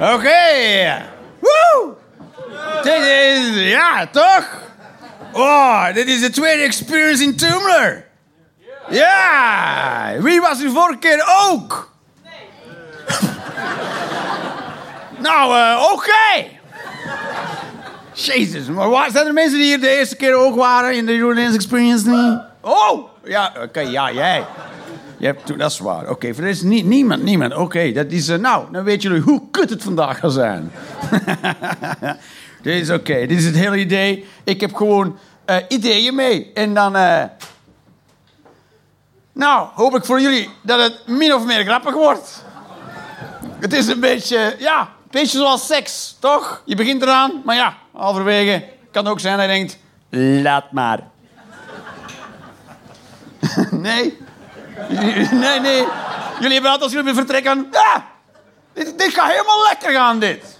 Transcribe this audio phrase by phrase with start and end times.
[0.00, 1.02] Oké.
[1.38, 1.94] Woe!
[2.82, 3.70] Dit is...
[3.70, 4.66] Ja, toch?
[5.32, 8.04] Oh, dit is de tweede experience in Tumblr.
[8.88, 10.12] Ja!
[10.18, 11.92] Wie was u vorige keer ook?
[15.26, 16.56] nou, eh, oké.
[18.12, 21.14] Jezus, maar waar zijn er mensen die hier de eerste keer ook waren in de
[21.16, 22.40] Jordaanse Experience niet?
[22.60, 23.08] Oh!
[23.24, 24.44] Ja, oké, ja, jij.
[25.18, 26.10] Je hebt, dat is waar.
[26.10, 27.54] Oké, voor is niemand, niemand.
[27.54, 28.28] Oké, dat is...
[28.28, 30.72] eh, nou, dan weten jullie hoe kut het vandaag gaat zijn.
[32.62, 34.26] dit is oké, dit is het hele idee.
[34.44, 36.50] Ik heb gewoon eh, ideeën mee.
[36.54, 36.96] En dan...
[36.96, 37.24] eh,
[39.32, 42.44] nou, hoop ik voor jullie dat het min of meer grappig wordt.
[43.60, 46.62] Het is een beetje, ja, een beetje zoals seks, toch?
[46.64, 49.78] Je begint eraan, maar ja, halverwege kan ook zijn dat je denkt...
[50.42, 51.00] Laat maar.
[53.70, 54.18] nee?
[55.44, 55.86] Nee, nee.
[56.40, 57.68] Jullie hebben altijd als jullie vertrekken...
[57.70, 58.04] Ja,
[58.72, 60.58] dit, dit gaat helemaal lekker gaan, dit.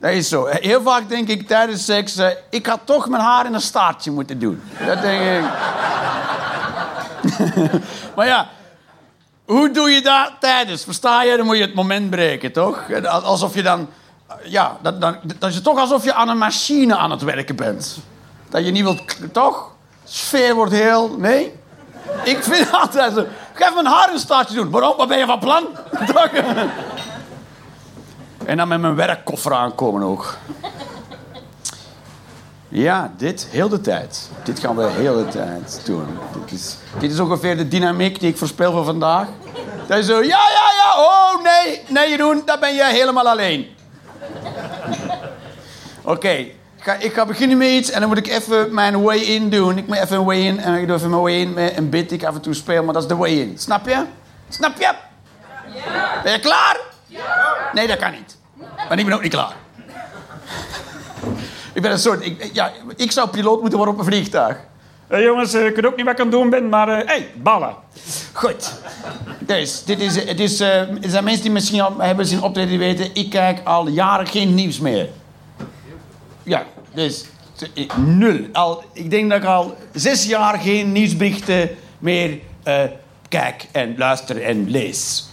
[0.00, 0.46] Dat is zo.
[0.46, 2.16] Heel vaak denk ik tijdens seks...
[2.16, 4.62] eh, ik had toch mijn haar in een staartje moeten doen.
[4.86, 5.50] Dat denk ik.
[8.16, 8.48] maar ja,
[9.44, 10.84] hoe doe je dat tijdens?
[10.84, 11.36] Versta je?
[11.36, 12.84] Dan moet je het moment breken, toch?
[13.04, 13.88] Alsof je dan...
[14.44, 17.56] Ja, dat, dan, dat is het toch alsof je aan een machine aan het werken
[17.56, 17.98] bent.
[18.48, 19.32] Dat je niet wilt...
[19.32, 19.72] Toch?
[20.04, 21.16] Sfeer wordt heel...
[21.18, 21.57] Nee?
[22.24, 23.26] Ik vind altijd zo...
[23.52, 24.70] Geef mijn haar een staartje doen.
[24.70, 24.96] Waarom?
[24.96, 25.66] Wat ben je van plan?
[28.44, 30.36] En dan met mijn werkkoffer aankomen ook.
[32.68, 34.30] Ja, dit heel de tijd.
[34.44, 36.18] Dit gaan we heel de tijd doen.
[36.40, 39.28] Dit is, dit is ongeveer de dynamiek die ik voorspel voor vandaag.
[39.86, 43.76] Dat is zo, ja, ja, ja, oh nee, nee Jeroen, dat ben jij helemaal alleen.
[46.02, 46.46] Oké,
[46.88, 49.78] ga, ik ga beginnen met iets en dan moet ik even mijn way-in doen.
[49.78, 52.18] Ik moet even een way-in en ik doe even mijn way-in met een bit die
[52.18, 53.58] ik af en toe speel, maar dat is de way-in.
[53.58, 54.04] Snap je?
[54.48, 54.94] Snap je?
[55.74, 56.20] Ja.
[56.22, 56.76] Ben je klaar?
[57.06, 57.56] Ja.
[57.72, 58.36] Nee, dat kan niet.
[58.88, 59.56] Maar ik ben ook niet klaar.
[61.72, 62.24] Ik ben een soort...
[62.24, 64.56] Ik, ja, ik zou piloot moeten worden op een vliegtuig.
[65.06, 66.88] Eh, jongens, eh, ik weet ook niet wat ik aan het doen ben, maar...
[66.88, 67.74] Hé, hey, ballen.
[68.32, 68.72] Goed.
[69.38, 72.70] Dus, dit is, het is, eh, er zijn mensen die misschien al hebben zien optreden
[72.70, 73.14] die weten...
[73.14, 75.08] ik kijk al jaren geen nieuws meer.
[76.42, 77.24] Ja, dus...
[77.96, 78.46] Nul.
[78.52, 82.82] Al, ik denk dat ik al zes jaar geen nieuwsberichten meer eh,
[83.28, 85.28] kijk en luister en lees.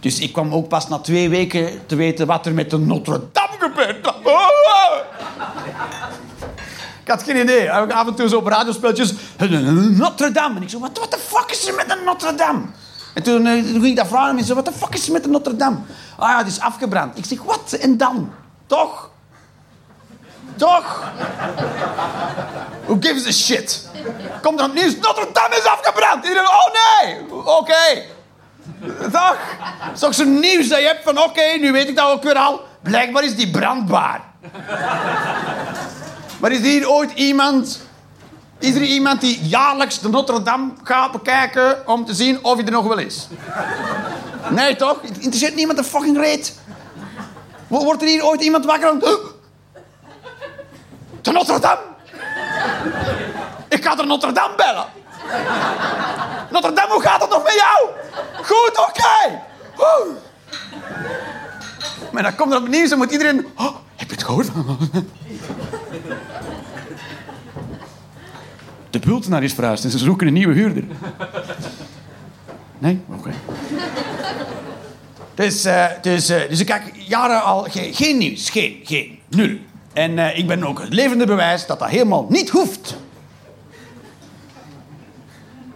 [0.00, 3.22] Dus ik kwam ook pas na twee weken te weten wat er met de Notre
[3.32, 4.06] Dame gebeurt.
[7.02, 7.72] Ik had geen idee.
[7.72, 9.14] Af en toe zo op radiospeltjes.
[9.90, 10.56] Notre Dame.
[10.56, 12.62] En ik zo, wat the fuck is er met de Notre Dame?
[13.14, 14.54] En toen, ging ik dat vragen aan mensen.
[14.54, 15.76] Wat de fuck is er met de Notre Dame?
[16.16, 17.18] Ah ja, het is afgebrand.
[17.18, 17.72] Ik zeg, wat?
[17.72, 18.30] En dan?
[18.66, 19.09] Toch?
[20.60, 21.02] Toch?
[22.86, 23.88] Who gives a shit?
[24.42, 24.96] Komt er op nieuws?
[24.96, 26.24] Notre Dame is afgebrand.
[26.24, 26.68] Iedereen, oh
[27.02, 27.16] nee.
[27.44, 28.02] Oké.
[29.12, 29.36] Toch?
[29.60, 31.18] Het is toch zo'n nieuws dat je hebt van...
[31.22, 32.60] Oké, nu weet ik dat ook weer al.
[32.82, 34.20] Blijkbaar is die brandbaar.
[36.40, 37.80] Maar is hier ooit iemand...
[38.58, 41.88] Is er iemand die jaarlijks de Notre Dame gaat bekijken...
[41.88, 43.28] om te zien of hij er nog wel is?
[44.50, 45.02] Nee, toch?
[45.02, 46.58] Het interesseert niemand een fucking reet.
[47.66, 49.02] Wo- Wordt er hier ooit iemand wakker van...
[51.30, 51.40] "Huh?
[51.44, 51.80] De Notre Dame?
[53.68, 54.86] Ik ga Notre Dame bellen.
[56.50, 57.88] Notre Dame, hoe gaat het nog met jou?
[58.42, 59.40] Goed, oké.
[62.12, 63.46] Maar dan komt er op het nieuws en moet iedereen...
[63.56, 64.48] Oh, heb je het gehoord?
[68.90, 70.84] De Bultenaar is verhuisd en ze zoeken een nieuwe huurder.
[72.78, 73.00] Nee?
[73.08, 73.30] Oké.
[75.34, 78.50] Dus, eh, dus, eh, dus ik kijk jaren al geen, geen nieuws.
[78.50, 79.18] Geen, geen.
[79.28, 79.58] Nul.
[79.92, 82.96] En eh, ik ben ook het levende bewijs dat dat helemaal niet hoeft.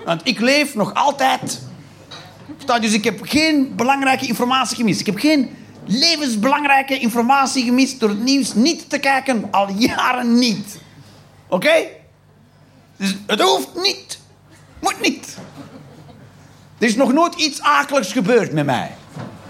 [0.04, 1.62] Want ik leef nog altijd.
[2.80, 5.00] Dus ik heb geen belangrijke informatie gemist.
[5.00, 9.48] Ik heb geen levensbelangrijke informatie gemist door het nieuws niet te kijken.
[9.50, 10.78] Al jaren niet.
[11.48, 11.86] Oké?
[12.96, 14.18] Dus het hoeft niet.
[14.80, 15.36] Moet niet.
[16.78, 18.90] Er is nog nooit iets akeligs gebeurd met mij.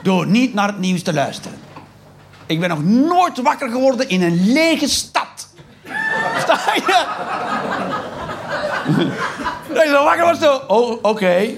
[0.02, 1.58] Door niet naar het nieuws te luisteren.
[2.46, 5.48] Ik ben nog nooit wakker geworden in een lege stad.
[6.38, 7.04] Sta je?
[9.74, 10.60] Dat je wakker was zo...
[10.66, 11.50] Oh, oké.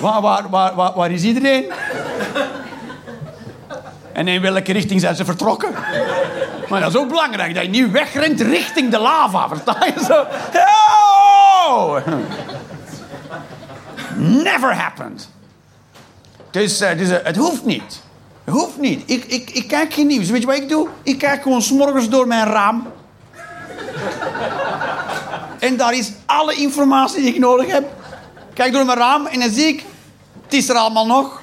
[0.00, 1.72] Waar, waar, waar, waar, is iedereen?
[4.12, 5.74] En in welke richting zijn ze vertrokken?
[6.68, 9.48] Maar dat is ook belangrijk, dat je niet wegrent richting de lava.
[9.48, 10.26] Versta je zo?
[14.16, 15.28] Never happened.
[16.50, 18.00] Dus, eh, dus eh, het hoeft niet.
[18.50, 19.02] Hoeft niet.
[19.06, 20.30] Ik, ik, ik kijk geen nieuws.
[20.30, 20.88] Weet je wat ik doe?
[21.02, 22.86] Ik kijk gewoon s'morgens door mijn raam.
[25.58, 27.84] En daar is alle informatie die ik nodig heb.
[28.54, 29.84] Kijk door mijn raam en dan zie ik...
[30.44, 31.40] Het is er allemaal nog.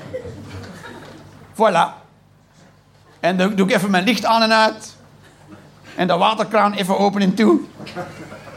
[1.54, 2.06] Voilà.
[3.20, 4.96] En dan doe ik even mijn licht aan en uit.
[5.96, 7.60] En de waterkraan even open en toe.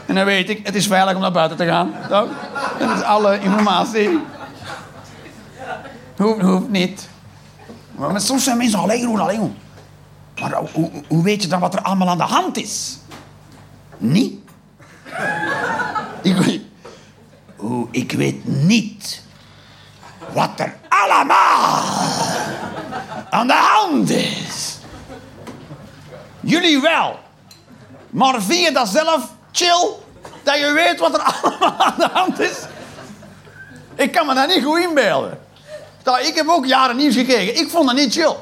[0.05, 1.93] En dan weet ik, het is veilig om naar buiten te gaan.
[2.09, 2.27] Dat
[2.95, 4.19] is alle informatie.
[6.17, 7.09] Hoeft, hoeft niet.
[8.09, 9.57] Maar, soms zijn mensen alleen doen, alleen.
[10.39, 10.53] Maar
[11.07, 12.97] hoe, weet je dan wat er allemaal aan de hand is?
[13.97, 14.39] Niet.
[16.21, 16.61] Ik
[17.55, 19.23] hoe, ik weet niet
[20.33, 21.83] wat er allemaal
[23.29, 24.77] aan de hand is.
[26.39, 27.19] Jullie wel.
[28.09, 29.89] Maar vind je dat zelf chill?
[30.43, 32.57] Dat je weet wat er allemaal aan de hand is?
[33.95, 35.39] Ik kan me dat niet goed inbeelden.
[36.01, 37.57] Sta, Ik heb ook jaren nieuws gekeken.
[37.57, 38.35] Ik vond dat niet chill.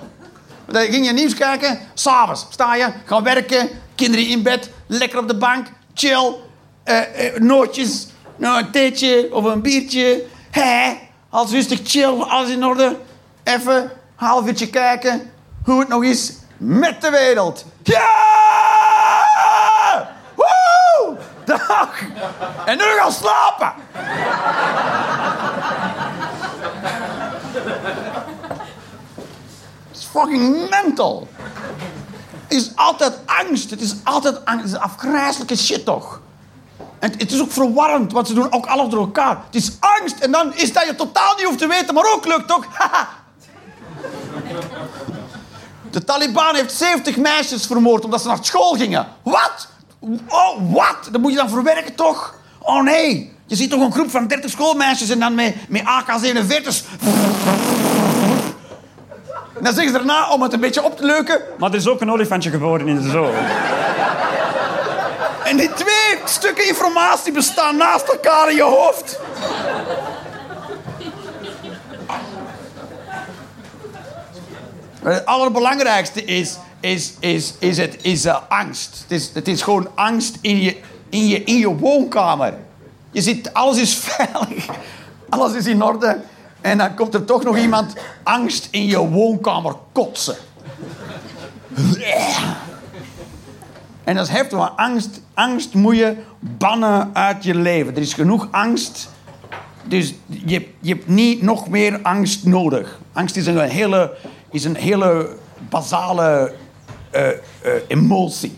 [0.65, 5.27] Dan ging je nieuws kijken, s'avonds sta je, gaan werken, kinderen in bed, lekker op
[5.27, 6.35] de bank, chill,
[6.83, 10.25] eh, eh, nootjes, nou, een theetje of een biertje.
[10.51, 10.97] Hé,
[11.29, 12.97] als rustig chill, alles in orde.
[13.43, 15.31] Even half uurtje kijken
[15.63, 17.65] hoe het nog is met de wereld.
[17.83, 18.07] Ja!
[20.35, 21.17] Woe!
[21.45, 22.01] Dag!
[22.65, 23.73] En nu gaan slapen!
[29.87, 31.27] Het is fucking mental.
[32.47, 33.69] Het is altijd angst.
[33.69, 34.63] Het is altijd angst.
[34.63, 36.21] Het is afgrijzelijke shit toch?
[36.99, 39.37] En het is ook verwarrend, want ze doen ook alles door elkaar.
[39.45, 42.25] Het is angst en dan is dat je totaal niet hoeft te weten, maar ook
[42.25, 42.65] lukt toch?
[45.91, 49.07] De Taliban heeft 70 meisjes vermoord omdat ze naar school gingen.
[49.23, 49.67] Wat?
[50.27, 51.09] Oh, wat?
[51.11, 52.35] Dat moet je dan verwerken toch?
[52.59, 53.37] Oh nee.
[53.45, 56.83] Je ziet toch een groep van 30 schoolmeisjes en dan met, met AK-47's.
[59.59, 61.41] En dan zeggen ze daarna, om het een beetje op te leuken...
[61.57, 63.31] Maar er is ook een olifantje geboren in de zoo.
[65.43, 69.19] En die twee stukken informatie bestaan naast elkaar in je hoofd.
[75.03, 78.99] Het allerbelangrijkste is, is, is, is, het, is uh, angst.
[79.01, 80.77] Het is, het is gewoon angst in je,
[81.09, 82.53] in, je, in je woonkamer.
[83.11, 84.65] Je ziet, alles is veilig.
[85.29, 86.21] Alles is in orde.
[86.61, 90.35] En dan komt er toch nog iemand angst in je woonkamer kotsen.
[94.03, 97.95] En dat is heftig, want angst, angst moet je bannen uit je leven.
[97.95, 99.09] Er is genoeg angst.
[99.83, 102.99] Dus je, je hebt niet nog meer angst nodig.
[103.13, 104.15] Angst is een hele,
[104.51, 105.35] is een hele
[105.69, 106.53] basale
[107.09, 107.37] eh, eh,
[107.87, 108.57] emotie.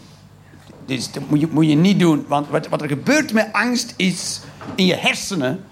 [0.86, 2.26] Dus dat moet je, moet je niet doen.
[2.28, 4.42] Want wat, wat er gebeurt met angst is
[4.76, 5.64] in je hersenen.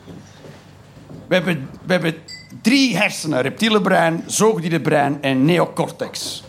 [1.30, 2.16] We hebben, we hebben
[2.62, 6.44] drie hersenen: reptiele brein, zoogdierenbrein en neocortex.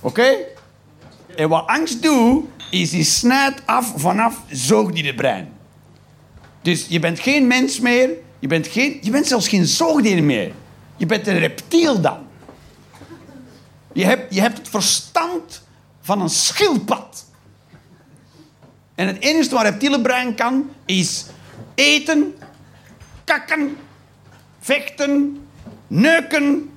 [0.00, 0.36] Oké?
[1.36, 5.52] En wat angst doet, is die snijdt af vanaf zoogdierenbrein.
[6.62, 10.52] Dus je bent geen mens meer, je bent, geen, je bent zelfs geen zoogdier meer.
[10.96, 12.18] Je bent een reptiel dan.
[13.92, 15.62] Je hebt, je hebt het verstand
[16.00, 17.26] van een schildpad.
[18.94, 21.26] En het enige wat een reptiele brein kan, is
[21.74, 22.34] eten,
[23.24, 23.76] kakken,
[24.66, 25.46] vechten,
[25.86, 26.70] neuken.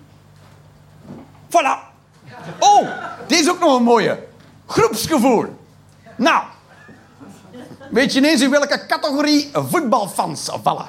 [1.47, 1.77] Voilà.
[2.59, 2.87] Oh,
[3.27, 4.27] dit is ook nog een mooie.
[4.65, 5.59] Groepsgevoel.
[6.15, 6.43] Nou,
[7.89, 10.87] weet je ineens in welke categorie voetbalfans vallen?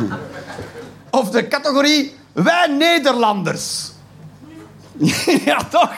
[1.20, 3.90] of de categorie wij Nederlanders.
[5.44, 5.94] ja, toch?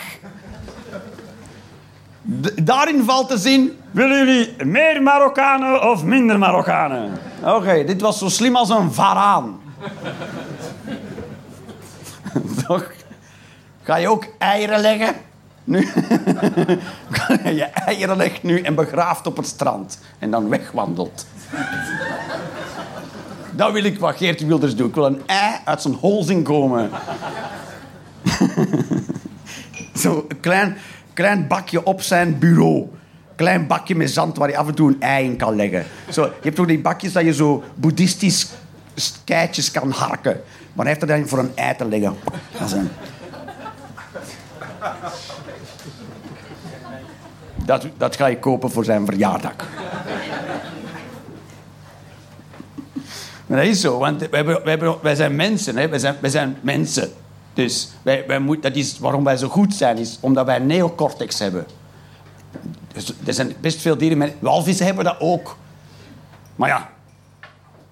[2.62, 3.77] Daarin valt te zien...
[3.90, 7.12] Willen jullie meer Marokkanen of minder Marokkanen?
[7.44, 9.60] Oké, dit was zo slim als een varaan.
[12.66, 12.90] toch?
[13.82, 15.14] Ga je ook eieren leggen?
[15.64, 15.80] Nu?
[17.60, 20.00] je eieren legt nu en begraaft op het strand.
[20.18, 21.26] En dan wegwandelt.
[23.52, 24.88] Dat wil ik wat Geert Wilders doet.
[24.88, 26.90] Ik wil een ei uit zijn hol zien komen.
[30.02, 30.76] Zo een klein,
[31.12, 32.88] klein bakje op zijn bureau.
[33.38, 35.86] Klein bakje met zand waar je af en toe een ei in kan leggen.
[36.10, 38.48] Zo, je hebt toch die bakjes dat je zo boeddhistisch
[39.24, 40.40] keitjes kan harken.
[40.72, 42.16] Maar heeft er dan voor een ei te leggen.
[47.64, 47.86] Dat.
[47.96, 49.54] Dat, ga je kopen voor zijn verjaardag.
[53.46, 54.28] Maar dat is zo, want
[55.02, 55.76] wij zijn mensen.
[55.76, 55.88] Hè?
[55.88, 57.10] Wij, zijn, wij zijn mensen.
[57.54, 60.66] Dus wij, wij moet, dat is waarom wij zo goed zijn, is omdat wij een
[60.66, 61.66] neocortex hebben.
[62.98, 64.34] Dus er zijn best veel dieren met...
[64.38, 65.56] Walvissen hebben dat ook.
[66.56, 66.90] Maar ja,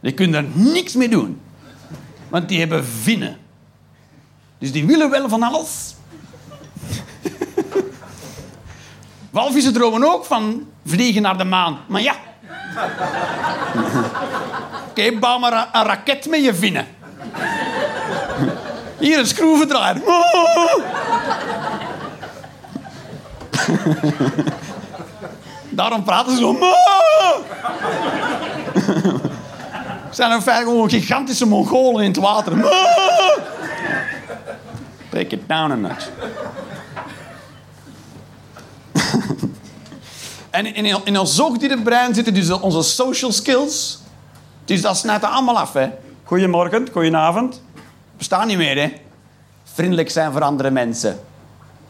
[0.01, 1.41] die kunnen er niks mee doen.
[2.29, 3.37] Want die hebben vinnen.
[4.59, 5.95] Dus die willen wel van alles.
[9.31, 11.79] Walvissen dromen ook van vliegen naar de maan.
[11.87, 12.15] Maar ja.
[14.89, 16.87] Oké, bouw maar een, een raket met je vinnen.
[18.99, 20.03] Hier een schroevendraaier.
[25.77, 26.59] Daarom praten ze zo.
[30.11, 32.53] zijn in feite gewoon gigantische Mongolen in het water.
[35.11, 36.09] Take it down a notch.
[40.51, 43.99] en in, in ons zoogdierenbrein zitten dus onze social skills.
[44.65, 45.91] Dus dat snijdt er allemaal af, hè.
[46.25, 47.63] Goedemorgen, goedenavond.
[48.17, 48.93] Bestaan niet meer, hè.
[49.65, 51.21] Vriendelijk zijn voor andere mensen.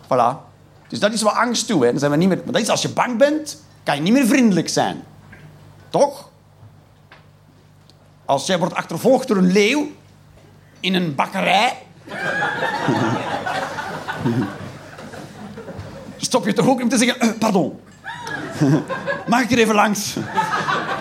[0.04, 0.44] Voilà.
[0.88, 1.90] Dus dat is wat angst toe, hè.
[1.90, 2.40] Dan zijn we niet meer...
[2.44, 5.02] Maar dat is als je bang bent, kan je niet meer vriendelijk zijn.
[5.90, 6.28] Toch?
[8.24, 9.86] Als jij wordt achtervolgd door een leeuw
[10.80, 11.72] in een bakkerij...
[16.16, 17.20] stop je toch ook om te zeggen...
[17.20, 17.80] "Eh, pardon.
[19.28, 20.16] Mag ik er even langs?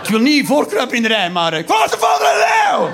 [0.03, 1.53] Ik wil niet voorkruipen in de rij, maar...
[1.53, 2.89] eh, Ik was de volgende leeuw!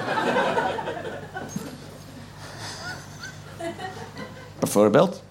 [4.60, 5.24] Bijvoorbeeld.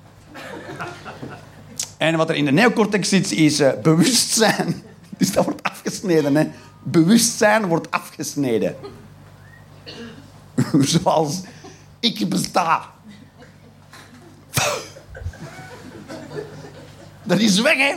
[2.00, 4.82] En wat er in de neocortex zit, is eh, bewustzijn.
[5.18, 6.50] Dus dat wordt afgesneden, hè.
[6.82, 8.76] Bewustzijn wordt afgesneden.
[10.80, 11.40] Zoals
[11.98, 12.90] ik besta.
[17.22, 17.94] Dat is weg, hè.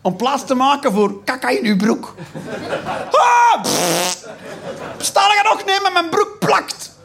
[0.00, 2.14] Om plaats te maken voor kaka in uw broek.
[3.10, 3.64] Ah.
[4.98, 6.96] Sta er nog nemen, mijn broek plakt.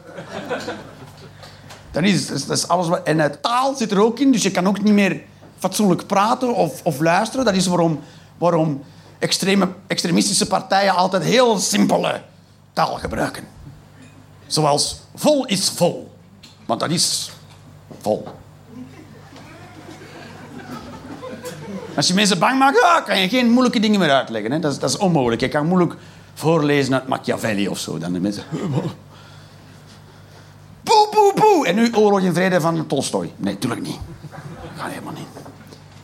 [1.90, 3.02] Dat is, is, alles wat...
[3.02, 5.22] En eh, taal zit er ook in, dus je kan ook niet meer
[5.58, 7.44] fatsoenlijk praten of, of luisteren.
[7.44, 8.00] Dat is waarom,
[8.38, 8.82] waarom
[9.18, 12.22] extreme, extremistische partijen altijd heel simpele
[12.72, 13.44] taal gebruiken.
[14.46, 16.10] Zoals vol is vol.
[16.66, 17.30] Want dat is
[18.00, 18.28] vol.
[21.96, 24.50] Als je mensen bang maakt, ah, kan je geen moeilijke dingen meer uitleggen.
[24.50, 24.58] Hè?
[24.58, 25.40] Dat, is, dat is onmogelijk.
[25.40, 25.94] Je kan moeilijk
[26.34, 27.98] voorlezen uit Machiavelli of zo.
[27.98, 28.44] Dan de mensen...
[30.82, 31.66] Boe, boe, boe.
[31.66, 33.32] En nu Oorlog in Vrede van Tolstoy.
[33.36, 33.98] Nee, natuurlijk niet.
[34.30, 34.40] Dat
[34.76, 35.37] gaat helemaal niet.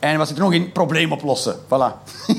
[0.05, 0.71] En zit er nog in?
[0.71, 1.59] Probleem oplossen.
[1.63, 1.93] Voilà.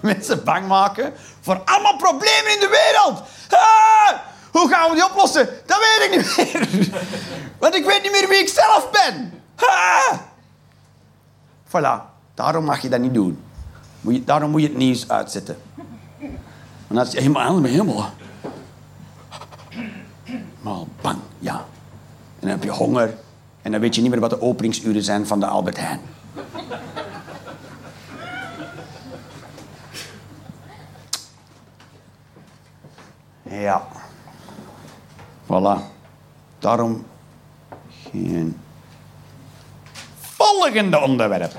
[0.00, 3.22] Mensen bang maken voor allemaal problemen in de wereld.
[3.50, 4.18] Ah,
[4.50, 5.48] hoe gaan we die oplossen?
[5.66, 6.68] Dat weet ik niet meer.
[7.60, 9.42] Want ik weet niet meer wie ik zelf ben.
[9.56, 10.18] Ah.
[11.66, 12.02] Voilà.
[12.34, 13.42] Daarom mag je dat niet doen.
[14.00, 15.58] Moet je, daarom moet je het nieuws uitzetten.
[16.86, 18.10] Want als je helemaal aan helemaal...
[20.24, 21.54] Helemaal bang, ja.
[21.54, 23.14] En dan heb je honger.
[23.62, 26.00] En dan weet je niet meer wat de openingsuren zijn van de Albert Heijn.
[33.42, 33.86] Ja.
[35.46, 35.80] Voilà.
[36.58, 37.04] Daarom
[38.10, 38.56] geen
[40.20, 41.52] volgende onderwerp.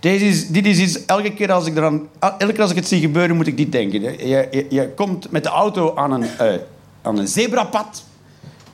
[0.00, 2.88] Deze is, dit is iets, elke keer als ik, eraan, elke keer als ik het
[2.88, 4.00] zie gebeuren, moet ik dit denken.
[4.00, 6.54] Je, je, je komt met de auto aan een, eh,
[7.02, 8.04] aan een zebrapad.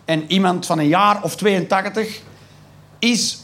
[0.06, 2.20] En iemand van een jaar of 82
[2.98, 3.38] is,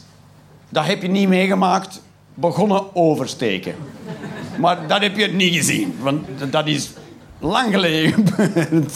[0.69, 2.01] dat heb je niet meegemaakt,
[2.33, 3.75] begonnen oversteken.
[4.57, 6.89] Maar dat heb je niet gezien, want dat is
[7.39, 8.25] lang geleden.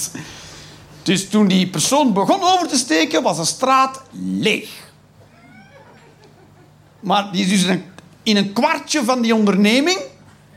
[1.07, 4.69] Dus toen die persoon begon over te steken, was de straat leeg.
[6.99, 7.77] Maar die is dus
[8.23, 9.99] in een, kwartje van die onderneming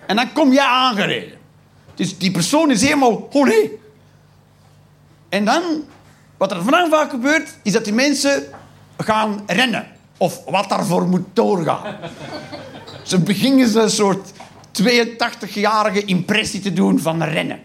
[0.07, 1.39] en dan kom jij aangereden.
[1.95, 3.79] Dus die persoon is helemaal, oh nee.
[5.29, 5.63] En dan,
[6.41, 8.43] wat er vanaf vaak gebeurt, is dat die mensen
[8.97, 9.87] gaan rennen.
[10.17, 11.97] Of wat daarvoor moet doorgaan.
[13.03, 14.31] Ze beginnen een soort
[14.83, 17.61] 82-jarige impressie te doen van rennen.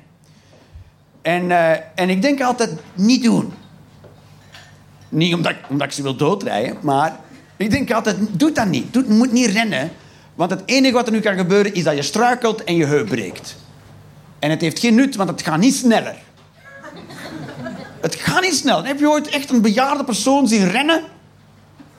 [1.21, 3.53] En, eh, en ik denk altijd, niet doen.
[5.09, 7.19] Niet omdat, omdat ik ze wil doodrijden, maar
[7.57, 8.93] ik denk altijd, doe dat niet.
[8.93, 9.91] Doe, moet niet rennen.
[10.33, 13.07] Want het enige wat er nu kan gebeuren, is dat je struikelt en je heup
[13.07, 13.55] breekt.
[14.39, 16.24] En het heeft geen nut, want het gaat niet sneller.
[18.05, 18.83] Het gaat niet snel.
[18.83, 21.03] Heb je ooit echt een bejaarde persoon zien rennen?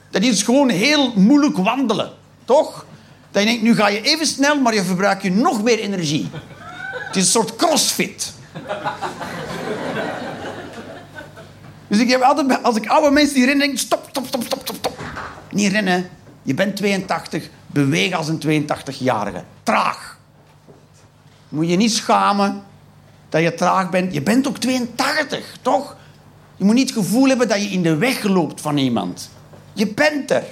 [0.09, 2.11] Dat is gewoon heel moeilijk wandelen.
[2.45, 2.85] Toch?
[3.31, 6.29] Dat je denkt, nu ga je even snel, maar je verbruikt je nog meer energie.
[6.91, 8.33] Het is een soort crossfit.
[11.87, 14.59] Dus ik heb altijd, als ik oude mensen die rennen, denk stop, stop, stop, stop,
[14.61, 14.99] stop, stop.
[15.51, 16.09] Niet rennen.
[16.43, 19.43] Je bent 82, beweeg als een 82-jarige.
[19.63, 20.17] Traag.
[21.49, 22.63] Moet je niet schamen
[23.29, 24.13] dat je traag bent.
[24.13, 25.96] Je bent ook 82, toch?
[26.57, 29.29] Je moet niet het gevoel hebben dat je in de weg loopt van iemand.
[29.73, 30.45] Je bent er.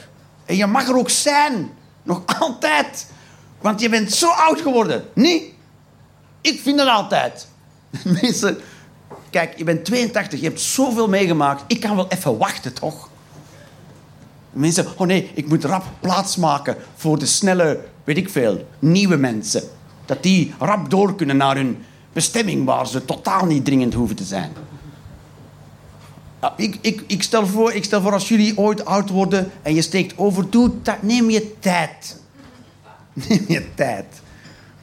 [0.45, 1.69] En je mag er ook zijn.
[2.03, 3.07] Nog altijd.
[3.61, 5.03] Want je bent zo oud geworden.
[5.13, 5.53] Nee.
[6.41, 7.47] Ik vind dat altijd.
[8.21, 8.57] Mensen...
[9.29, 11.63] Kijk, je bent 82, je hebt zoveel meegemaakt.
[11.67, 13.09] Ik kan wel even wachten, toch?
[14.51, 19.63] Mensen, oh nee, ik moet rap plaatsmaken voor de snelle, weet ik veel, nieuwe mensen.
[20.05, 21.83] Dat die rap door kunnen naar hun
[22.13, 24.51] bestemming waar ze totaal niet dringend hoeven te zijn.
[26.57, 29.81] Ik, ik, ik, stel voor, ik stel voor als jullie ooit oud worden en je
[29.81, 30.45] steekt over,
[30.83, 32.19] dat- neem je tijd.
[33.27, 34.05] Neem je tijd.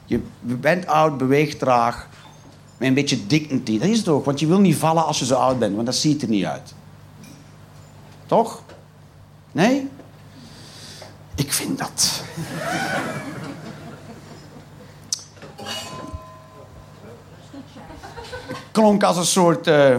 [0.05, 2.07] Je bent oud, beweegt traag,
[2.77, 3.79] met een beetje dignity.
[3.79, 5.85] Dat is het ook, want je wil niet vallen als je zo oud bent, want
[5.85, 6.73] dat ziet er niet uit.
[8.25, 8.63] Toch?
[9.51, 9.87] Nee?
[11.35, 12.21] Ik vind dat.
[18.71, 19.67] Klonk als een soort.
[19.67, 19.95] eh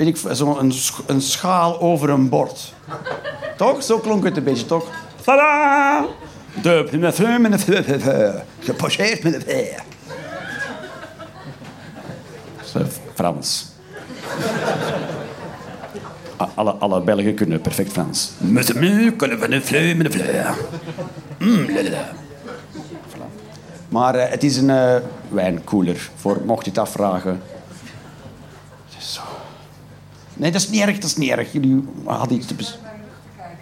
[0.00, 0.72] weet ik, zo een,
[1.06, 2.74] een schaal over een bord.
[3.56, 3.82] Toch?
[3.82, 4.86] Zo klonk het een beetje, toch?
[5.24, 6.04] Tada!
[6.62, 6.86] De
[8.58, 9.82] gepocheerd met de veer.
[12.64, 12.80] Zo,
[13.14, 13.66] Frans.
[16.40, 18.30] A- Alle, alle Belgen kunnen perfect Frans.
[18.38, 20.42] Met de mu kunnen we een vleu met vleu.
[21.38, 21.66] Mm.
[23.88, 24.94] Maar eh, het is een eh,
[25.28, 27.42] wijnkoeler, voor mocht je het afvragen.
[30.40, 31.52] Nee, dat is niet erg, dat is niet erg.
[31.52, 32.78] Jullie hadden iets te bes-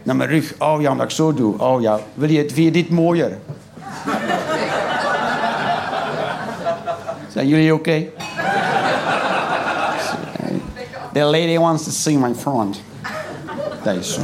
[0.03, 0.55] Naar mijn rug.
[0.59, 1.59] Oh ja, omdat ik zo doe.
[1.59, 3.39] Oh ja, Wil je, vind je dit mooier?
[7.29, 8.05] Zijn jullie oké?
[11.13, 12.81] The lady wants to see my front.
[13.83, 14.21] Dat is zo.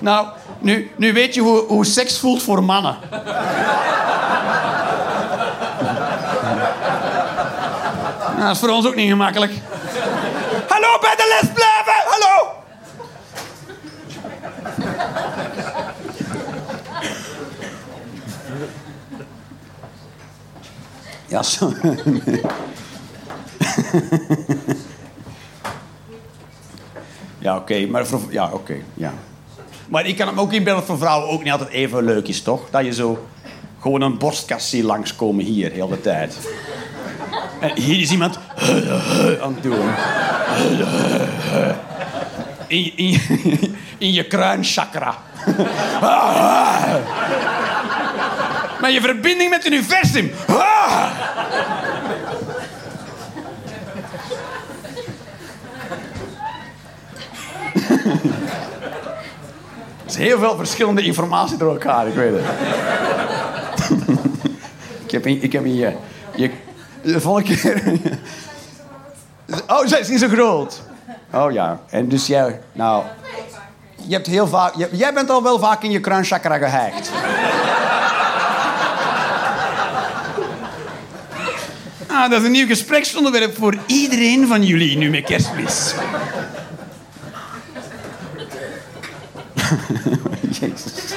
[0.00, 0.26] Nou,
[0.58, 2.96] nu, nu weet je hoe, hoe seks voelt voor mannen.
[8.36, 9.52] Nou, dat is voor ons ook niet gemakkelijk.
[10.68, 12.02] Hallo, bij de les blijven!
[12.06, 12.54] Hallo!
[27.38, 27.86] Ja, oké.
[27.86, 28.74] maar ja, oké.
[28.94, 29.12] ja.
[29.88, 32.42] Maar ik kan hem ook inbeelden dat voor vrouwen ook niet altijd even leuk is,
[32.42, 32.70] toch?
[32.70, 33.26] Dat je zo
[33.80, 36.36] gewoon een borstkast ziet langskomen hier, heel de tijd.
[37.60, 38.38] En hier is iemand
[39.42, 39.88] aan het doen.
[42.66, 43.20] In, in,
[43.98, 45.14] in je kruinchakra.
[48.80, 50.30] Met je verbinding met het universum.
[58.10, 62.44] Er is heel veel verschillende informatie door elkaar, ik weet het.
[65.04, 65.92] ik heb ik heb je,
[66.36, 66.50] je,
[67.02, 67.82] de volgende keer...
[69.66, 70.82] oh, zij is niet zo groot.
[71.32, 73.02] Oh ja, en dus jij, nou...
[74.08, 77.10] Je hebt heel vaak, je- jij bent al wel vaak in je kruinchakra gehecht.
[82.06, 85.94] Ah, dat is een nieuw gespreksonderwerp voor iedereen van jullie nu met kerstmis.
[90.60, 91.14] Jezus.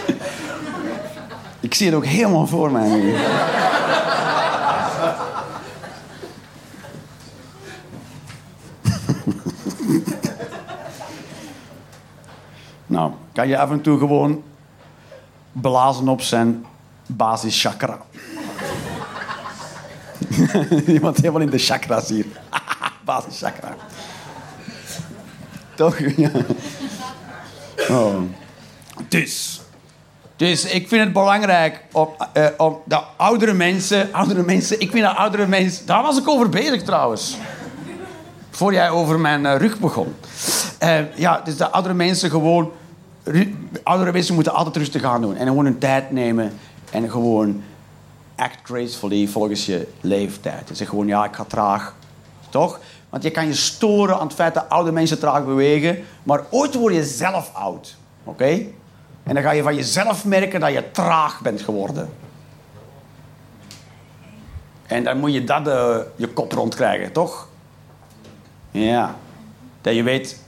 [1.60, 2.88] Ik zie het ook helemaal voor mij
[12.86, 14.44] nou, kan je af en toe gewoon
[15.52, 16.66] blazen op zijn
[17.06, 17.98] basischakra.
[20.88, 22.26] Iemand helemaal in de chakras hier.
[23.06, 23.76] basischakra.
[25.76, 25.98] Toch?
[26.18, 26.32] Ja.
[27.90, 28.16] Oh.
[29.08, 29.62] Dus.
[30.36, 35.04] Dus ik vind het belangrijk om, eh, om dat oudere mensen, oudere mensen, ik vind
[35.04, 37.38] dat oudere mensen, daar was ik over bezig trouwens.
[38.50, 40.16] Voor jij over mijn eh, rug begon.
[40.78, 42.72] Eh, ja, dus dat oudere mensen gewoon,
[43.84, 46.54] oudere mensen moeten altijd rustig aan doen en gewoon hun tijd nemen
[46.92, 47.64] en gewoon
[48.36, 50.70] act gracefully volgens je leeftijd.
[50.70, 51.96] En zeg gewoon, ja, ik ga traag.
[52.50, 52.80] Toch?
[53.10, 56.76] Want je kan je storen aan het feit dat oude mensen traag bewegen, maar ooit
[56.76, 57.96] word je zelf oud.
[58.24, 58.66] Oké?
[59.24, 62.10] En dan ga je van jezelf merken dat je traag bent geworden.
[64.86, 67.48] En dan moet je dat eh, je kop rondkrijgen, toch?
[68.72, 69.16] Ja.
[69.82, 70.44] Dat je weet,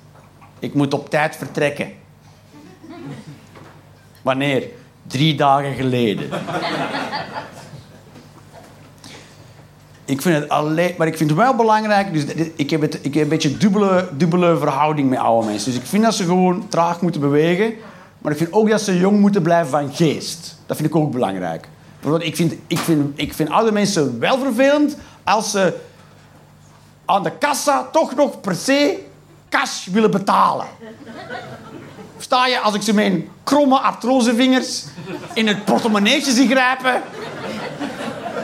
[0.60, 1.92] ik moet op tijd vertrekken.
[4.22, 4.70] Wanneer?
[5.08, 6.30] Drie dagen geleden.
[10.12, 12.14] Ik vind het alleen, maar ik vind het wel belangrijk.
[12.14, 12.24] Dus
[12.56, 15.72] ik heb, het, ik heb een beetje dubbele, dubbele verhouding met oude mensen.
[15.72, 17.74] Dus ik vind dat ze gewoon traag moeten bewegen.
[18.18, 20.58] Maar ik vind ook dat ze jong moeten blijven van geest.
[20.66, 21.68] Dat vind ik ook belangrijk.
[22.20, 25.78] Ik vind, ik vind, ik vind oude mensen wel vervelend als ze
[27.06, 29.00] aan de kassa toch nog per se
[29.50, 30.66] cash willen betalen.
[32.16, 32.60] Versta je?
[32.60, 34.84] Als ik ze mijn kromme artrosevingers
[35.34, 37.02] in het portemonneetje zie grijpen...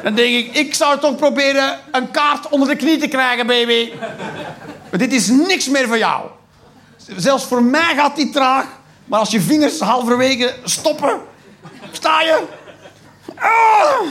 [0.04, 3.92] Dan denk ik, ik zou toch proberen een kaart onder de knie te krijgen, baby.
[4.90, 6.28] Maar dit is niks meer voor jou.
[7.16, 8.66] Zelfs voor mij gaat die traag.
[9.06, 11.20] Maar als je vingers halverwege stoppen,
[11.92, 12.44] sta je.
[13.36, 14.08] Ah!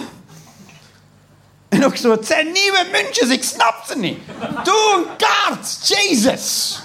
[1.68, 4.18] En ook zo, het zijn nieuwe muntjes, ik snap ze niet.
[4.64, 6.78] Doe een kaart, Jesus.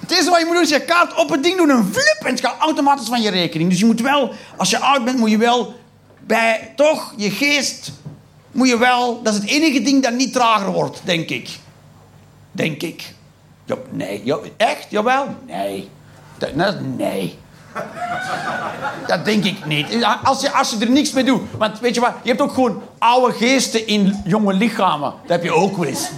[0.00, 2.18] Het is wat je moet doen, is je kaart op het ding doen, een flip,
[2.24, 3.70] en het gaat automatisch van je rekening.
[3.70, 5.74] Dus je moet wel, als je oud bent, moet je wel
[6.20, 7.92] bij, toch, je geest,
[8.56, 11.58] moet je wel, dat is het enige ding dat niet trager wordt, denk ik.
[12.52, 13.14] Denk ik.
[13.90, 15.26] Nee, echt, jawel?
[15.46, 15.88] Nee.
[16.96, 17.38] Nee.
[19.06, 20.04] Dat denk ik niet.
[20.22, 21.42] Als je, als je er niks mee doet.
[21.58, 25.12] Want weet je wat, je hebt ook gewoon oude geesten in jonge lichamen.
[25.22, 26.08] Dat heb je ook wel eens.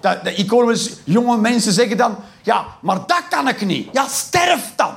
[0.00, 2.16] Dat, ik hoor eens jonge mensen zeggen dan...
[2.42, 3.88] Ja, maar dat kan ik niet.
[3.92, 4.94] Ja, sterf dan.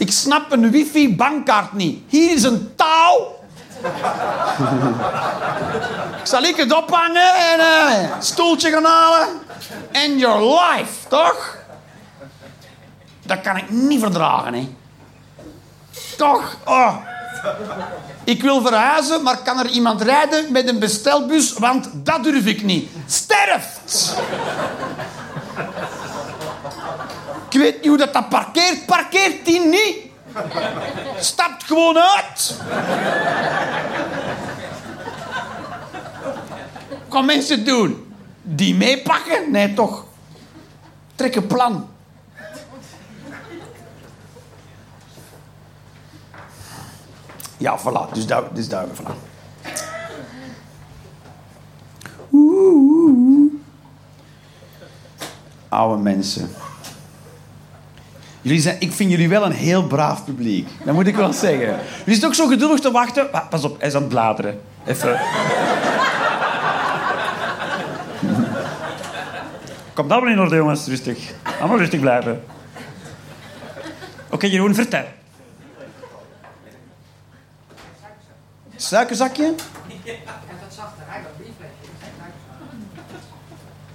[0.00, 2.02] Ik snap een wifi-bankkaart niet.
[2.08, 3.38] Hier is een touw.
[6.22, 9.28] Zal ik het ophangen en eh, een stoeltje gaan halen?
[9.92, 11.56] And your life, toch?
[13.22, 14.68] Dat kan ik niet verdragen, hè.
[16.16, 16.56] Toch?
[16.64, 16.96] Oh.
[18.24, 21.52] Ik wil verhuizen, maar kan er iemand rijden met een bestelbus?
[21.52, 22.90] Want dat durf ik niet.
[23.06, 24.14] Sterft!
[27.50, 28.86] Ik weet niet hoe dat, dat parkeert.
[28.86, 29.96] Parkeert die niet?
[31.18, 32.60] Stapt gewoon uit.
[37.08, 38.14] Kan mensen doen?
[38.42, 39.50] Die meepakken?
[39.50, 40.04] Nee, toch.
[41.14, 41.88] Trek een plan.
[47.56, 48.12] Ja, voilà.
[48.12, 48.86] Dus daar, dus daar.
[52.32, 53.52] Oeh.
[55.68, 56.54] Oude mensen.
[58.42, 60.68] Jullie zijn, ik vind jullie wel een heel braaf publiek.
[60.84, 61.58] Dat moet ik wel zeggen.
[61.58, 63.30] Jullie zitten ook zo geduldig te wachten.
[63.50, 64.60] Pas op, hij is aan het bladeren.
[64.86, 65.20] Even.
[69.94, 70.86] Komt allemaal in orde, jongens.
[70.86, 71.32] Rustig.
[71.58, 72.44] Allemaal rustig blijven.
[74.30, 75.04] Oké, Jeroen, vertel.
[78.76, 79.54] Suikerzakje?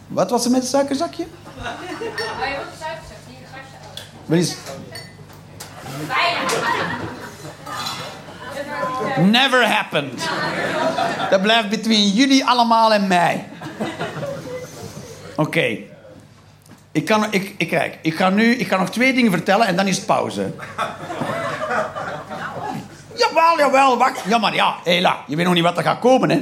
[0.08, 1.25] Wat was er met het suikerzakje?
[1.58, 2.17] Oh, je wilt
[4.26, 4.54] Bijna.
[9.18, 10.30] Never happened.
[11.30, 13.46] Dat blijft between jullie allemaal en mij.
[15.36, 15.78] Oké.
[16.92, 19.76] Ik, kan, ik, ik, kijk, ik, ga nu, ik ga nog twee dingen vertellen en
[19.76, 20.54] dan is het pauze.
[23.16, 24.20] Jawel, jawel, wacht.
[24.28, 26.36] Ja, maar ja, hela, je weet nog niet wat er gaat komen, hè.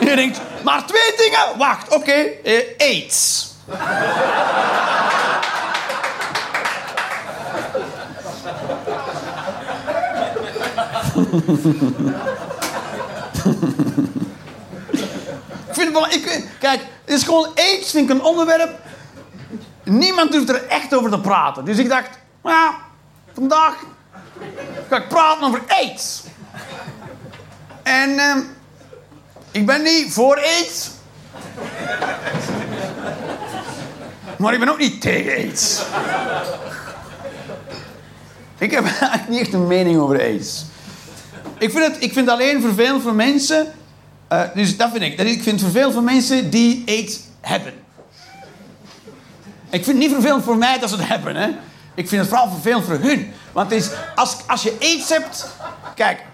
[0.00, 1.58] Je denkt, maar twee dingen?
[1.58, 2.12] Wacht, oké.
[2.44, 3.46] eh, AIDS.
[15.66, 16.06] Ik vind het wel...
[16.06, 18.78] Ik, kijk, het is gewoon ik een onderwerp...
[19.82, 21.64] Niemand durft er echt over te praten.
[21.64, 22.08] Dus ik dacht,
[22.44, 22.74] ja,
[23.34, 23.74] vandaag
[24.88, 26.22] ga ik praten over AIDS.
[27.82, 28.38] En ehm,
[29.50, 30.90] ik ben niet voor AIDS.
[34.38, 35.82] Maar ik ben ook niet tegen AIDS.
[38.58, 40.64] Ik heb eigenlijk niet echt een mening over AIDS.
[41.58, 43.72] Ik vind het, ik vind alleen vervelend voor mensen...
[44.28, 45.16] eh, dus dat vind ik.
[45.16, 47.72] Dat ik vind het vervelend voor mensen die AIDS hebben.
[49.70, 51.36] Ik vind het niet vervelend voor mij dat ze het hebben.
[51.36, 51.48] Hè.
[51.94, 53.32] Ik vind het vooral vervelend voor hun.
[53.52, 55.46] Want is, als, als je aids hebt...
[55.94, 56.24] Kijk,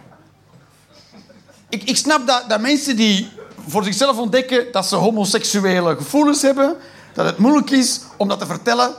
[1.69, 3.31] ik, ik snap dat, dat mensen die
[3.69, 6.77] voor zichzelf ontdekken dat ze homoseksuele gevoelens hebben,
[7.15, 8.95] dat het moeilijk is om dat te vertellen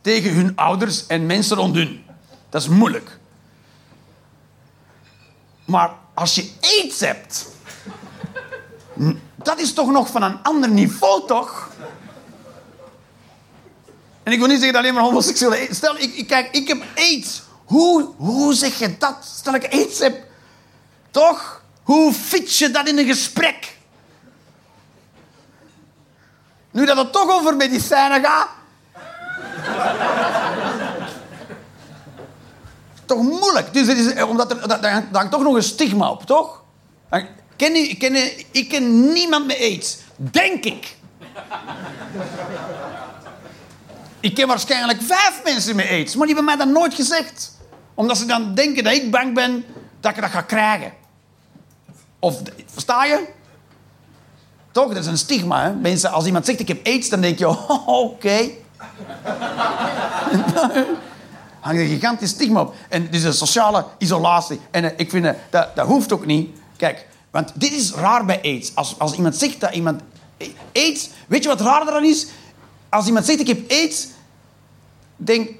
[0.00, 2.04] tegen hun ouders en mensen rond hun.
[2.48, 3.17] Dat is moeilijk.
[5.68, 7.46] Maar als je aids hebt,
[9.34, 11.68] dat is toch nog van een ander niveau, toch?
[14.22, 15.74] En ik wil niet zeggen dat alleen maar homoseksuele.
[15.74, 17.42] Stel, ik, ik, kijk, ik heb aids.
[17.64, 19.16] Hoe, hoe zeg je dat?
[19.36, 20.24] Stel ik aids heb,
[21.10, 21.62] toch?
[21.82, 23.76] Hoe fiets je dat in een gesprek?
[26.70, 28.48] Nu dat het toch over medicijnen gaat...
[33.08, 33.72] toch moeilijk.
[33.72, 36.62] Dus het is, eh, omdat er, daar, hangt- toch nog een stigma op, toch?
[37.56, 38.14] Ken, ik ken,
[38.50, 39.96] ik ken niemand met aids.
[40.16, 40.96] Denk ik.
[44.20, 47.56] Ik ken waarschijnlijk vijf mensen met aids, maar die hebben mij dat nooit gezegd.
[47.94, 49.64] Omdat ze dan denken dat ik bang ben
[50.00, 50.92] dat ik dat ga krijgen.
[52.18, 52.40] Of,
[52.72, 53.24] versta je?
[54.72, 55.62] Toch, dat is een stigma.
[55.62, 55.72] Hè?
[55.74, 57.48] Mensen, als iemand zegt ik heb aids, dan denk je,
[57.86, 58.50] oké.
[61.68, 62.74] Hangt een gigantisch stigma op.
[62.88, 64.60] En is een sociale isolatie.
[64.70, 66.50] En eh, ik vind eh, dat, dat hoeft ook niet.
[66.76, 68.74] Kijk, want dit is raar bij aids.
[68.74, 70.00] Als, als iemand zegt dat iemand
[70.72, 71.08] aids...
[71.26, 72.26] Weet je wat raar eraan is?
[72.88, 74.06] Als iemand zegt ik heb aids,
[75.16, 75.50] denk...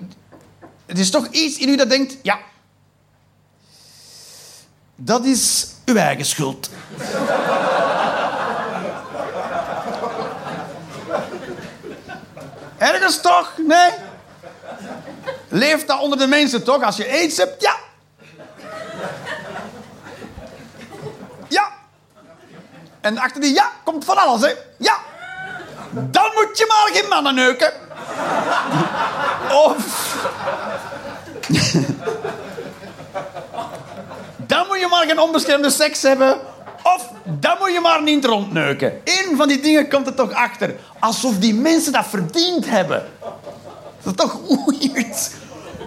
[0.86, 2.38] het is toch iets in u dat denkt, ja,
[4.96, 6.70] dat is uw eigen schuld.
[12.78, 13.52] Ergens toch?
[13.66, 13.90] Nee?
[15.48, 16.82] Leeft dat onder de mensen toch?
[16.82, 17.76] Als je aids hebt, ja.
[21.48, 21.68] Ja.
[23.00, 24.54] En achter die ja komt van alles, hè?
[24.76, 24.96] Ja.
[25.90, 27.72] Dan moet je maar geen mannen neuken.
[29.52, 30.16] Of...
[34.36, 36.40] dan moet je maar geen onbeschermde seks hebben.
[36.82, 39.00] Of dan moet je maar niet rondneuken.
[39.04, 40.74] Eén van die dingen komt er toch achter.
[40.98, 43.06] Alsof die mensen dat verdiend hebben.
[44.02, 45.30] Dat is toch weird?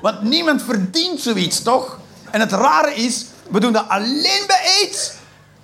[0.02, 2.00] Want niemand verdient zoiets, toch?
[2.32, 5.12] En het rare is, we doen dat alleen bij aids,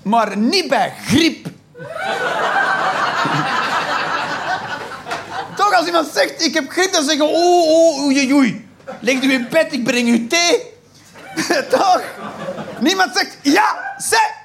[0.01, 1.47] maar niet bij griep.
[5.57, 8.69] toch, als iemand zegt, ik heb griep, dan zeggen we, oeh, oeh, oei, oei.
[8.99, 10.63] Leg u in bed, ik breng u thee.
[11.69, 12.01] toch?
[12.79, 14.35] Niemand zegt, ja, zeg.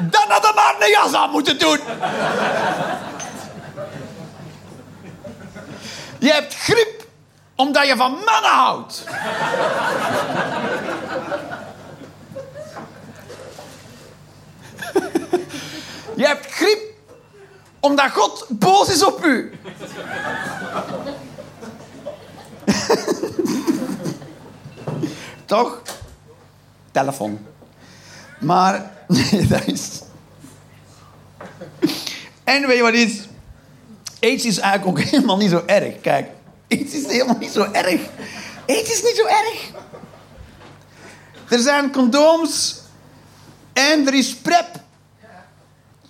[0.00, 1.80] Dan hadden we maar een jas aan moeten doen.
[6.18, 6.95] Je hebt griep
[7.56, 9.04] omdat je van mannen houdt.
[16.16, 16.80] je hebt griep
[17.80, 19.52] omdat God boos is op u.
[25.44, 25.82] Toch?
[26.92, 27.46] Telefoon.
[28.40, 30.00] Maar, nee, dat is...
[32.44, 33.28] En weet je wat is?
[34.20, 36.00] AIDS is eigenlijk ook helemaal niet zo erg.
[36.00, 36.30] Kijk,
[36.68, 38.00] AIDS is helemaal niet zo erg.
[38.66, 39.70] AIDS is niet zo erg.
[41.48, 42.80] Er zijn condooms
[43.72, 44.68] en er is PrEP.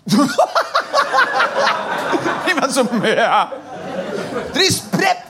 [2.49, 3.53] Iemand zo, ja.
[4.55, 5.25] Er is PrEP.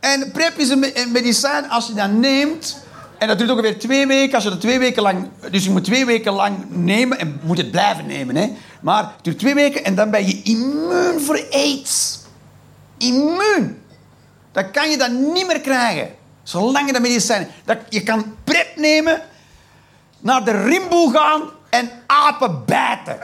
[0.00, 2.82] En PrEP is een medicijn als je dat neemt.
[3.18, 4.34] En dat duurt ook weer twee weken.
[4.34, 5.28] Als je dat twee weken lang...
[5.50, 7.18] Dus je moet twee weken lang nemen.
[7.18, 8.52] En moet het blijven nemen, hè.
[8.80, 12.20] Maar het duurt twee weken en dan ben je immuun voor aids.
[12.98, 13.82] Immuun.
[14.54, 16.14] Dan kan je dat niet meer krijgen.
[16.42, 17.48] Zolang je dat medicijn...
[17.64, 19.22] Dat, je kan PrEP nemen,
[20.18, 23.18] naar de rimboe gaan en apen bijten.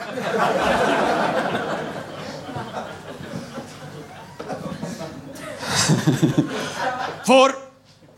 [7.27, 7.57] Voor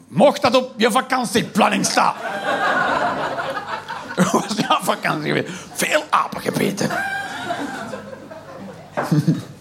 [0.08, 2.13] mocht dat op je vakantieplanning staan.
[4.15, 5.43] Hoe was jouw vakantie?
[5.73, 6.89] Veel apen gebeten.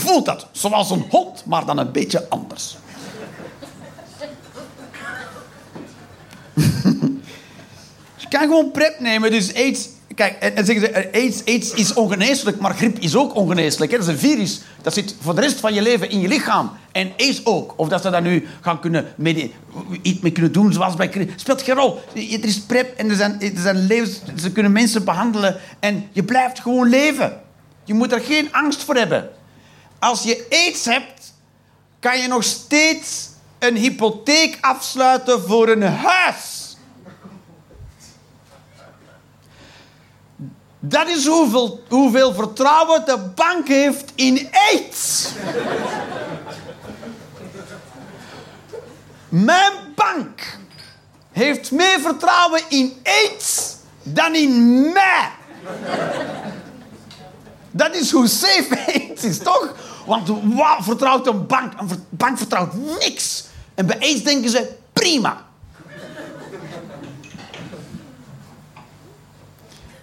[0.00, 0.46] Voelt dat?
[0.50, 2.76] Zoals een hond, maar dan een beetje anders.
[8.16, 9.88] Je kan gewoon prep nemen, dus aids...
[10.14, 13.90] Kijk, en, en zeggen ze, eh, AIDS, is ongeneeslijk, maar griep is ook ongeneeslijk.
[13.90, 13.98] hè.
[13.98, 14.60] Dat is een virus.
[14.82, 16.70] Dat zit voor de rest van je leven in je lichaam.
[16.92, 17.74] En AIDS ook.
[17.76, 19.06] Of dat ze dat nu gaan kunnen
[20.02, 21.28] iets mee kunnen doen, zoals bij.
[21.36, 22.00] Speelt geen rol.
[22.14, 24.20] Er is prep en er zijn, er zijn levens...
[24.40, 27.40] Ze kunnen mensen behandelen en je blijft gewoon leven.
[27.84, 29.30] Je moet er geen angst voor hebben.
[29.98, 31.32] Als je AIDS hebt,
[32.00, 33.28] kan je nog steeds
[33.58, 36.76] een hypotheek afsluiten voor een huis.
[40.78, 45.28] Dat is hoeveel, hoeveel vertrouwen de bank heeft in AIDS.
[49.28, 50.58] Mijn bank
[51.32, 55.30] heeft meer vertrouwen in AIDS dan in mij.
[57.76, 59.74] Dat is hoe safe AIDS is, toch?
[60.06, 61.72] Want wat vertrouwt een bank?
[61.80, 63.44] Een bank vertrouwt niks.
[63.74, 65.44] En bij AIDS denken ze, prima.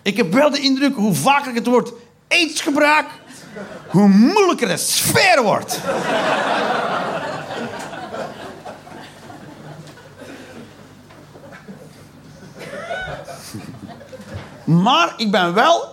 [0.02, 1.92] Ik heb wel de indruk, hoe vaker het woord
[2.28, 3.08] AIDS gebruik,
[3.90, 5.80] hoe moeilijker de sfeer wordt.
[14.64, 15.93] Maar ik ben wel,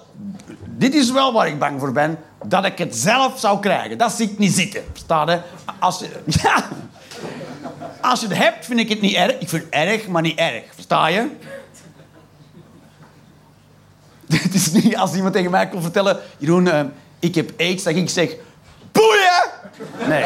[0.81, 3.99] dit is wel waar ik bang voor ben, dat ik het zelf zou krijgen.
[3.99, 4.85] Dat zie ik niet zitten.
[4.93, 5.40] Versta je?
[5.79, 6.11] Als je,
[6.43, 6.69] ja.
[8.01, 9.38] Als je het hebt, vind ik het niet erg.
[9.38, 10.62] Ik vind het erg, maar niet erg.
[10.75, 11.29] Versta je?
[14.31, 16.21] Het is niet als iemand tegen mij komt vertellen...
[16.38, 16.85] Jeroen, eh,
[17.19, 18.37] ik heb aids, dat ik zeg...
[18.93, 19.43] Boeien!
[20.09, 20.25] Nee.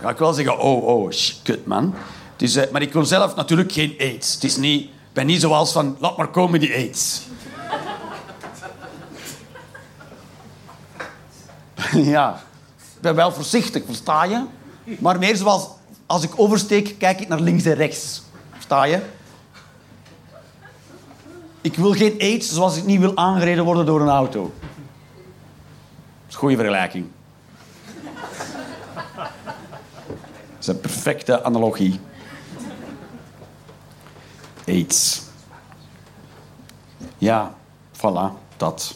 [0.00, 1.94] Ga ik wel zeggen, oh, oh, kut, man.
[2.38, 4.34] Eh, maar ik wil zelf natuurlijk geen aids.
[4.34, 4.82] Het is niet...
[4.82, 7.22] Ik ben niet zoals van, laat maar komen die aids.
[12.16, 12.40] ja.
[12.76, 14.44] Ik ben wel voorzichtig, versta je?
[14.98, 15.68] Maar meer zoals,
[16.06, 18.22] als ik oversteek, kijk ik naar links en rechts.
[18.52, 19.02] Versta je?
[21.60, 24.42] Ik wil geen aids zoals ik niet wil aangereden worden door een auto.
[24.42, 24.52] Dat
[26.28, 27.06] is een goede vergelijking.
[30.60, 32.00] is een perfecte analogie.
[34.66, 35.22] AIDS.
[37.18, 37.54] Ja,
[37.96, 38.94] voilà, dat.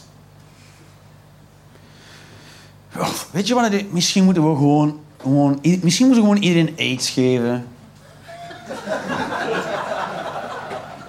[3.31, 3.71] Weet je wat?
[3.89, 5.59] Misschien moeten we gewoon, gewoon...
[5.81, 7.67] Misschien moeten we gewoon iedereen AIDS geven.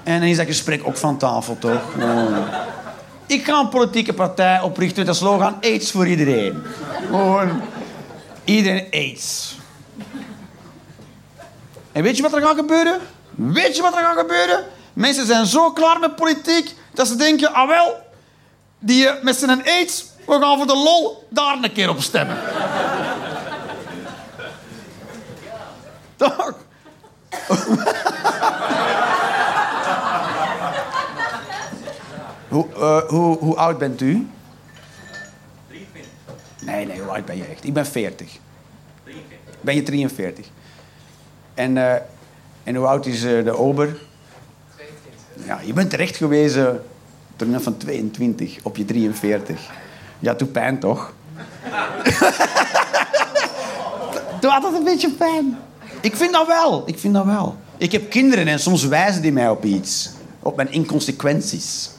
[0.02, 1.82] En dan is dat gesprek ook van tafel, toch?
[3.26, 6.62] Ik ga een politieke partij oprichten met de slogan AIDS voor iedereen.
[7.06, 7.60] Gewoon
[8.44, 9.58] iedereen AIDS.
[11.92, 13.00] En weet je wat er gaat gebeuren?
[13.34, 14.64] Weet je wat er gaat gebeuren?
[14.92, 17.96] Mensen zijn zo klaar met politiek dat ze denken, ah wel,
[18.78, 22.38] die eh, met zijn AIDS, we gaan voor de lol daar een keer op stemmen.
[26.16, 26.54] Toch?
[32.48, 34.28] hoe, eh, hoe, hoe oud bent u?
[35.68, 36.12] 23.
[36.62, 37.64] Nee, nee, hoe oud ben je echt?
[37.64, 38.38] Ik ben 40.
[39.04, 39.38] 43.
[39.60, 40.46] Ben je 43?
[41.54, 41.94] En, eh,
[42.62, 44.00] en hoe oud is eh, de ober?
[44.74, 45.46] 22.
[45.46, 46.84] Ja, je bent terecht gewezen
[47.36, 49.70] van 22 op je 43.
[50.20, 51.12] Ja, toen pijn toch?
[54.48, 55.58] had dat een beetje pijn.
[56.00, 57.56] Ik vind dat wel, ik vind dat wel.
[57.76, 60.10] Ik heb kinderen en soms wijzen die mij op iets.
[60.40, 61.90] Op mijn inconsequenties.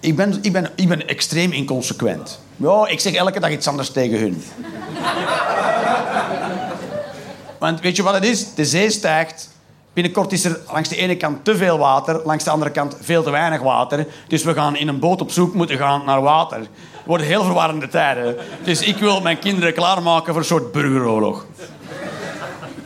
[0.00, 2.40] Ik ben, ik ben, ik ben extreem inconsequent.
[2.56, 4.42] Ja, ik zeg elke dag iets anders tegen hun.
[7.58, 8.54] Want weet je wat het is?
[8.54, 9.49] De zee stijgt.
[9.92, 13.22] Binnenkort is er langs de ene kant te veel water, langs de andere kant veel
[13.22, 14.06] te weinig water.
[14.28, 16.58] Dus we gaan in een boot op zoek moeten gaan naar water.
[16.58, 16.68] Het
[17.04, 18.36] worden heel verwarrende tijden.
[18.62, 21.46] Dus ik wil mijn kinderen klaarmaken voor een soort burgeroorlog.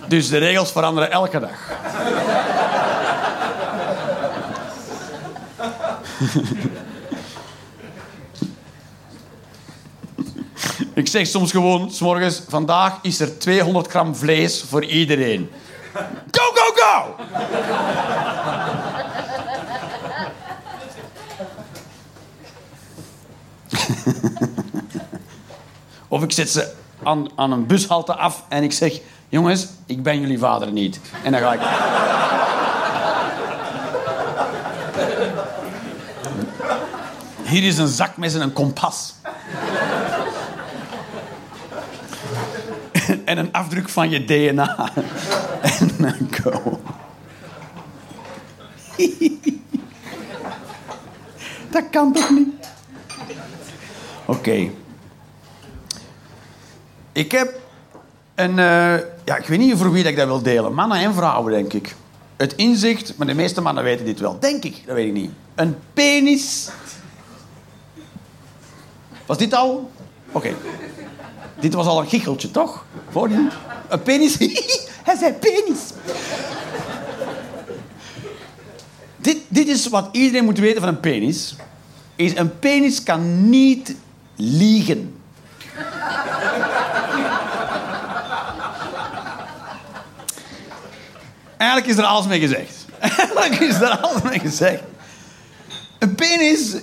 [0.08, 1.72] Dus de regels veranderen elke dag.
[10.94, 15.50] Ik zeg soms gewoon, s morgens, vandaag is er 200 gram vlees voor iedereen.
[26.08, 29.00] Of ik zet ze aan, aan een bushalte af en ik zeg...
[29.28, 31.00] Jongens, ik ben jullie vader niet.
[31.22, 31.60] En dan ga ik...
[37.42, 39.14] Hier is een zakmes en een kompas.
[43.24, 44.90] en een afdruk van je DNA.
[45.62, 46.73] en dan go.
[51.94, 52.48] Kan toch niet?
[54.24, 54.70] Oké.
[57.12, 57.60] Ik heb
[58.34, 58.58] een...
[58.58, 60.74] eh, ja, ik weet niet voor wie dat ik dat wil delen.
[60.74, 61.94] Mannen en vrouwen, denk ik.
[62.36, 64.38] Het inzicht, maar de meeste mannen weten dit wel.
[64.38, 65.30] Denk ik, dat weet ik niet.
[65.54, 66.68] Een penis...
[69.26, 69.90] Was dit al?
[70.32, 70.54] Oké.
[71.60, 72.84] Dit was al een gicheltje, toch?
[73.10, 73.48] Voor die?
[73.88, 74.36] Een penis?
[75.08, 75.80] Hij zei penis.
[79.16, 81.56] dit, dit is wat iedereen moet weten van een penis.
[82.16, 83.94] Is een penis kan niet
[84.36, 85.18] liegen.
[91.56, 92.84] Eigenlijk is er alles mee gezegd.
[93.20, 94.82] Eigenlijk is er alles mee gezegd.
[95.98, 96.76] Een penis,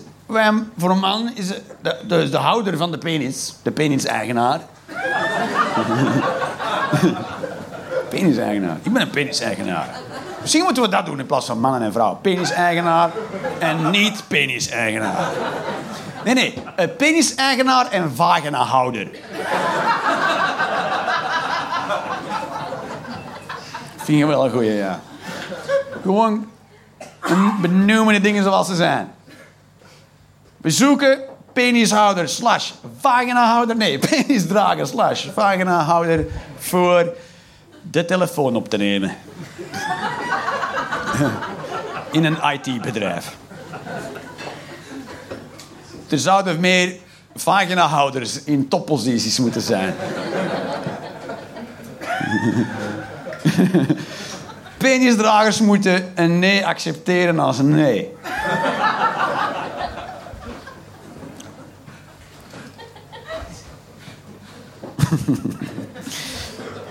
[0.77, 1.63] voor een man, is de,
[2.07, 4.59] de, de houder van de penis, de penis-eigenaar.
[8.09, 8.77] penis-eigenaar.
[8.81, 9.89] Ik ben een penis-eigenaar.
[10.41, 12.21] Misschien moeten we dat doen in plaats van mannen en vrouwen.
[12.21, 13.11] Penis-eigenaar
[13.59, 15.29] en niet penis-eigenaar.
[16.23, 16.53] Nee, nee.
[16.75, 19.07] Een penis-eigenaar en vagina-houder.
[23.97, 24.99] Vind je wel een goeie, ja.
[26.01, 26.47] Gewoon
[27.61, 29.11] benoemen de dingen zoals ze zijn.
[30.57, 31.19] We zoeken
[31.53, 33.75] penishouder slash vaginahouder.
[33.75, 36.25] Nee, penisdrager slash vaginahouder
[36.57, 37.13] voor
[37.81, 39.15] de telefoon op te nemen.
[42.11, 43.35] In een IT-bedrijf.
[46.09, 46.95] Er zouden meer
[47.35, 49.95] vaginahouders in topposities moeten zijn.
[54.77, 58.09] Penisdragers moeten een nee accepteren als een nee.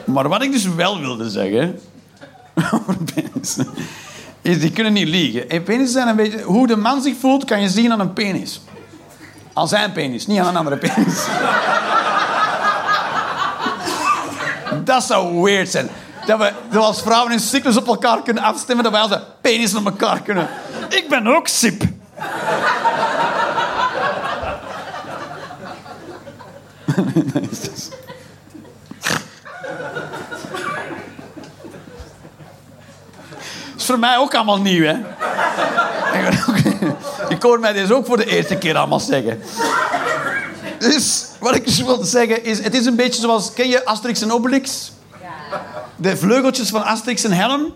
[0.15, 1.81] maar wat ik dus wel wilde zeggen
[4.43, 5.51] die kunnen niet liegen.
[5.51, 6.43] En penissen zijn een beetje...
[6.43, 8.61] Hoe de man zich voelt, kan je zien aan een penis.
[9.53, 11.27] Aan zijn penis, niet aan een andere penis.
[14.85, 15.89] Dat zou weird zijn.
[16.27, 19.75] Dat we, dat als vrouwen in cyclus op elkaar kunnen afstemmen, dat wij onze penis
[19.75, 20.49] op elkaar kunnen.
[20.89, 21.83] Ik ben ook sip.
[33.91, 34.97] voor mij ook allemaal nieuw, hè.
[37.29, 39.43] Ik, hoor mij dit ook voor de eerste keer allemaal zeggen.
[40.79, 42.63] Dus wat ik dus wil zeggen is...
[42.63, 43.53] Het is een beetje zoals...
[43.53, 44.93] Ken je Asterix en Obelix?
[45.97, 47.75] De vleugeltjes van Asterix en helm...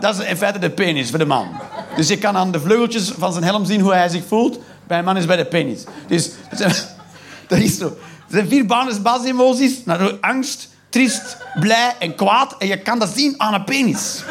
[0.00, 1.48] Dat is in feite de penis voor de man.
[1.96, 4.58] Dus je kan aan de vleugeltjes van zijn helm zien hoe hij zich voelt.
[4.86, 5.84] Bij een man is bij de penis.
[6.06, 6.30] Dus
[7.48, 7.86] dat, is zo.
[7.86, 7.94] Er
[8.28, 9.84] zijn vier basis- basisemoties.
[9.84, 12.54] Nou, angst, triest, blij en kwaad.
[12.58, 14.22] En je kan dat zien aan een penis.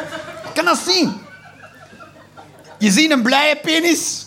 [0.54, 1.22] Kan dat zien.
[2.78, 4.26] Je ziet een blije penis.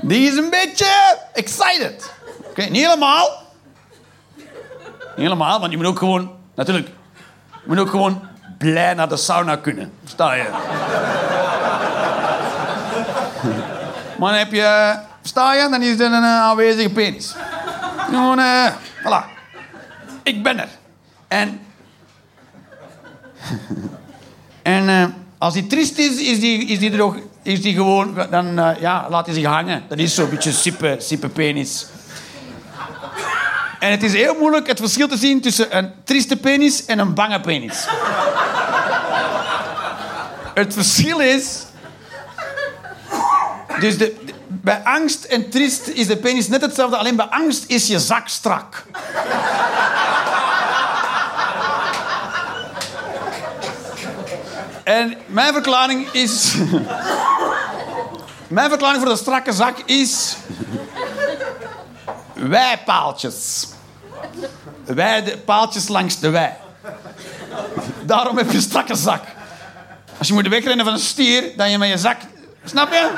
[0.00, 2.12] Die is een beetje excited.
[2.48, 3.42] Oké, niet helemaal.
[5.16, 6.32] Niet helemaal, want je moet ook gewoon...
[6.54, 6.88] Natuurlijk,
[7.50, 9.92] je moet ook gewoon blij naar de sauna kunnen.
[10.04, 10.48] Sta je?
[14.18, 14.98] maar dan heb je...
[15.22, 17.34] Sta je, dan is er een eh, aanwezige penis.
[17.96, 18.66] Gewoon, eh...
[19.00, 19.24] Voilà.
[20.22, 20.68] Ik ben er.
[21.28, 21.60] En...
[24.62, 25.04] en eh,
[25.38, 27.16] als hij triest is, is die, is die er ook...
[27.42, 28.26] Is die gewoon...
[28.30, 29.82] Dan eh, ja, laat hij zich hangen.
[29.88, 31.86] Dat is zo'n beetje sippe, sippe penis.
[33.80, 37.14] En het is heel moeilijk het verschil te zien tussen een trieste penis en een
[37.14, 37.86] bange penis.
[40.54, 41.62] Het verschil is.
[43.80, 47.86] Dus de, bij angst en triest is de penis net hetzelfde, alleen bij angst is
[47.86, 48.84] je zak strak.
[54.82, 56.54] En mijn verklaring is.
[58.48, 60.36] Mijn verklaring voor de strakke zak is.
[62.34, 63.68] Wijpaaltjes.
[64.84, 66.52] Wij, de paaltjes langs de wei.
[68.02, 69.24] Daarom heb je een strakke zak.
[70.18, 72.16] Als je moet wegrennen van een stier, dan je met je zak...
[72.64, 73.10] Snap je?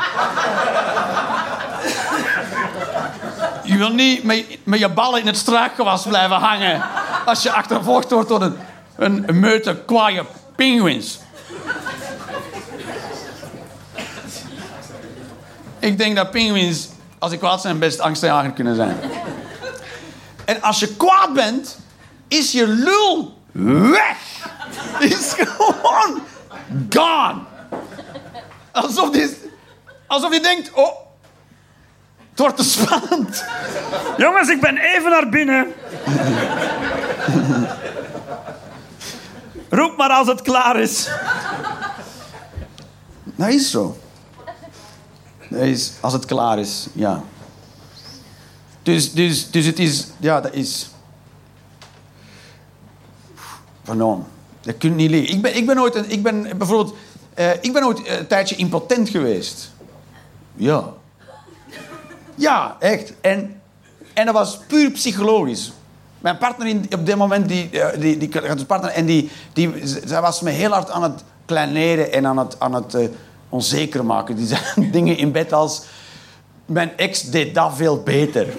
[3.64, 6.82] Je wil niet met, met je ballen in het struikgewas blijven hangen...
[7.24, 8.58] als je achtervolgd wordt door een,
[8.96, 10.24] een, meute kwaaie
[10.56, 11.18] pinguïns.
[15.78, 16.88] Ik denk dat pinguïns,
[17.18, 18.96] als ze kwaad zijn, best angstaanjagend kunnen zijn.
[20.44, 21.78] En als je kwaad bent,
[22.28, 24.18] is je lul weg.
[24.98, 26.22] Is gewoon
[26.90, 27.40] gone.
[28.72, 29.36] Alsof die,
[30.06, 30.96] alsof je denkt, oh,
[32.30, 33.44] het wordt te spannend.
[34.16, 35.74] Jongens, ik ben even naar binnen.
[39.68, 41.08] Roep maar als het klaar is.
[43.36, 43.96] Dat is zo.
[45.50, 47.22] Dat is, als het klaar is, ja.
[48.82, 50.88] Dus, dus, dus het is, ja, dat is...
[53.82, 54.26] Van
[54.60, 55.34] Dat kun je niet leren.
[55.34, 56.96] Ik ben, ik ben ooit, een, ik ben bijvoorbeeld,
[57.34, 59.70] eh, ik ben ooit een tijdje impotent geweest.
[60.54, 60.92] Ja.
[62.34, 63.12] Ja, echt.
[63.20, 63.60] En,
[64.12, 65.72] en dat was puur psychologisch.
[66.24, 69.30] Mijn partner in, op dit moment, die, eh, die, die, had een partner, en die,
[69.52, 69.72] die,
[70.04, 73.08] zij was me heel hard aan het kleineren en aan het, aan het eh,
[73.48, 74.36] onzeker maken.
[74.36, 75.82] Die zei dingen in bed als...
[76.66, 78.46] Mijn ex deed dat veel beter.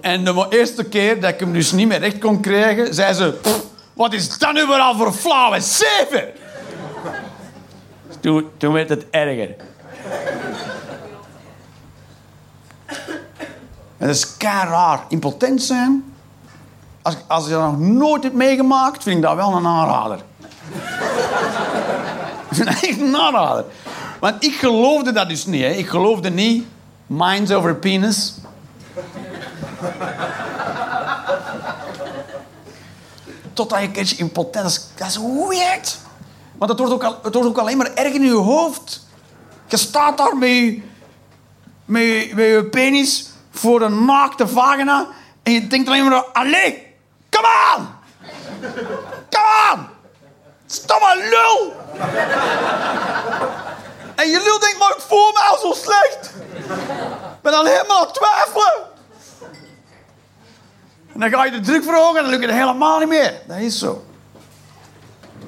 [0.00, 3.38] En de eerste keer dat ik hem dus niet meer recht kon krijgen, zei ze...
[3.42, 6.28] "Pff, Wat is dat nu weer al voor flauwe zeven?
[8.58, 9.54] Toen werd het erger.
[13.98, 14.98] En dat is kei.
[15.08, 16.14] Impotent zijn.
[17.02, 20.18] Als, als je dat nog nooit hebt meegemaakt, vind ik dat wel een aanrader.
[22.50, 23.64] ik vind dat echt een aanrader.
[24.20, 25.62] Want ik geloofde dat dus niet.
[25.62, 25.68] Hè.
[25.68, 26.66] Ik geloofde niet
[27.06, 28.34] minds over penis.
[33.52, 34.90] Totdat je een keertje impotent...
[34.96, 35.98] Dat is weird.
[36.58, 39.06] Want het wordt, ook al, het wordt ook alleen maar erg in je hoofd.
[39.72, 40.82] Je staat daar met je,
[41.84, 45.06] met met je penis voor een naakte vagina...
[45.42, 46.24] en je denkt alleen maar...
[46.24, 46.96] Allee,
[47.30, 47.98] kom aan!
[49.30, 49.90] Kom aan!
[50.66, 51.72] Stomme lul!
[54.14, 56.32] en je lul denkt, maar ik voel me al zo slecht.
[57.34, 58.82] Ik ben al helemaal aan het twijfelen.
[61.14, 63.40] En dan ga je de druk verhogen en dan lukt het helemaal niet meer.
[63.46, 64.04] Dat is zo.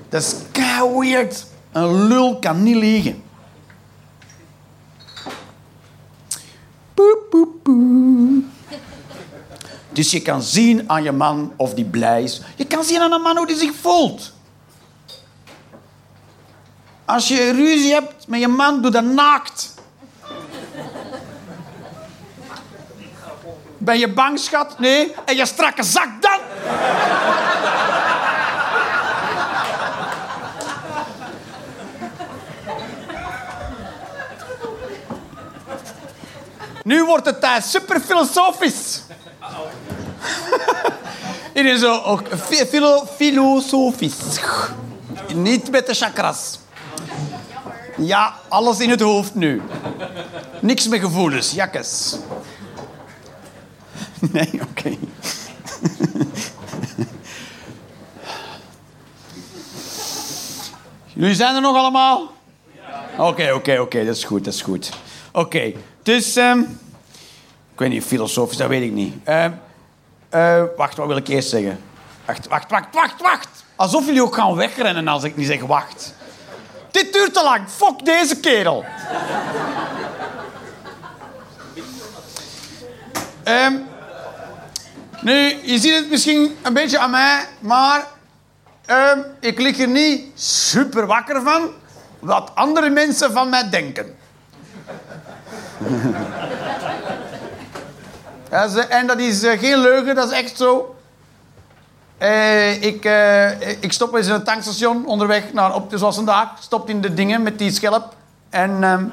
[0.09, 1.29] Dat is kei.
[1.73, 3.24] Een lul kan niet liegen.
[9.93, 12.41] Dus je kan zien aan je man of die blij is.
[12.57, 14.33] Je kan zien aan een man hoe die zich voelt.
[17.05, 19.75] Als je ruzie hebt met je man, doe dat naakt.
[23.79, 24.79] Ben je bang, schat?
[24.79, 25.15] Nee.
[25.25, 26.39] En je strakke zak dan?
[36.85, 39.03] Nu wordt het tijd super filosofisch.
[41.55, 44.17] Iedereen zo, ook, fi- filo, filosofisch.
[45.35, 46.59] Niet met de chakras.
[47.97, 49.63] Ja, alles in het hoofd nu.
[50.61, 52.17] Niks met gevoelens, jakkes.
[54.33, 54.97] Nee, oké.
[61.15, 62.33] Jullie zijn er nog allemaal?
[63.19, 64.91] Oké, oké, oké, dat is goed, dat is goed.
[65.33, 65.73] Oké,
[66.05, 66.37] dus...
[66.37, 66.59] ehm,
[67.75, 69.15] ik weet niet, filosofisch, dat weet ik niet.
[69.25, 69.53] Ehm,
[70.29, 71.81] eh, wacht, wat wil ik eerst zeggen?
[72.25, 73.49] Wacht, wacht, wacht, wacht, wacht.
[73.77, 76.15] Alsof jullie ook gaan wegrennen als ik niet zeg wacht.
[76.91, 77.69] Dit duurt te lang.
[77.69, 78.85] Fuck deze kerel.
[83.45, 83.75] Ehm,
[85.21, 85.33] nu,
[85.63, 88.07] je ziet het misschien een beetje aan mij, maar
[89.41, 91.71] ik lig er niet super wakker van
[92.19, 94.17] wat andere mensen van mij denken.
[98.89, 100.95] En dat is eh, geen leugen, dat is echt zo.
[102.19, 106.49] Eh, ik, eh, ik stop eens in een tankstation onderweg naar, op, zoals vandaag.
[106.61, 108.15] Stopt in de dingen met die schelp.
[108.51, 109.05] En ehm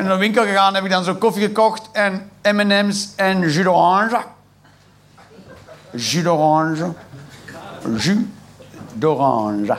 [0.00, 4.24] in een winkel gegaan heb ik dan zo koffie gekocht en M&M's en jus d'orange.
[5.90, 6.92] Jus d'orange.
[7.96, 8.16] Jus
[8.92, 9.78] d'orange.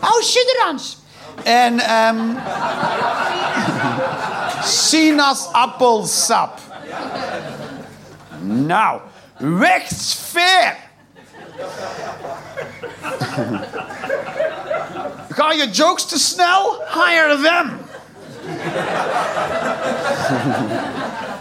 [0.00, 1.03] Oh, jus d'orange.
[1.42, 2.16] En ehm
[4.62, 6.58] sinaasappelsap.
[8.40, 9.00] Nou,
[9.36, 10.76] weg sfeer.
[15.28, 16.82] Ga je jokes te snel?
[16.94, 17.80] Hire them.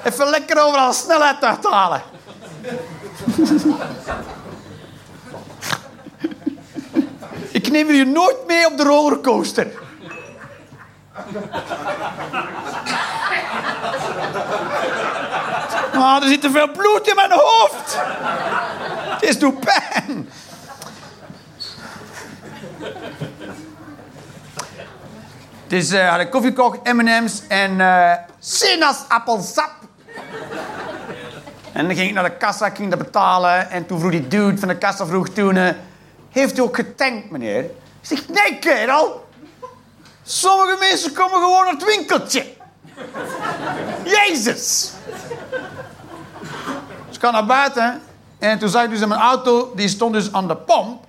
[0.04, 2.02] Even lekker overal snelheid uithalen.
[7.52, 9.68] Ik neem jullie nooit mee op de rollercoaster.
[15.96, 17.98] Ah, er zit te veel bloed in mijn hoofd.
[19.10, 20.30] Het is doet pijn.
[25.68, 29.72] Dus eh had ik koffie gekocht, M&M's en eh sinaasappelsap.
[31.72, 33.70] En dan ging ik naar de kassa, ging dat betalen.
[33.70, 35.56] En toen vroeg die dude van de kassa vroeg toen...
[35.56, 35.70] eh,
[36.32, 37.64] heeft u ook getankt, meneer?
[37.64, 37.70] Ik
[38.02, 39.23] zeg, nee, kerel.
[40.24, 42.46] Sommige mensen komen gewoon naar het winkeltje.
[44.04, 44.92] Jezus.
[47.08, 48.02] Dus ik ga naar buiten.
[48.40, 51.06] En toen zag ik dus in mijn auto, die stond dus aan de pomp.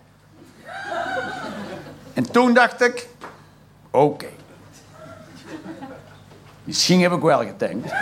[2.15, 3.09] En toen dacht ik,
[3.91, 4.27] oké.
[6.65, 7.93] Misschien heb ik wel getankt.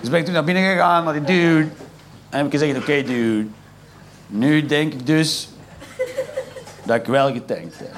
[0.00, 1.68] Dus ben ik toen naar binnen gegaan naar die dude.
[2.30, 3.48] En heb ik gezegd, oké dude.
[4.26, 5.48] Nu denk ik dus
[6.84, 7.94] dat ik wel getankt heb.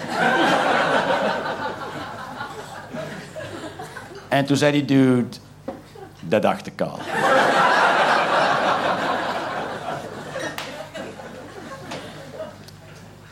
[4.28, 5.36] En toen zei die dude,
[6.20, 6.98] dat dacht ik al.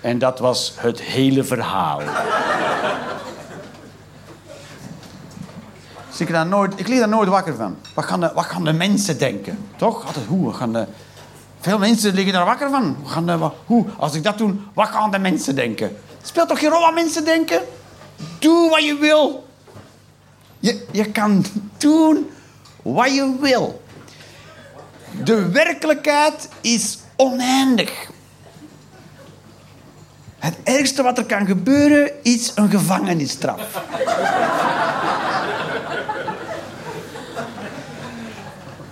[0.01, 2.01] En dat was het hele verhaal.
[6.19, 6.47] Ik, daar
[6.99, 7.77] daar nooit wakker van.
[7.95, 9.69] Wat gaan, de, wat gaan de mensen denken?
[9.77, 10.07] Toch?
[10.07, 10.53] Altijd hoe?
[10.53, 10.87] Gaan de,
[11.61, 12.97] veel mensen liggen daar wakker van.
[13.39, 13.87] Wat, hoe?
[13.97, 15.97] Als ik dat doe, wat gaan de mensen denken?
[16.23, 17.61] Speelt toch geen rol wat mensen denken?
[18.39, 19.47] Doe wat je wil.
[20.59, 21.45] Je, je kan
[21.79, 22.31] doen
[22.83, 23.83] wat je wil.
[25.25, 28.11] De werkelijkheid is oneindig.
[30.39, 33.61] Het ergste wat er kan gebeuren is een gevangenisstraf.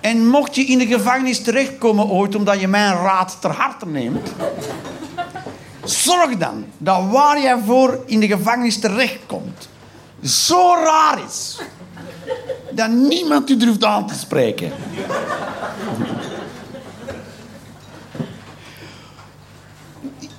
[0.05, 4.33] En mocht je in de gevangenis terechtkomen ooit omdat je mijn raad ter harte neemt,
[5.85, 9.69] zorg dan dat waar jij voor in de gevangenis terechtkomt,
[10.23, 11.61] zo raar is
[12.71, 14.73] dat niemand u durft aan te spreken.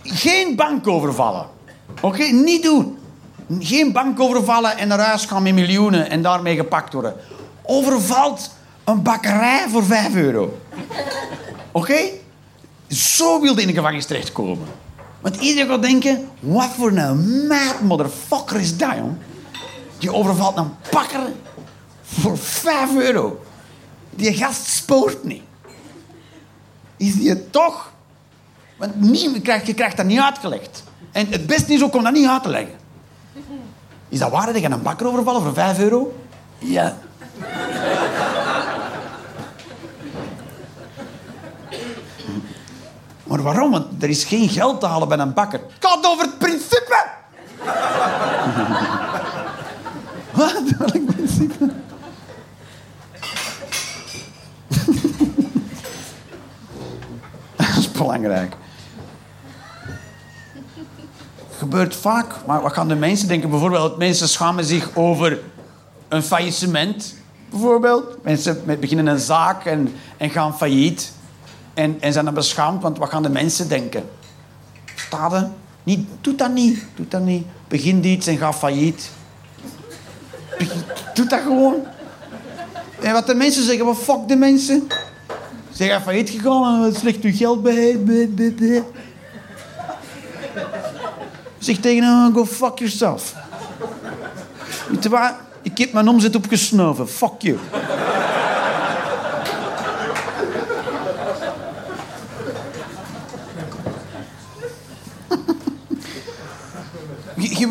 [0.04, 1.48] Geen bank overvallen.
[2.02, 2.98] Oké, niet doen.
[3.60, 7.16] Geen bank overvallen en naar huis gaan met miljoenen en daarmee gepakt worden.
[7.64, 8.50] Overvalt
[8.86, 10.60] een bakkerij voor 5 euro.
[11.72, 12.00] Oké?
[12.88, 14.68] Zo wilde in de gevangenis terechtkomen.
[15.22, 19.16] Want iedereen gaat denken, wat voor een mad motherfucker is dat, jong?
[19.98, 21.32] Die overvalt een bakker
[22.04, 23.44] voor 5 euro.
[24.10, 25.42] Die gast spoort niet.
[26.98, 27.92] Is die het toch?
[28.78, 30.84] Want niemand krijgt, je krijgt dat niet uitgelegd.
[31.12, 32.76] En het beste is ook om dat niet uit te leggen.
[34.10, 36.16] Is dat waar dat je een bakker overvallen voor 5 euro?
[36.58, 36.98] Ja.
[43.26, 43.72] Maar waarom?
[43.72, 45.60] Want er is geen geld te halen bij een bakker.
[45.60, 47.06] Het gaat over het principe!
[50.32, 50.62] Wat?
[50.78, 51.66] Welk principe?
[57.56, 58.56] Dat is belangrijk.
[61.58, 63.50] Gebeurt vaak, maar wat gaan de mensen denken?
[63.50, 65.40] Bijvoorbeeld, mensen schamen zich over
[66.08, 67.16] een faillissement.
[67.50, 71.14] Bijvoorbeeld, mensen beginnen een zaak en, en gaan failliet.
[71.76, 74.04] En, en zijn dan beschaamd, want wat gaan de mensen denken?
[74.96, 75.50] Staat er?
[75.84, 76.86] Niet, doe dat niet.
[76.96, 77.46] Doe dat niet.
[77.68, 79.10] Begin iets en ga failliet.
[81.14, 81.76] Doe dat gewoon.
[83.02, 84.88] En wat de mensen zeggen, wat fuck de mensen.
[85.70, 88.00] Ze zijn failliet gegaan en slecht uw geld bij.
[91.58, 93.36] Zeg tegen hem, go fuck yourself.
[94.90, 95.34] Weet?
[95.62, 97.10] Ik heb mijn omzet opgesnoven.
[97.10, 97.58] Fuck you.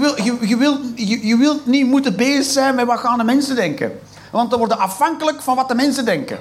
[0.05, 0.81] Wil, je, je, wilt,
[1.23, 4.01] je, wilt niet moeten bezig zijn met wat gaan de mensen denken.
[4.31, 6.39] Want dan worden afhankelijk van wat de mensen denken.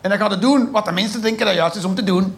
[0.00, 2.36] En dan gaat het doen wat de mensen denken dat juist is om te doen.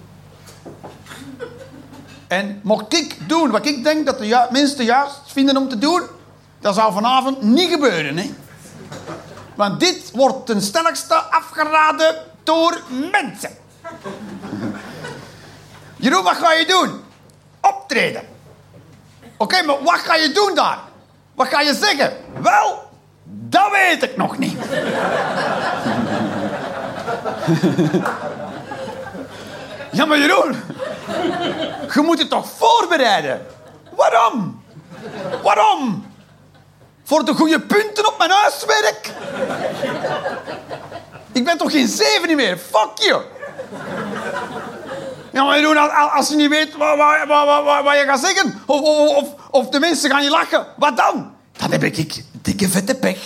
[2.29, 6.03] En mocht ik doen wat ik denk dat de mensen juist vinden om te doen,
[6.61, 8.17] dat zou vanavond niet gebeuren.
[8.17, 8.31] Hè?
[9.55, 13.51] Want dit wordt ten stelligste afgeraden door mensen.
[15.97, 17.01] Jeroen, wat ga je doen?
[17.61, 18.32] Optreden.
[19.43, 20.79] Oké, maar wat ga je doen daar?
[21.35, 22.13] Wat ga je zeggen?
[22.41, 22.91] Wel,
[23.25, 24.59] dat weet ik nog niet.
[29.99, 30.57] ja, maar Jeroen,
[31.95, 33.47] je moet je toch voorbereiden?
[33.97, 34.63] Waarom?
[35.43, 36.07] Waarom?
[37.05, 39.11] Voor de goede punten op mijn huiswerk?
[41.33, 42.59] Ik ben toch geen zeven meer?
[42.59, 43.23] Fuck you!
[45.33, 48.81] Ja, maar Jeroen, als, je niet weet wat, wat, wat, wat, je gaat zeggen, of,
[48.81, 51.35] of, of, of de mensen gaan je lachen, wat dan?
[51.57, 53.19] Dan heb ik dikke vette pech.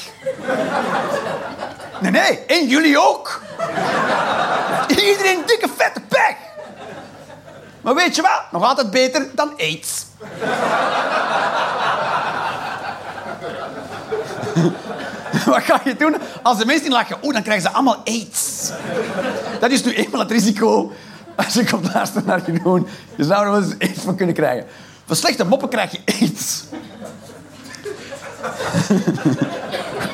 [2.01, 3.43] Nee, nee, en jullie ook.
[4.89, 6.37] Iedereen dikke vette pech.
[7.81, 8.43] Maar weet je wat?
[8.51, 10.05] Nog altijd beter dan aids.
[15.45, 17.19] Wat ga je doen als de mensen lachen?
[17.23, 18.71] Oeh, dan krijgen ze allemaal aids.
[19.61, 20.93] Dat is nu eenmaal het risico
[21.45, 22.87] als je komt luisteren naar Jeroen.
[23.17, 24.67] Je zou er wel eens aids van kunnen krijgen.
[25.07, 26.65] Van slechte moppen krijg je aids.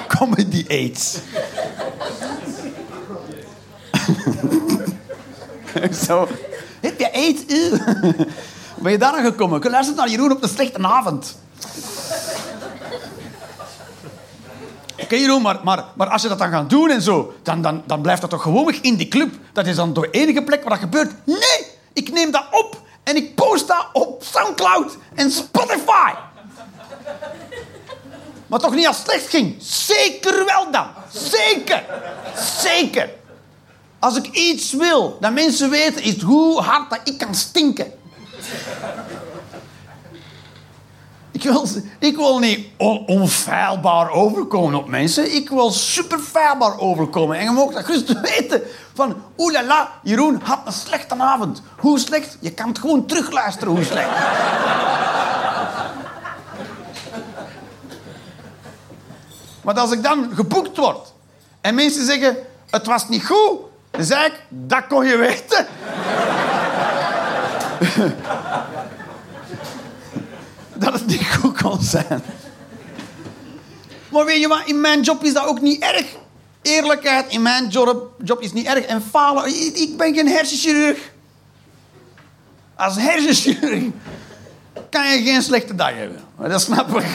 [0.19, 1.19] Comedy aids.
[6.07, 6.29] Zo.
[6.81, 7.45] Heb je aids?
[8.75, 9.59] Ben je daar aan gekomen?
[9.59, 11.37] Ik luister naar Jeroen op een slechte avond.
[15.13, 18.21] Maar, maar, maar als je dat dan gaat doen en zo, dan, dan, dan blijft
[18.21, 19.35] dat toch gewoonweg in die club.
[19.53, 21.13] Dat is dan de enige plek waar dat gebeurt.
[21.25, 26.13] Nee, ik neem dat op en ik post dat op Soundcloud en Spotify.
[28.47, 29.57] Maar toch niet als het slecht ging.
[29.63, 30.87] Zeker wel dan.
[31.13, 31.85] Zeker.
[32.59, 33.11] Zeker.
[33.99, 37.93] Als ik iets wil dat mensen weten, is hoe hard dat ik kan stinken.
[41.99, 45.35] Ik wil, niet on- onfeilbaar overkomen op mensen.
[45.35, 47.39] Ik wil superfeilbaar overkomen.
[47.39, 48.63] En je mag dat gerust weten.
[48.95, 51.63] Van, oelala, Jeroen had een slechte avond.
[51.79, 52.37] Hoe slecht?
[52.41, 54.09] Je kan het gewoon terugluisteren hoe slecht.
[59.63, 61.13] Maar als ik dan geboekt word
[61.61, 62.37] en mensen zeggen,
[62.71, 63.59] het was niet goed,
[63.91, 65.67] dan zeg ik, dat kon je weten.
[70.93, 72.23] dat het niet goed kon zijn.
[74.09, 76.05] Maar weet je wat, in mijn job is dat ook niet erg.
[76.63, 78.85] Eerlijkheid in mijn job, job is niet erg.
[78.85, 79.47] En falen,
[79.81, 80.99] ik ben geen hersenchirurg.
[82.77, 83.83] Als hersenchirurg
[84.91, 86.21] kan je geen slechte dag hebben.
[86.37, 87.07] Dat snap ik.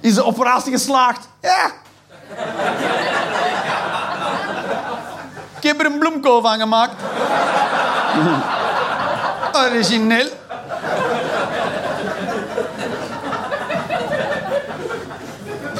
[0.00, 1.28] Is de operatie geslaagd?
[1.40, 1.72] Ja.
[5.56, 7.02] Ik heb er een bloemkool van gemaakt.
[9.52, 9.60] Origineel.
[9.60, 10.40] Dan is hij-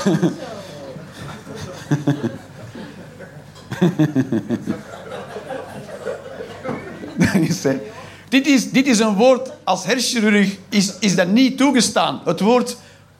[8.28, 12.20] dit, is, dit is een woord, als hersenchirurg is, is dat niet toegestaan.
[12.24, 12.76] Het woord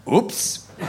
[0.07, 0.61] oeps.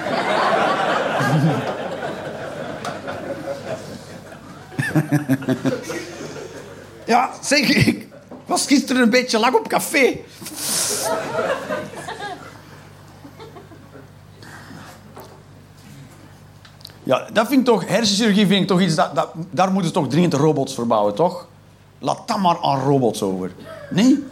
[7.06, 8.08] ja, zeg, ik
[8.46, 10.20] was gisteren een beetje lang op café.
[17.04, 19.94] Ja, dat vind ik toch, hersenchirurgie vind ik toch iets, dat, dat, daar moeten ze
[19.94, 21.48] toch dringend robots voor bouwen, toch?
[22.00, 23.52] Laat dat maar aan robots over.
[23.90, 24.24] Nee?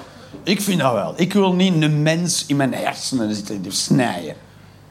[0.43, 1.13] Ik vind dat wel.
[1.15, 4.35] Ik wil niet een mens in mijn hersenen zitten snijden.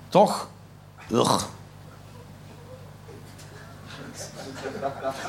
[0.09, 0.49] Toch?
[1.11, 1.43] Ugh.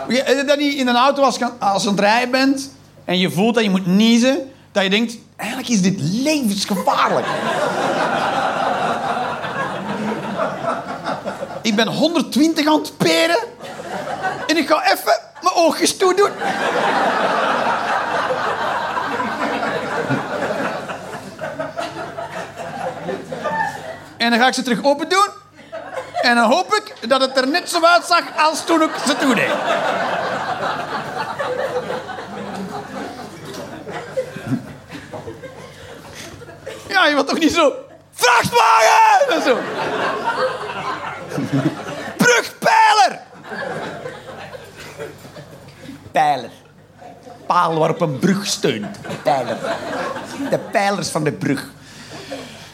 [0.08, 2.72] Ja, je dat niet in een auto als je, als je aan het rijden bent
[3.06, 7.28] en je voelt dat je moet niezen, dat je denkt, eigenlijk is dit levensgevaarlijk.
[11.62, 13.40] Ik ben 120 aan het peren
[14.48, 16.32] en ik ga even mijn oogjes toedoen.
[24.18, 25.28] En dan ga ik ze terug open doen.
[26.22, 29.36] En dan hoop ik dat het er net zo uitzag als toen ik ze toen
[29.36, 29.52] deed.
[36.88, 37.74] Ja, je wilt toch niet zo...
[38.14, 39.30] Vrachtwagen!
[39.30, 39.58] En zo.
[42.18, 43.20] Brugpijler!
[46.12, 46.50] Pijler.
[47.46, 48.98] Paal waarop een brug steunt.
[49.24, 49.58] Pijler.
[50.50, 51.70] De pijlers van de brug.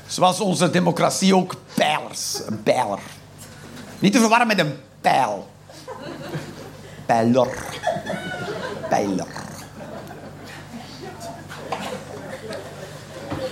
[0.07, 2.41] Zoals onze democratie ook pijlers.
[2.45, 2.99] Een pijler.
[3.99, 5.49] Niet te verwarren met een pijl.
[7.05, 7.47] Pijler.
[8.89, 9.27] Pijler.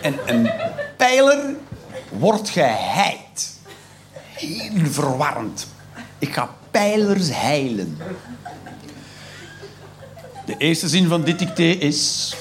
[0.02, 0.52] En een
[0.98, 1.56] pijler
[2.10, 3.25] wordt geheid.
[4.36, 5.68] Heel verwarrend.
[6.20, 7.98] Ik ga pijlers heilen.
[10.46, 12.36] De eerste zin van dit dicté is...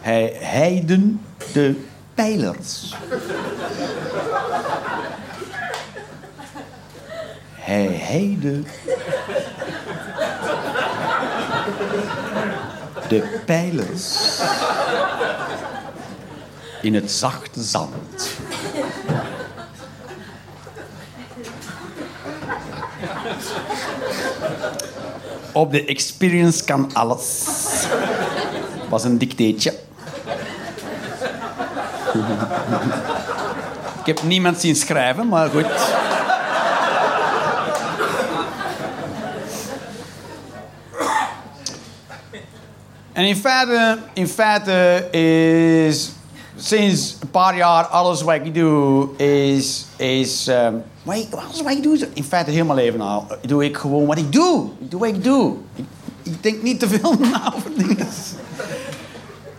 [0.00, 1.20] Hij heiden
[1.52, 2.94] de pijlers.
[7.54, 8.62] Hij heide
[13.08, 14.38] de pijlers
[16.82, 18.30] in het zachte zand.
[25.52, 27.44] Op de experience kan alles.
[28.88, 29.74] Was een dicteetje.
[34.00, 35.66] Ik heb niemand zien schrijven, maar goed.
[43.12, 46.10] En in feite, in feite is
[46.60, 49.86] sinds een paar jaar alles wat ik doe is...
[49.96, 53.26] is um, wat ik, alles wat ik doe is in feite mijn leven al.
[53.42, 54.68] Doe ik gewoon wat ik doe.
[54.80, 55.54] Ik doe wat ik doe.
[55.74, 55.84] Ik,
[56.22, 58.08] ik denk niet te veel na over dingen.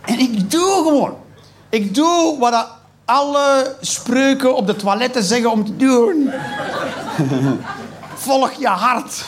[0.04, 1.14] En ik doe gewoon.
[1.68, 2.66] Ik doe wat
[3.04, 6.30] alle spreuken op de toiletten zeggen om te doen.
[8.14, 9.24] Volg je hart.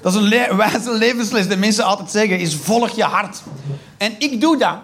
[0.00, 3.42] Dat is een le wijze levensles die mensen altijd zeggen, is volg je hart.
[3.96, 4.76] En ik doe dat.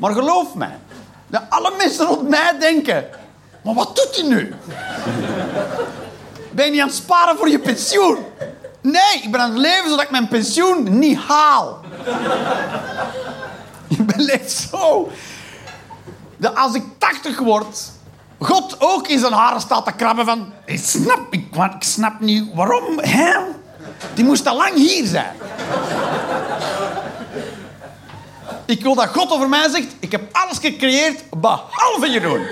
[0.00, 0.78] Maar geloof mij,
[1.26, 3.04] dat alle mensen rond mij denken,
[3.64, 4.54] maar wat doet hij nu?
[6.50, 8.18] Ben je niet aan het sparen voor je pensioen?
[8.80, 11.80] Nee, ik ben aan het leven zodat ik mijn pensioen niet haal.
[13.96, 15.10] Je beleeft zo.
[16.36, 17.90] Dat als ik 80 word,
[18.38, 20.52] God ook in zijn haren staat te krabben van...
[20.64, 23.32] Ik snap, ik, ik snap niet waarom, hè?
[24.14, 25.36] Die moest al lang hier zijn.
[28.70, 32.46] Ik wil dat God over mij zegt, ik heb alles gecreëerd behalve Jeroen.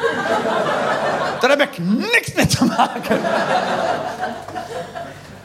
[1.40, 3.20] Daar heb ik niks mee te maken.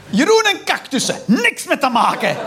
[0.09, 2.37] Jeroen en cactussen, niks mee te maken.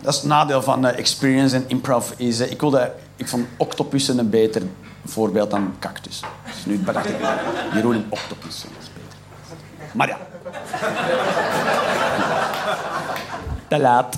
[0.00, 2.10] Dat is het nadeel van uh, experience en improv.
[2.16, 2.62] Is, uh, ik,
[3.16, 4.62] ik vond octopussen een beter
[5.04, 6.20] voorbeeld dan cactus.
[6.44, 7.16] Dus nu bedacht ik,
[7.72, 8.64] Jeroen een octopus.
[9.92, 10.18] Maar ja.
[13.68, 14.16] Te laat.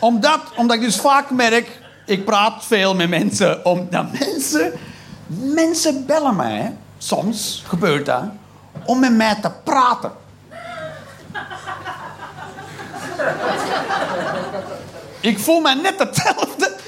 [0.00, 4.72] omdat, omdat ik dus vaak merk, ik praat veel met mensen, omdat mensen,
[5.28, 8.24] mensen bellen mij, soms gebeurt dat,
[8.84, 10.12] om met mij te praten.
[15.20, 16.79] Ik voel me net hetzelfde.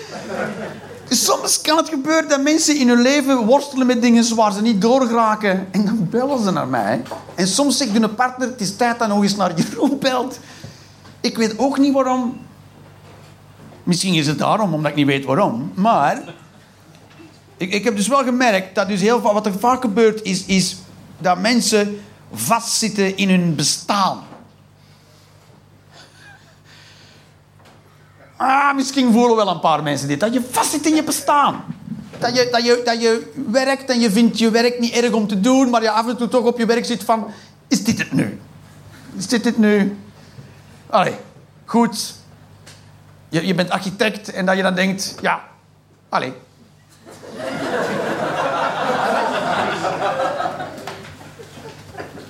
[1.14, 4.80] Soms kan het gebeuren dat mensen in hun leven worstelen met dingen waar ze niet
[4.80, 5.68] doorgeraken.
[5.70, 7.02] En dan bellen ze naar mij.
[7.34, 10.38] En soms zegt hun partner, het is tijd dat nog eens naar Jeroen belt.
[11.20, 12.40] Ik weet ook niet waarom.
[13.82, 15.72] Misschien is het daarom, omdat ik niet weet waarom.
[15.74, 16.22] Maar
[17.56, 20.76] ik, ik heb dus wel gemerkt dat dus heel wat er vaak gebeurt, is, is
[21.18, 22.00] dat mensen
[22.32, 24.18] vastzitten in hun bestaan.
[28.36, 30.20] Ah, misschien voelen wel een paar mensen dit.
[30.20, 31.64] Dat je vastzit in je bestaan.
[32.18, 35.26] Dat je, dat, je, dat je werkt en je vindt je werk niet erg om
[35.26, 37.26] te doen, maar je af en toe toch op je werk zit van...
[37.68, 38.40] Is dit het nu?
[39.16, 39.98] Is dit het nu?
[40.90, 41.16] Allee,
[41.64, 42.14] goed.
[43.28, 45.14] Je, je bent architect en dat je dan denkt...
[45.20, 45.42] Ja,
[46.08, 46.32] allee.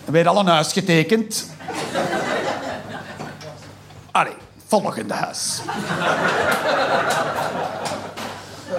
[0.05, 1.51] Weer al een huis getekend.
[4.11, 4.42] Allee
[4.81, 5.61] volgende huis.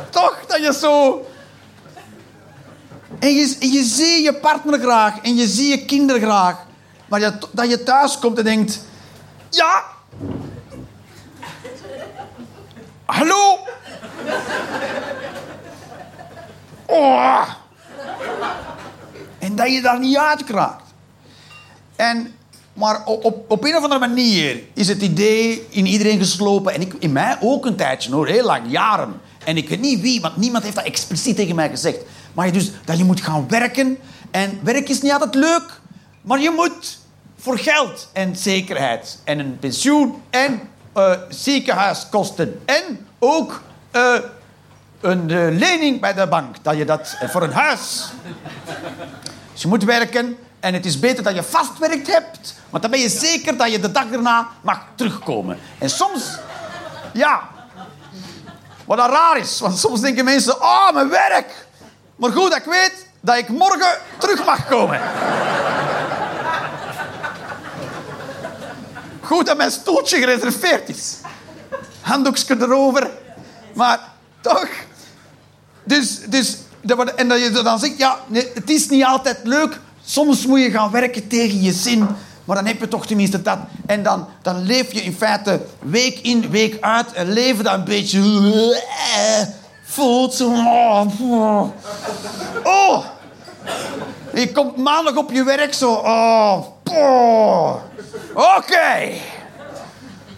[0.10, 1.26] Toch dat je zo
[3.20, 6.58] En je, je ziet je partner graag en je ziet je kinderen graag.
[7.08, 8.80] Maar je, dat je thuis komt en denkt...
[9.50, 9.84] Ja...
[13.06, 13.60] Hallo?
[16.86, 17.50] Oh.
[19.40, 20.84] En dat je daar niet uitkraakt.
[21.96, 22.36] En,
[22.74, 26.74] maar op, op, een of andere manier is het idee in iedereen geslopen.
[26.74, 29.22] En ik, in mij ook een tijdje hoor, heel lang, jaren.
[29.46, 31.98] En ik weet niet wie, want niemand heeft dat expliciet tegen mij gezegd.
[32.34, 33.98] Maar dus dat je moet gaan werken.
[34.32, 35.82] En werk is niet altijd leuk,
[36.22, 37.00] maar je moet
[37.38, 39.20] voor geld en zekerheid.
[39.24, 40.62] En een pensioen en
[40.94, 42.62] eh, ziekenhuiskosten.
[42.66, 43.62] En ook
[43.92, 44.16] eh,
[45.02, 46.56] een eh, lening bij de bank.
[46.62, 48.10] Dat je dat voor een huis.
[49.52, 50.38] Dus je moet werken.
[50.64, 52.56] En het is beter dat je vastwerkt hebt.
[52.70, 55.60] Want dan ben je zeker dat je de dag erna mag terugkomen.
[55.78, 56.40] En soms,
[57.14, 57.50] ja.
[58.86, 59.60] Wat dan raar is.
[59.60, 61.68] Want soms denken mensen, oh, mijn werk.
[62.16, 65.02] Maar goed dat ik weet dat ik morgen terug mag komen.
[69.22, 71.18] Goed dat mijn stoeltje gereserveerd is.
[72.02, 73.10] Handdoekje erover.
[73.74, 74.00] Maar
[74.42, 74.70] toch.
[75.84, 79.80] Dus, dus, dat en dat je dan zegt, ja, nee, het is niet altijd leuk.
[80.06, 82.08] Soms moet je gaan werken tegen je zin.
[82.46, 83.58] Maar dan heb je toch tenminste dat.
[83.86, 87.06] En dan, dan leef je in feite week in, week uit.
[87.14, 88.20] Een leven dat een beetje...
[89.16, 89.48] eh,
[89.84, 90.48] voelt zo...
[90.50, 91.06] Oh,
[92.64, 93.06] oh.
[94.34, 95.92] Je komt maandag op je werk zo...
[95.92, 97.76] Oh, oh.
[98.34, 99.12] Oké.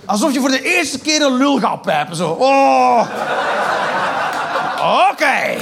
[0.05, 2.15] Alsof je voor de eerste keer een lul gaat pijpen.
[2.15, 2.29] Zo.
[2.29, 3.07] Oh.
[5.11, 5.57] Oké.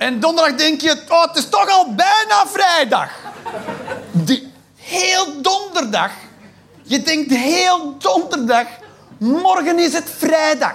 [0.00, 3.10] En donderdag denk je, oh, het is toch al bijna vrijdag.
[4.10, 6.10] Die, heel donderdag.
[6.82, 8.66] Je denkt heel donderdag,
[9.18, 10.74] morgen is het vrijdag.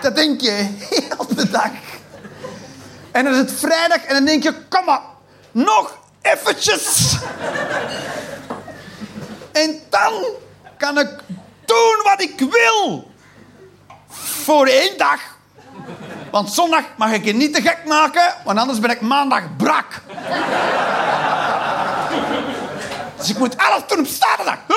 [0.00, 0.50] Dat denk je
[0.90, 1.70] heel de dag.
[3.10, 5.02] En dan is het vrijdag en dan denk je, kom maar,
[5.50, 7.16] nog eventjes.
[9.52, 10.24] En dan
[10.76, 11.10] kan ik
[11.64, 13.10] doen wat ik wil.
[14.08, 15.38] Voor één dag.
[16.30, 19.86] Want zondag mag ik je niet te gek maken, want anders ben ik maandag brak.
[23.16, 24.56] Dus ik moet alles doen op zaterdag.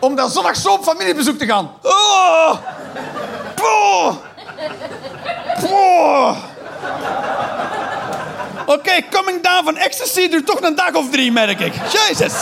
[0.00, 1.70] Om dan zondag zo op familiebezoek te gaan.
[8.66, 11.74] Oké, coming down van ecstasy duurt toch een dag of drie, merk ik.
[11.92, 12.32] Jezus.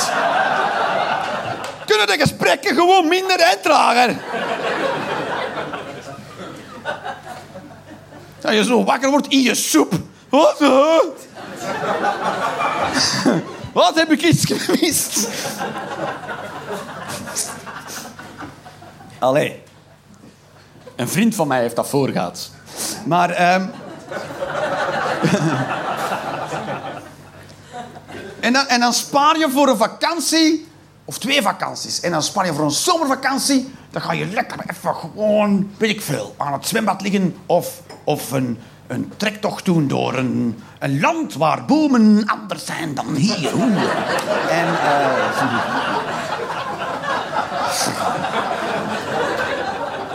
[1.89, 4.21] Kunnen de gesprekken gewoon minder en?
[8.41, 9.95] Dat je zo wakker wordt in je soep.
[10.29, 10.59] Wat?
[13.73, 15.29] Wat heb ik iets gemist?
[19.19, 19.63] Allee.
[20.97, 22.51] Een vriend van mij heeft dat voorgehad.
[23.05, 23.31] Maar...
[23.31, 23.67] ehm
[28.41, 30.68] en, dan, en dan spaar je voor een vakantie...
[31.09, 32.01] Of twee vakanties.
[32.01, 33.73] En dan spaar je voor een zomervakantie.
[33.91, 37.37] Dan ga je lekker even gewoon, weet ik veel, aan het zwembad liggen.
[37.47, 43.15] Of, of een, een trektocht doen door een, een land waar bomen anders zijn dan
[43.15, 43.51] hier.
[44.51, 44.67] En...
[44.67, 45.55] eh,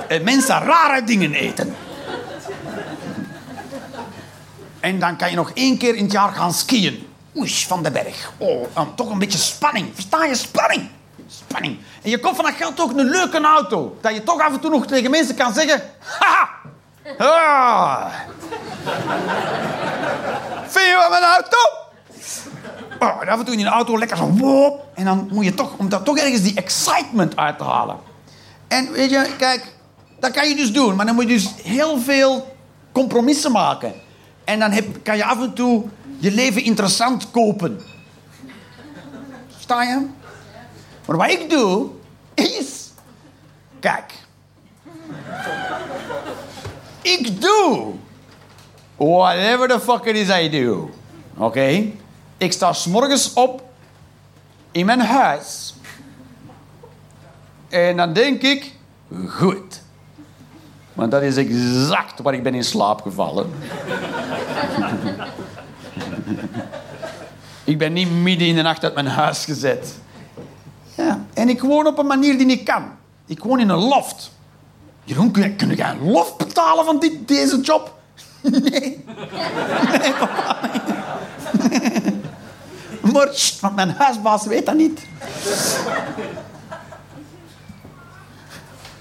[0.18, 1.76] en mensen rare dingen eten.
[4.80, 7.08] En dan kan je nog één keer in het jaar gaan skiën.
[7.38, 8.31] Oei, van de berg.
[8.38, 9.89] Oh, dan toch een beetje spanning.
[9.93, 10.36] Versta je?
[10.36, 10.89] Spanning.
[11.27, 11.79] Spanning.
[12.01, 13.97] En je komt van dat geld ook een leuke auto.
[14.01, 15.81] Dat je toch af en toe nog tegen mensen kan zeggen...
[15.99, 16.49] Haha!
[17.17, 18.11] Ah.
[20.67, 21.57] Vind je wat mijn auto?
[22.99, 24.29] Oh, en af en toe in die auto lekker zo...
[24.29, 25.77] Wop, en dan moet je toch...
[25.77, 27.97] Om daar toch ergens die excitement uit te halen.
[28.67, 29.71] En weet je, kijk...
[30.19, 30.95] Dat kan je dus doen.
[30.95, 32.55] Maar dan moet je dus heel veel
[32.91, 33.93] compromissen maken.
[34.44, 35.86] En dan heb, kan je af en toe
[36.18, 37.82] je leven interessant kopen.
[39.60, 40.08] Sta je?
[41.06, 41.89] Maar wat ik doe,
[42.34, 42.91] is...
[43.80, 44.14] Kijk.
[47.02, 47.94] Ik doe...
[48.96, 50.89] Whatever the fuck it is I do.
[51.38, 51.91] Oké?
[52.38, 53.64] Ik sta s'morgens op
[54.72, 55.74] in mijn huis.
[57.70, 58.76] En dan denk ik...
[59.28, 59.82] Goed.
[60.94, 63.50] Want dat is exact waar ik ben in slaap gevallen.
[67.64, 69.96] ik ben niet midden in de nacht uit mijn huis gezet.
[70.98, 72.84] Ja, en ik woon op een manier die niet kan.
[73.26, 74.32] Ik woon in een loft.
[75.04, 77.94] Jeroen, kun, je- kun jij een loft betalen van dit, deze job?
[78.41, 78.60] Nee.
[80.00, 80.60] Nee, papa.
[83.62, 85.02] Want mijn huisbaas weet dat niet.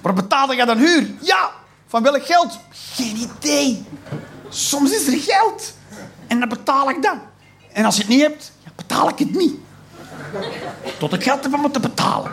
[0.02, 1.06] Maar betaalde jij dan huur?
[1.20, 1.50] Ja.
[1.92, 2.58] Van welk geld?
[2.70, 3.84] Geen idee.
[4.48, 5.74] Soms is er geld.
[6.26, 7.16] En dan betaal ik dat.
[7.72, 9.54] En als je het niet hebt, ja, betaal ik het niet.
[10.98, 12.32] Tot ik geld het te betalen.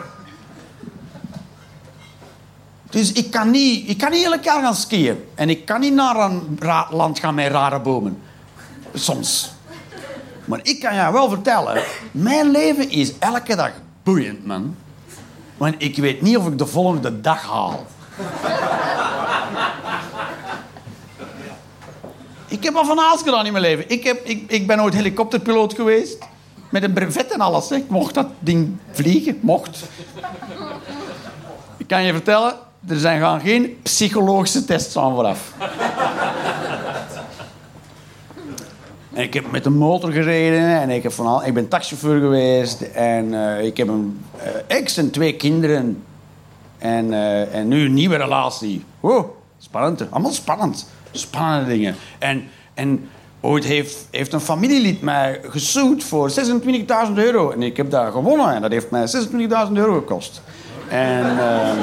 [2.90, 5.24] Dus ik kan niet, ik kan niet elk jaar gaan skiën.
[5.34, 6.58] En ik kan niet naar een
[6.90, 8.22] land gaan met rare bomen.
[8.94, 9.52] Soms.
[10.44, 14.76] Maar ik kan jou wel vertellen, mijn leven is elke dag boeiend, man.
[15.56, 17.86] Want ik weet niet of ik de volgende dag haal.
[22.50, 23.84] Ik heb al van alles gedaan in mijn leven.
[23.88, 26.18] Ik, heb, ik, ik ben ooit helikopterpiloot geweest.
[26.70, 27.70] Met een brevet en alles.
[27.70, 29.38] Ik mocht dat ding vliegen.
[29.40, 29.82] Mocht.
[31.76, 32.54] Ik kan je vertellen,
[32.88, 35.52] er zijn gaan geen psychologische tests aan vooraf.
[39.12, 42.20] En ik heb met een motor gereden en ik, heb van al, ik ben taxichauffeur
[42.20, 42.80] geweest.
[42.80, 46.04] En eh, ik heb een eh, ex en twee kinderen.
[46.80, 48.84] En, eh, en nu een nieuwe relatie.
[49.00, 50.10] Wow, spannend.
[50.10, 50.90] Allemaal spannend.
[51.10, 51.96] Spannende dingen.
[52.18, 53.08] En, en
[53.40, 57.50] ooit heeft, heeft een familielid mij gesued voor 26.000 euro.
[57.50, 58.54] En ik heb dat gewonnen.
[58.54, 59.06] En dat heeft mij
[59.66, 60.42] 26.000 euro gekost.
[60.88, 61.38] En...
[61.38, 61.78] ehm,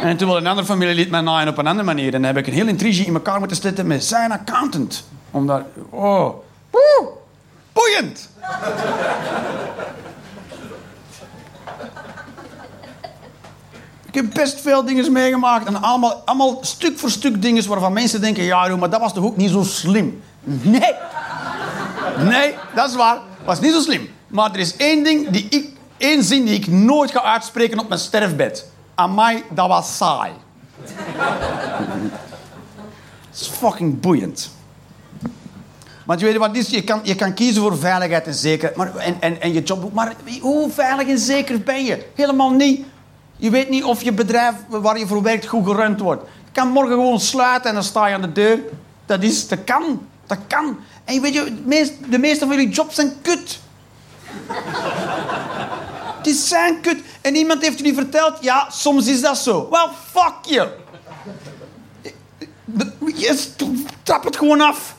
[0.00, 2.14] en toen wilde een andere familielid mij naaien op een andere manier.
[2.14, 5.04] En dan heb ik een heel intrige in elkaar moeten zetten met zijn accountant.
[5.30, 5.62] Omdat...
[5.90, 6.34] Oh.
[6.70, 7.08] Woe!
[7.72, 8.28] Boeiend!
[14.20, 15.66] Heb best veel dingen meegemaakt.
[15.66, 18.42] En allemaal, allemaal stuk voor stuk dingen waarvan mensen denken...
[18.42, 20.22] Ja, maar dat was toch ook niet zo slim?
[20.44, 20.94] Nee.
[22.18, 23.18] Nee, dat is waar.
[23.44, 24.08] was niet zo slim.
[24.26, 25.68] Maar er is één ding die ik...
[25.96, 28.70] één zin die ik nooit ga uitspreken op mijn sterfbed.
[28.94, 30.32] Amai, dat was saai.
[33.30, 34.50] Dat is fucking boeiend.
[36.08, 38.96] Want je weet wat het je kan, je kan kiezen voor veiligheid en zekerheid maar,
[38.96, 39.92] en, en, en je job ook.
[39.92, 42.06] Maar hoe veilig en zeker ben je?
[42.14, 42.86] Helemaal niet.
[43.40, 46.22] Je weet niet of je bedrijf waar je voor werkt goed gerund wordt.
[46.44, 48.60] Je kan morgen gewoon sluiten en dan sta je aan de deur.
[49.06, 50.06] Dat, is, dat kan.
[50.26, 50.78] Dat kan.
[51.04, 53.58] En je weet je, de meest- de meeste van jullie jobs zijn kut.
[56.22, 57.00] Die zijn kut.
[57.20, 59.68] En iemand heeft jullie verteld, ja, soms is dat zo.
[59.70, 60.68] Well, fuck you.
[63.14, 63.46] Je
[64.02, 64.96] trap het gewoon af.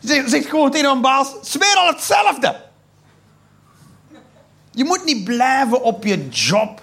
[0.00, 2.60] Zeg, zeg gewoon tegen een baas, zweer al hetzelfde.
[4.70, 6.80] Je moet niet blijven op je job.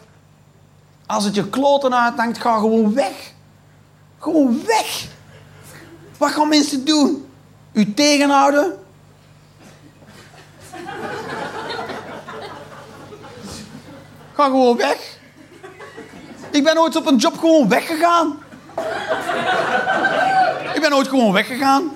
[1.10, 3.32] Als het je kloten uithangt, ga gewoon weg.
[4.20, 5.06] Gewoon weg.
[6.18, 7.30] Wat gaan mensen doen?
[7.72, 8.78] U tegenhouden?
[14.34, 15.18] Ga gewoon weg.
[16.52, 18.40] Ik ben ooit op een job gewoon weggegaan.
[20.74, 21.92] Ik ben ooit gewoon weggegaan.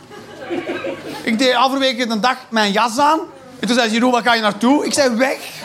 [1.24, 3.20] Ik deed halverwege de dag mijn jas aan.
[3.60, 4.86] En toen zei ze, Jeroen, waar ga je naartoe?
[4.86, 5.62] Ik zei, weg.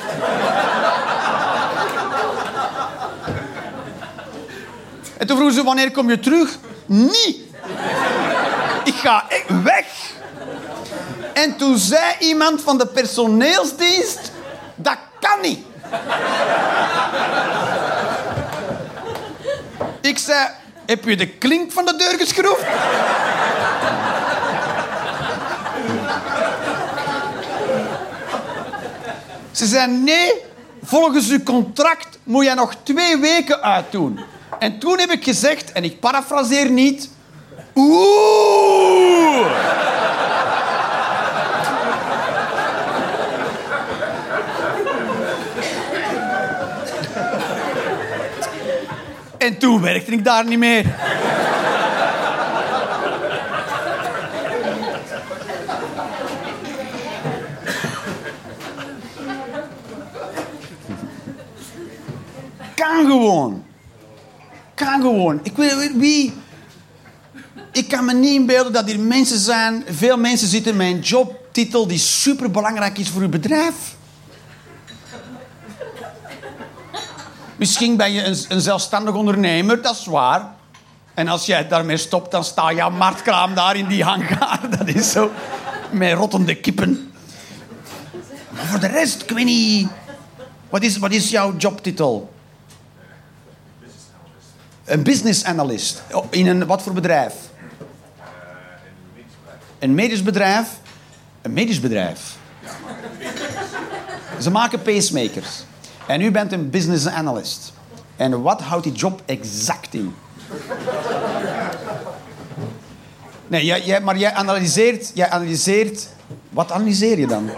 [5.19, 6.59] En toen vroegen ze, wanneer kom je terug?
[6.87, 7.37] Niet.
[8.85, 9.87] Ik ga echt weg.
[11.33, 14.33] En toen zei iemand van de personeelsdienst,
[14.75, 15.59] dat kan niet.
[20.01, 20.49] Ik zei,
[20.87, 22.66] heb je de klink van de deur geschroefd?
[29.53, 30.33] Ze zei, nee,
[30.83, 34.21] volgens uw contract moet je nog twee weken uitdoen.
[34.59, 37.11] En toen heb ik gezegd, en ik parafraseer niet...
[37.75, 39.47] Oeh!
[49.39, 50.85] En toen werkte ik daar niet meer.
[62.75, 63.68] Kan gewoon.
[64.79, 65.41] Kan gewoon.
[65.43, 66.33] Ik weet wie.
[67.72, 71.87] Ik kan me niet inbeelden dat hier mensen zijn, veel mensen zitten met een jobtitel
[71.87, 73.74] die super belangrijk is voor uw bedrijf.
[77.57, 80.55] Misschien ben je een, een zelfstandig ondernemer, dat is waar.
[81.14, 84.61] En als jij daarmee stopt, dan sta jouw marktkraam daar in die hangar.
[84.79, 85.31] Dat is zo.
[85.91, 87.12] Met rottende kippen.
[88.51, 89.89] Maar voor de rest, ik weet niet.
[90.70, 92.31] Wat is, wat is jouw jobtitel?
[94.89, 96.03] Een business analyst.
[96.30, 97.34] In een wat voor bedrijf?
[99.78, 100.68] Een medisch bedrijf.
[101.43, 102.36] Een medisch bedrijf.
[104.41, 105.64] Ze maken pacemakers.
[106.07, 107.72] En u bent een business analyst.
[108.16, 110.14] En wat houdt die job exact in?
[113.47, 116.09] Nee, jij, maar jij analyseert, jij analyseert...
[116.51, 117.51] Wat analyseer je dan?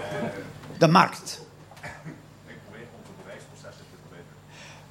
[0.78, 1.40] De markt.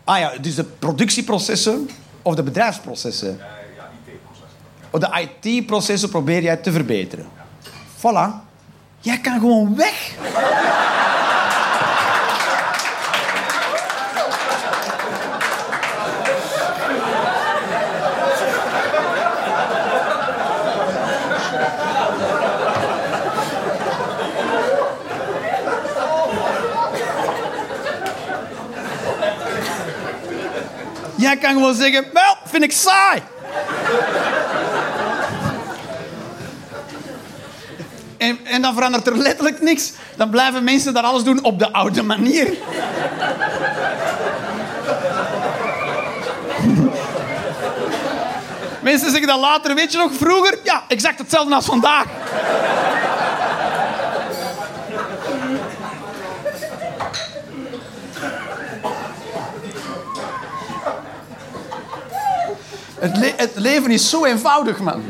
[0.04, 1.90] Ah ja, dus de productieprocessen
[2.30, 3.40] of de bedrijfsprocessen?
[4.90, 7.28] Of de IT-processen probeer jij te verbeteren.
[7.98, 8.48] Voilà.
[9.00, 10.16] Jij kan gewoon weg.
[31.30, 33.22] Jij kan gewoon zeggen, wel, vind ik saai.
[38.18, 39.92] En, en dan verandert er letterlijk niks.
[40.16, 42.48] Dan blijven mensen daar alles doen op de oude manier.
[48.82, 50.58] mensen zeggen dan later, weet je nog, vroeger?
[50.64, 52.06] Ja, exact hetzelfde als vandaag.
[63.00, 65.04] Het, het leven is zo eenvoudig, man.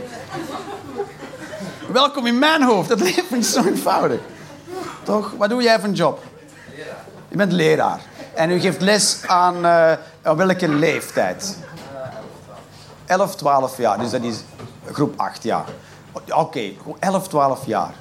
[1.91, 2.89] Welkom in mijn hoofd.
[2.89, 4.19] Het leven is zo eenvoudig.
[5.03, 5.33] Toch?
[5.37, 6.23] Wat doe jij voor een job?
[7.27, 7.99] Je bent leraar.
[8.33, 9.65] En u geeft les aan,
[10.21, 11.57] aan welke leeftijd?
[13.05, 13.97] 11, 12 jaar.
[13.97, 14.43] Dus dat is
[14.91, 15.65] groep 8 jaar.
[16.29, 17.93] Oké, 11, 12 jaar.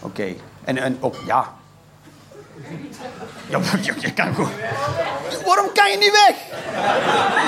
[0.00, 0.34] Oké.
[0.64, 1.52] En, en ook, ja.
[3.48, 3.60] Ja,
[3.98, 4.50] je, kan gewoon...
[5.44, 6.36] Waarom kan je niet weg?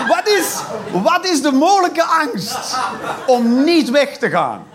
[0.09, 0.61] Wat is,
[1.03, 2.79] wat is de mogelijke angst
[3.27, 4.67] om niet weg te gaan?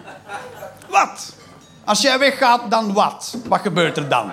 [0.90, 1.34] Wat?
[1.84, 3.38] Als jij weggaat, dan wat?
[3.48, 4.32] Wat gebeurt er dan?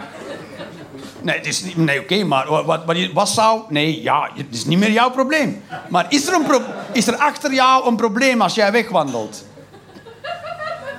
[1.20, 3.62] Nee, het is niet, nee oké, maar wat, wat, zou...
[3.68, 5.64] Nee, ja, het is niet meer jouw probleem.
[5.88, 9.44] Maar is er, een is er achter jou een probleem als jij wegwandelt?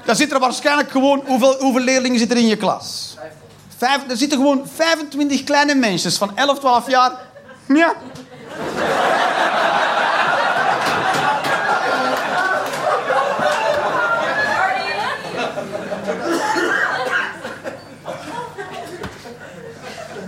[0.06, 1.24] Dan zit er waarschijnlijk gewoon...
[1.26, 3.17] Hoeveel, hoeveel leerlingen zitten er in je klas?
[3.78, 7.12] Vijf, er zitten gewoon 25 kleine mensen van 11, 12 jaar.
[7.68, 7.94] Ja.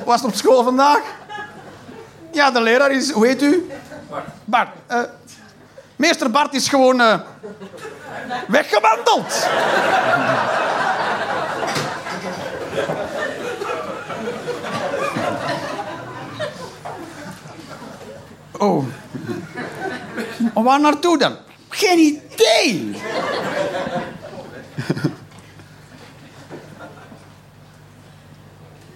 [0.06, 1.00] Was het op school vandaag?
[2.32, 3.12] Ja, de leraar is...
[3.12, 3.72] Hoe heet u?
[4.46, 4.70] Bart.
[4.88, 5.00] Eh,
[5.96, 7.02] meester Bart is gewoon...
[7.02, 7.20] eh,
[8.48, 9.48] weggewandeld.
[18.60, 18.86] Oh.
[20.54, 21.36] Waar naartoe dan?
[21.70, 22.96] Geen idee.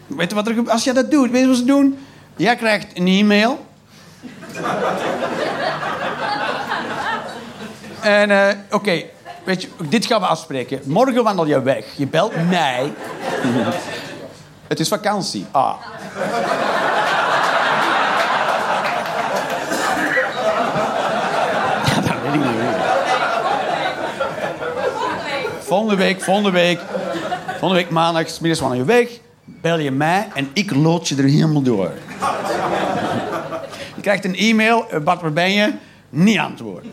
[0.07, 0.73] Weet je wat er gebeurt?
[0.73, 2.05] Als je dat doet, weet je wat ze doen?
[2.35, 3.65] Jij krijgt een e-mail.
[8.01, 9.03] en eh, oké,
[9.43, 10.81] weet je, dit gaan we afspreken.
[10.85, 11.85] Morgen wandel je weg.
[11.95, 12.93] Je belt mij.
[14.67, 15.45] Het is vakantie.
[15.51, 15.75] Ah.
[21.85, 22.53] Ja, dat weet ik niet.
[25.73, 26.79] Volgende week, volgende week,
[27.47, 29.09] volgende week maandag, 's middags wandel je weg.
[29.43, 31.91] Bel je mij en ik lood je er helemaal door.
[33.95, 35.73] Je krijgt een e-mail, eh, Bart, waar ben je?
[36.09, 36.91] Niet antwoorden.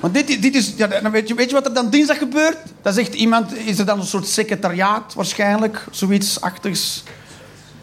[0.00, 2.58] Want dit, dit is, ja, dan weet, je, weet je wat er dan dinsdag gebeurt?
[2.82, 7.02] Dan zegt iemand, is er dan een soort secretariaat waarschijnlijk, zoiets achtigs.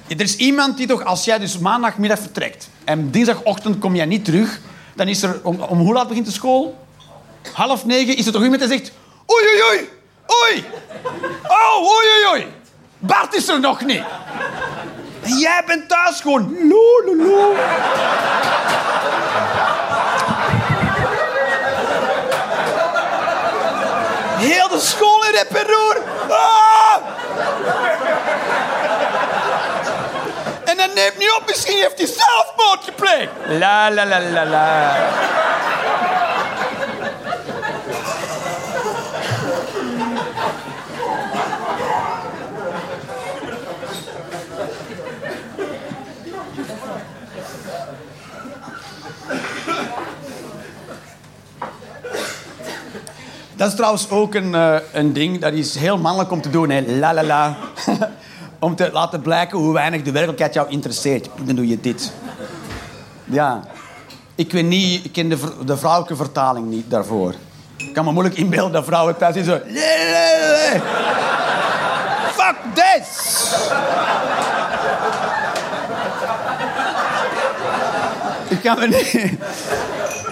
[0.08, 4.26] Er is iemand die toch, als jij dus maandagmiddag vertrekt en dinsdagochtend kom jij niet
[4.26, 4.60] terug,
[4.96, 6.78] dan is er, om, om hoe laat begint de school?
[7.54, 8.92] Half negen is er toch iemand die zegt,
[9.32, 9.90] oei oei oei,
[10.42, 10.66] oei,
[11.48, 12.48] oh oei oei oei,
[12.98, 14.04] Bart is er nog niet.
[15.22, 17.56] En jij bent thuis gewoon, lo lo lo.
[24.38, 26.02] Heel de school in roer.
[26.30, 26.98] Ah!
[30.66, 33.32] En dat neemt niet op, misschien heeft hij zelfmoord gepleegd.
[33.48, 35.34] La la la la la.
[53.56, 56.70] Dat is trouwens ook een, eh, een ding, dat is heel mannelijk om te doen.
[56.70, 56.82] Hè.
[56.82, 57.58] La la la.
[58.60, 61.30] om te laten blijken hoe weinig de werkelijkheid jou interesseert.
[61.44, 62.12] Dan doe je dit.
[63.24, 63.60] Ja.
[64.36, 67.34] Ik weet niet, ik ken de, de vrouwelijke vertaling niet daarvoor.
[67.78, 69.60] Ik kan me moeilijk inbeelden dat vrouwen thuis zitten zo...
[72.36, 73.44] Fuck this!
[78.48, 79.32] Ik kan me, niet-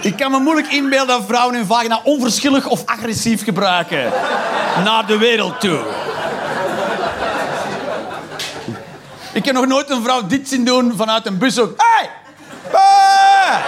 [0.00, 4.12] ik kan me moeilijk inbeelden dat vrouwen hun vagina onverschillig of agressief gebruiken.
[4.84, 5.78] Naar de wereld toe.
[9.34, 11.74] Ik heb nog nooit een vrouw dit zien doen vanuit een bus ook.
[11.76, 12.10] Hey!
[12.70, 13.62] Hey!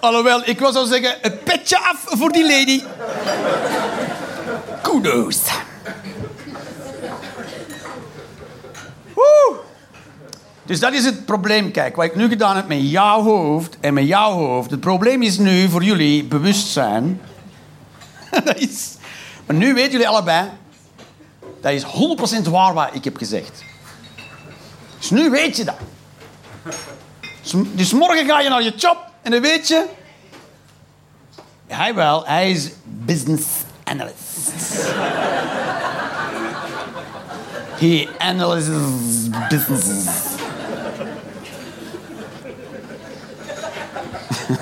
[0.00, 2.82] Alhoewel, ik wil zo zeggen, een petje af voor die lady.
[4.82, 5.38] Kudos.
[9.14, 9.67] Woe.
[10.68, 11.70] Dus dat is het probleem.
[11.70, 14.70] Kijk, wat ik nu gedaan heb met jouw hoofd en met jouw hoofd.
[14.70, 17.20] Het probleem is nu voor jullie bewustzijn.
[18.44, 18.98] dat.
[19.46, 20.48] Maar nu weten jullie allebei...
[21.60, 21.84] Dat is
[22.46, 23.64] 100% waar wat ik heb gezegd.
[24.98, 25.76] Dus nu weet je dat.
[27.42, 29.84] Dus, dus morgen ga je naar je job en dan weet je...
[31.66, 33.46] Hij wel, hij is business
[33.84, 34.16] analyst.
[37.78, 40.37] He analyzes businesses.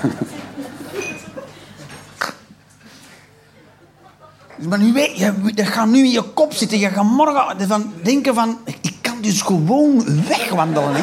[4.57, 6.79] Maar nu weet je, dat gaat nu in je kop zitten.
[6.79, 8.57] Je gaat morgen van denken van...
[8.81, 10.91] Ik kan dus gewoon wegwandelen.
[10.93, 11.01] Hè?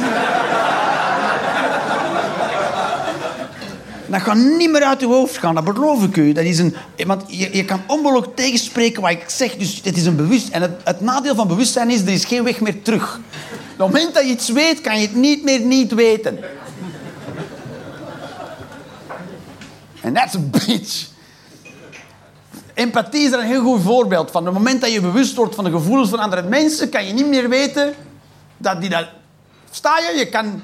[4.07, 6.33] Dat gaat niet meer uit je hoofd gaan, dat beloof ik u.
[6.33, 6.75] Dat is een,
[7.07, 10.49] want je, je kan onmogelijk tegenspreken wat ik zeg, dus het is een bewust...
[10.49, 13.17] En het, het nadeel van bewustzijn is, er is geen weg meer terug.
[13.17, 16.39] Op het moment dat je iets weet, kan je het niet meer niet weten.
[20.05, 21.07] En that's a bitch.
[22.75, 24.41] Empathie is daar een heel goed voorbeeld van.
[24.41, 27.13] Op het moment dat je bewust wordt van de gevoelens van andere mensen, kan je
[27.13, 27.95] niet meer weten
[28.57, 29.07] dat die dat...
[29.71, 30.19] Sta je?
[30.19, 30.63] Je kan...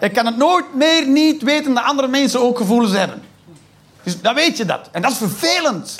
[0.00, 3.22] Je kan het nooit meer niet weten dat andere mensen ook gevoelens hebben.
[4.02, 4.88] Dus dan weet je dat.
[4.92, 5.96] En dat is vervelend.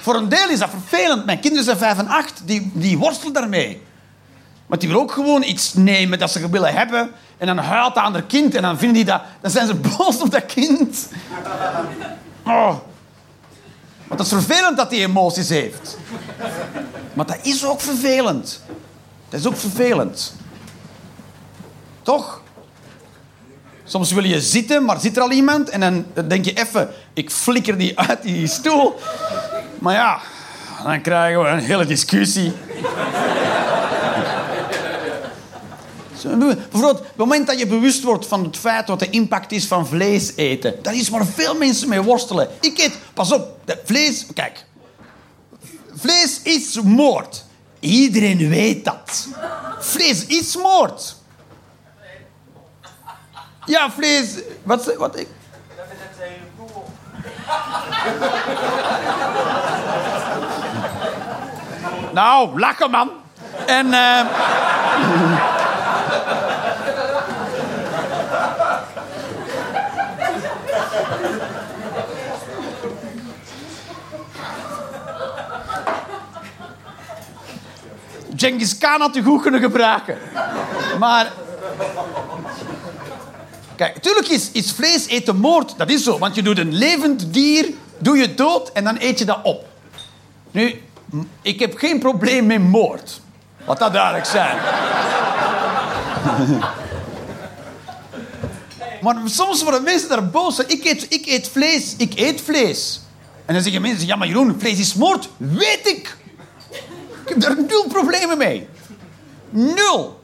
[0.00, 1.24] Voor een deel is dat vervelend.
[1.24, 3.82] Mijn kinderen zijn vijf en acht, die, die worstelen daarmee.
[4.66, 7.10] Want die willen ook gewoon iets nemen dat ze willen hebben.
[7.36, 9.22] En dan huilt dat ander kind en dan vinden die dat...
[9.40, 11.08] Dan zijn ze boos op dat kind.
[12.44, 12.74] Oh.
[14.08, 15.98] Dat is vervelend dat hij emoties heeft.
[17.14, 18.62] Maar dat is ook vervelend.
[19.28, 20.34] Dat is ook vervelend.
[22.02, 22.42] Toch?
[23.84, 25.80] Soms wil je zitten, maar zit er al iemand en
[26.14, 28.98] dan denk je even, ik flikker die uit die stoel.
[29.78, 30.18] Maar ja,
[30.84, 32.52] dan krijgen we een hele discussie.
[36.28, 39.66] Bijvoorbeeld, op het moment dat je bewust wordt van het feit wat de impact is
[39.66, 42.48] van vlees eten, dat is waar veel mensen mee worstelen.
[42.60, 44.64] Ik eet, pas op, dat vlees, kijk.
[45.94, 47.44] Vlees is moord.
[47.80, 49.28] Iedereen weet dat.
[49.78, 51.16] Vlees is moord.
[53.64, 54.34] Ja, vlees.
[54.62, 55.28] Wat, wat ik.
[62.12, 63.10] Nou, lachen man.
[63.66, 63.92] En.
[63.92, 65.44] eh
[78.36, 80.18] Genghis Khan had u goed kunnen gebruiken.
[80.98, 81.32] Maar
[83.76, 85.74] Kijk, natuurlijk is, is vlees eten moord.
[85.78, 86.18] Dat is zo.
[86.18, 89.68] Want je doet een levend dier, doe je dood en dan eet je dat op.
[90.50, 90.82] Nu,
[91.42, 93.20] ik heb geen probleem met moord.
[93.66, 94.56] Laat dat duidelijk zijn.
[99.02, 100.58] maar soms worden mensen daar boos.
[100.58, 103.00] Ik eet, ik eet vlees, ik eet vlees.
[103.44, 105.28] En dan zeggen mensen, ja maar Jeroen, vlees is moord.
[105.36, 106.16] Weet ik.
[107.24, 108.68] Ik heb daar nul problemen mee.
[109.50, 110.22] Nul.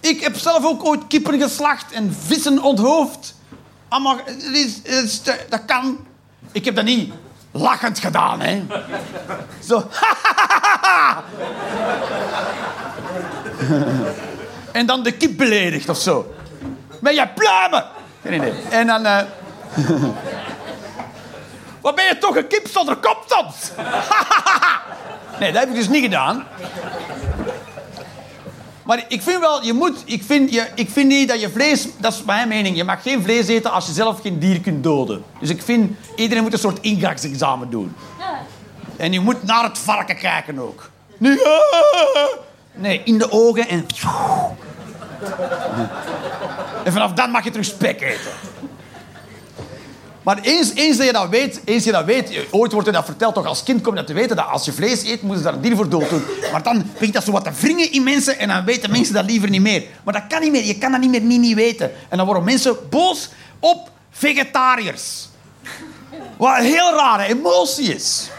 [0.00, 3.34] Ik heb zelf ook ooit kippen geslacht en vissen onthoofd.
[3.88, 6.06] Allemaal, het is, dat kan.
[6.52, 7.12] Ik heb dat niet
[7.50, 8.62] lachend gedaan, hè.
[9.64, 9.88] Zo.
[14.72, 16.34] en dan de kip beledigd of zo.
[17.00, 17.84] Ben jij pluimen?
[18.22, 18.52] Geen idee.
[18.70, 19.06] En dan...
[19.06, 19.22] eh,
[21.80, 23.70] Wat ben je toch een kip zonder kop soms?
[25.40, 26.46] nee, dat heb ik dus niet gedaan.
[28.88, 31.86] Maar ik vind wel, je moet, ik vind, je, ik vind niet dat je vlees,
[31.96, 34.82] dat is mijn mening, je mag geen vlees eten als je zelf geen dier kunt
[34.82, 35.24] doden.
[35.40, 37.94] Dus ik vind, iedereen moet een soort ingangsexamen doen.
[38.96, 40.90] En je moet naar het varken kijken ook.
[41.18, 41.38] Nee,
[42.74, 43.86] nee in de ogen en...
[46.84, 48.30] En vanaf dan mag je terug spek eten.
[50.28, 53.04] Maar eens, eens dat je dat weet, eens je dat weet, ooit wordt je dat
[53.04, 55.38] verteld, toch als kind kom je dat te weten, dat als je vlees eet, moeten
[55.38, 56.22] ze daar een dier voor dood doen.
[56.52, 59.24] Maar dan begint dat zo wat te wringen in mensen en dan weten mensen dat
[59.24, 59.84] liever niet meer.
[60.04, 61.92] Maar dat kan niet meer, je kan dat niet meer niet, niet weten.
[62.08, 63.28] En dan worden mensen boos
[63.58, 65.28] op vegetariërs.
[66.36, 68.30] Wat een heel rare emotie is.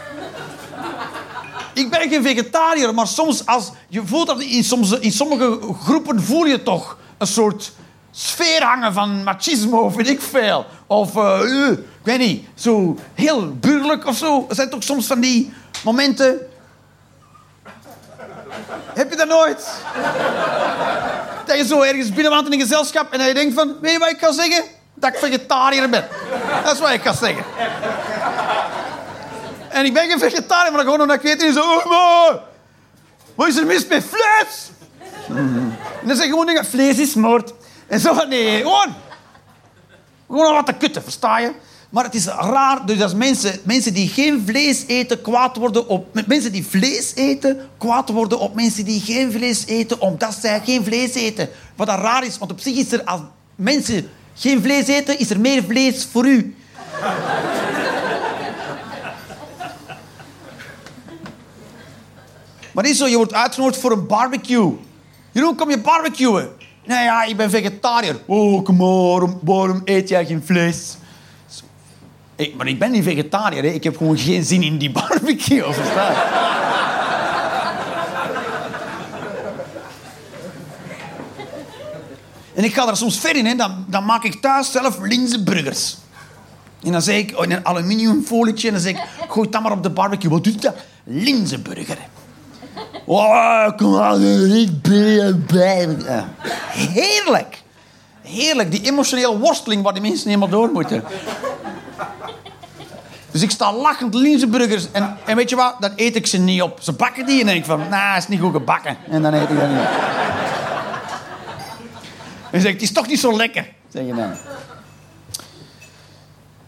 [1.74, 6.22] Ik ben geen vegetariër, maar soms als je voelt dat in, soms, in sommige groepen
[6.22, 7.72] voel je toch een soort
[8.10, 10.66] sfeer hangen van machismo, weet ik veel.
[10.86, 14.46] Of, eh, ik weet niet, zo heel burgerlijk of zo.
[14.48, 15.52] Er zijn toch soms van die
[15.84, 16.38] momenten...
[18.94, 19.66] Heb je dat nooit?
[21.46, 23.76] Dat je zo ergens binnenwandelt in een gezelschap en dat je denkt van...
[23.80, 24.64] Weet je wat ik kan zeggen?
[24.94, 26.08] Dat ik vegetariër ben.
[26.64, 27.44] Dat is wat ik kan zeggen.
[29.68, 31.54] En ik ben geen vegetariër, maar gewoon omdat ik weet...
[31.54, 32.40] Zo, oh, maar,
[33.34, 34.70] wat is er mis met vlees?
[35.28, 36.64] En dan zeg ik gewoon.
[36.64, 37.52] Vlees is moord.
[37.90, 38.94] En zo van, nee, gewoon...
[40.28, 41.52] Gewoon wat te kutten, versta je?
[41.88, 46.20] Maar het is raar, dus als mensen, mensen die geen vlees eten kwaad worden op...
[46.26, 50.84] Mensen die vlees eten kwaad worden op mensen die geen vlees eten omdat zij geen
[50.84, 51.48] vlees eten.
[51.76, 53.20] Wat dat raar is, want op zich is er als
[53.54, 56.56] mensen geen vlees eten, is er meer vlees voor u.
[62.72, 64.76] Maar is zo, je wordt uitgenodigd voor een barbecue.
[65.32, 66.59] Jeroen, kom je barbecuen?
[66.90, 68.18] Nee, ja, ik ben vegetariër.
[68.26, 70.96] Oh, kom maar, waarom, eet jij geen vlees?
[72.36, 73.68] Ik, maar ik ben niet vegetariër, hè.
[73.68, 75.64] ik heb gewoon geen zin in die barbecue.
[82.54, 83.56] En ik ga er soms ver in.
[83.56, 85.96] Dan, dan maak ik thuis zelf linzenburgers.
[86.82, 89.72] En dan zeg ik, oh, in een aluminiumfolietje, en dan zeg ik, gooi dat maar
[89.72, 90.30] op de barbecue.
[90.30, 90.74] Wat doet dat?
[91.04, 91.98] Linzenburger.
[93.12, 94.22] Oh, kom aan,
[94.52, 94.82] ik
[95.46, 95.96] bij.
[96.70, 97.62] Heerlijk.
[98.22, 101.04] Heerlijk, die emotionele worsteling waar die mensen helemaal door moeten.
[103.30, 104.90] Dus ik sta lachend linzenburgers.
[104.92, 105.76] En, en weet je wat?
[105.78, 106.78] Dan eet ik ze niet op.
[106.80, 108.96] Ze bakken die en denk ik van, nou, is niet goed gebakken.
[109.08, 109.88] En dan eet ik dat niet op.
[112.50, 113.68] En zeg ik, het is toch niet zo lekker.
[113.88, 114.32] Zeg je dan.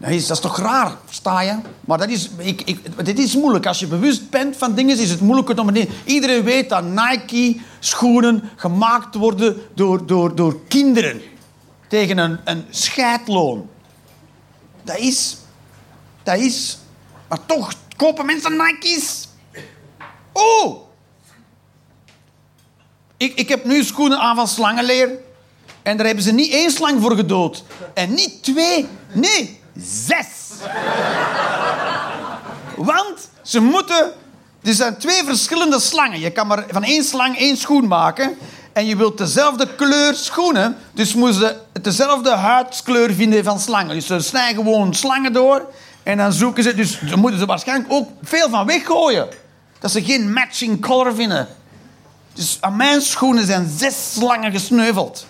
[0.05, 1.57] Nee, dat is toch raar, sta je?
[1.81, 3.65] Maar dat is, ik, ik, dit is moeilijk.
[3.65, 8.49] Als je bewust bent van dingen, is het moeilijk om het Iedereen weet dat Nike-schoenen
[8.55, 11.21] gemaakt worden door, door, door kinderen.
[11.87, 13.69] Tegen een, een scheidloon.
[14.83, 15.37] Dat is...
[16.23, 16.77] Dat is...
[17.27, 19.27] Maar toch kopen mensen Nike's.
[20.31, 20.77] Oh!
[23.17, 25.09] Ik, ik heb nu schoenen aan van slangenleer.
[25.81, 27.63] En daar hebben ze niet één slang voor gedood.
[27.93, 28.87] En niet twee.
[29.13, 30.27] Nee, zes.
[32.75, 34.11] Want ze moeten...
[34.63, 36.19] Er zijn twee verschillende slangen.
[36.19, 38.37] Je kan maar van één slang één schoen maken.
[38.73, 40.77] En je wilt dezelfde kleur schoenen.
[40.93, 43.95] Dus moeten ze dezelfde huidskleur vinden van slangen.
[43.95, 45.65] Dus ze snijden gewoon slangen door.
[46.03, 46.75] En dan zoeken ze...
[46.75, 49.27] Dus dan moeten ze waarschijnlijk ook veel van weggooien.
[49.79, 51.47] Dat ze geen matching color vinden.
[52.33, 55.25] Dus aan mijn schoenen zijn zes slangen gesneuveld.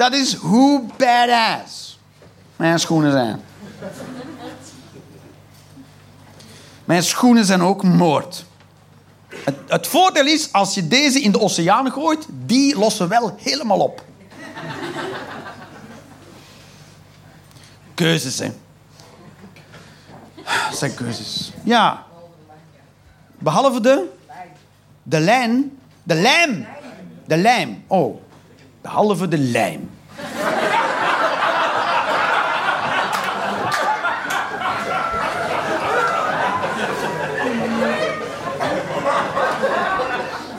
[0.00, 1.98] Dat is hoe badass
[2.56, 3.40] mijn schoenen zijn.
[6.84, 8.44] Mijn schoenen zijn ook moord.
[9.68, 14.04] Het, voordeel is, als je deze in de oceaan gooit, die lossen wel helemaal op.
[17.94, 18.52] Keuzes, hè.
[20.44, 21.52] Dat zijn keuzes.
[21.64, 22.06] Ja.
[23.38, 24.08] Behalve de...
[25.02, 25.78] De lijn.
[26.02, 26.66] De lijm.
[27.26, 27.84] De lijm.
[27.86, 28.28] Oh.
[28.82, 29.90] Behalve de lijm.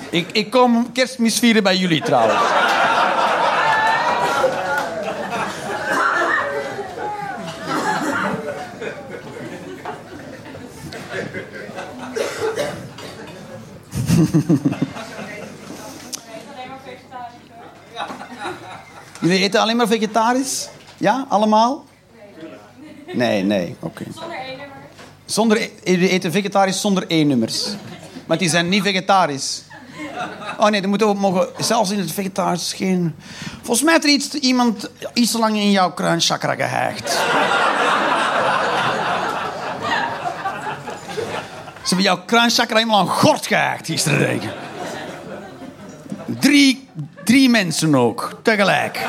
[0.10, 2.40] ik, ik kom kerstmis vieren bij jullie trouwens.
[19.22, 20.70] Jullie eten alleen maar vegetarisch?
[20.98, 21.86] Ja, allemaal?
[23.14, 24.04] Nee, nee, oké.
[24.14, 24.78] Zonder één nummer.
[25.26, 27.68] Zonder, e- jullie eten vegetarisch zonder E-nummers.
[28.26, 29.62] Maar die zijn niet vegetarisch.
[30.58, 33.16] Oh nee, er moet ook mogen, zelfs in het vegetarisch geen...
[33.58, 37.10] Volgens mij heeft er iets, iemand iets te lang in jouw kruinchakra geheigd.
[41.82, 44.42] Ze hebben jouw kruinchakra helemaal aan gort geheigd gisteren.
[46.26, 46.81] Drie,
[47.32, 49.08] drie mensen ook, tegelijk.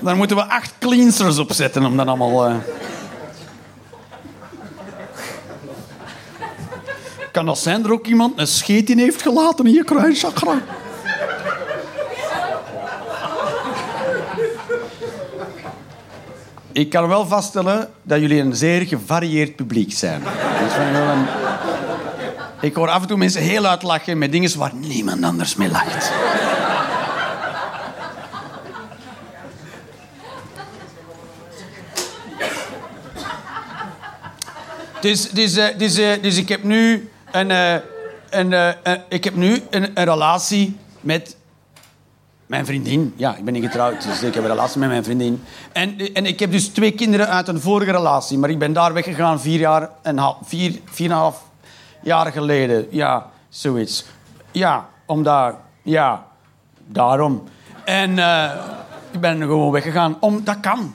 [0.00, 2.46] Daar moeten we acht cleansers op zetten om dat allemaal...
[2.46, 2.54] eh.
[7.32, 10.62] Kan dat zijn er ook iemand een scheet in heeft gelaten in je kruinchakra?
[16.76, 20.22] Ik kan wel vaststellen dat jullie een zeer gevarieerd publiek zijn.
[20.24, 21.26] Een-
[22.60, 26.12] Ik hoor af en toe mensen heel uitlachen met dingen waar niemand anders mee lacht.
[35.00, 37.50] Dus, dus, eh, dus, eh, dus ik heb nu een,
[38.52, 41.36] eh, ik heb nu een relatie met
[42.46, 43.14] mijn vriendin.
[43.16, 45.42] Ja, ik ben niet getrouwd, dus ik heb een relatie met mijn vriendin.
[45.72, 48.92] En, en ik heb dus twee kinderen uit een vorige relatie, maar ik ben daar
[48.92, 51.42] weggegaan vier jaar en half, vier, vier en een half
[52.02, 52.86] jaar geleden.
[52.90, 54.04] Ja, zoiets.
[54.50, 56.26] Ja, omdat, ja,
[56.86, 57.42] daarom.
[57.84, 58.50] En eh,
[59.10, 60.94] ik ben gewoon weggegaan, om dat kan.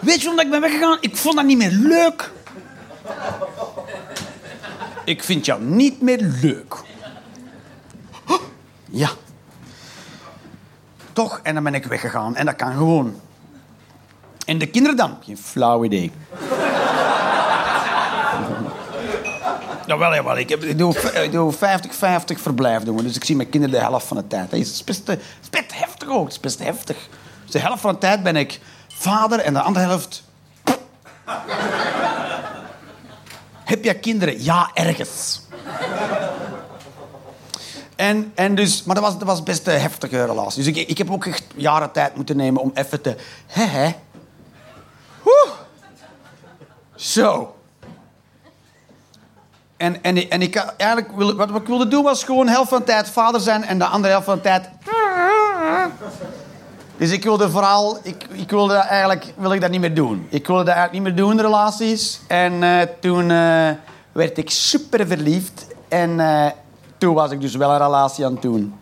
[0.00, 0.98] Weet je waarom ik ben weggegaan?
[1.00, 2.30] Ik vond dat niet meer leuk.
[5.10, 6.74] Ik vind jou niet meer leuk.
[8.90, 9.10] Ja.
[11.12, 11.40] Toch?
[11.42, 12.36] En dan ben ik weggegaan.
[12.36, 13.20] En dat kan gewoon.
[14.46, 15.16] En de kinderen dan?
[15.24, 16.12] Geen flauw idee.
[19.86, 20.38] Jawel, jawel.
[20.38, 21.56] Ik, heb, ik doe, ik doe 50-50
[22.34, 22.96] verblijf doen.
[22.96, 24.50] Dus ik zie mijn kinderen de helft van de tijd.
[24.50, 26.24] Dat is best, eh, is best heftig ook.
[26.24, 27.08] Het is best heftig.
[27.42, 30.22] Dus de helft van de tijd ben ik vader en de andere helft...
[33.70, 34.42] Heb je kinderen?
[34.42, 35.40] Ja, ergens.
[37.96, 40.64] En, en dus, maar dat was, dat was best een heftige relatie.
[40.64, 43.16] Dus ik, ik heb ook echt jaren tijd moeten nemen om even te...
[43.46, 43.90] Hè, hè.
[46.94, 47.54] Zo.
[49.76, 52.84] En, en, en ik eigenlijk, wil- wat ik wilde doen was gewoon helft van de
[52.84, 54.68] tijd vader zijn en de andere helft van de tijd...
[57.00, 60.26] Dus ik wilde vooral, ik, ik wilde eigenlijk, wil ik dat niet meer doen.
[60.28, 62.20] Ik wilde dat eigenlijk niet meer doen, relaties.
[62.26, 63.70] En eh, toen eh,
[64.12, 65.66] werd ik super verliefd.
[65.88, 66.46] En eh,
[66.98, 68.74] toen was ik dus wel een relatie aan het doen.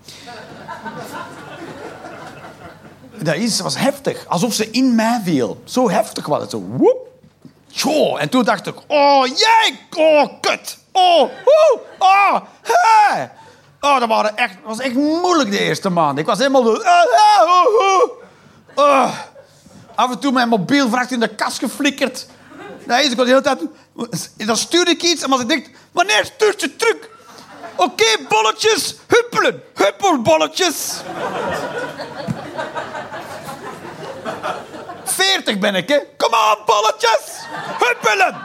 [3.23, 4.27] Dat is, was heftig.
[4.27, 5.61] Alsof ze in mij viel.
[5.65, 6.51] Zo heftig was het.
[6.51, 7.09] Zo, woep.
[7.73, 8.17] Tjo.
[8.17, 10.79] En toen dacht ik, oh jij, oh kut.
[10.93, 13.25] Oh, woe, oh, hè.
[13.81, 16.19] Oh, dat, echt, was echt moeilijk de eerste maand.
[16.19, 16.85] Ik was helemaal...
[16.85, 17.05] ah,
[17.37, 18.11] ah, oh, oh.
[18.75, 19.11] Oh.
[19.95, 22.27] Af en toe mijn mobiel vraagt in de kast geflikkerd.
[22.87, 23.61] Is, ik was de hele tijd...
[24.37, 26.97] Dan stuurde ik iets en als ik dacht, wanneer stuurt ze terug?
[27.77, 29.63] Oké, bolletjes, huppelen.
[29.75, 31.03] Huppelbolletjes.
[35.05, 35.99] 40 ben ik, hè?
[36.17, 37.45] Kom aan, bolletjes!
[37.79, 38.37] Huppelen!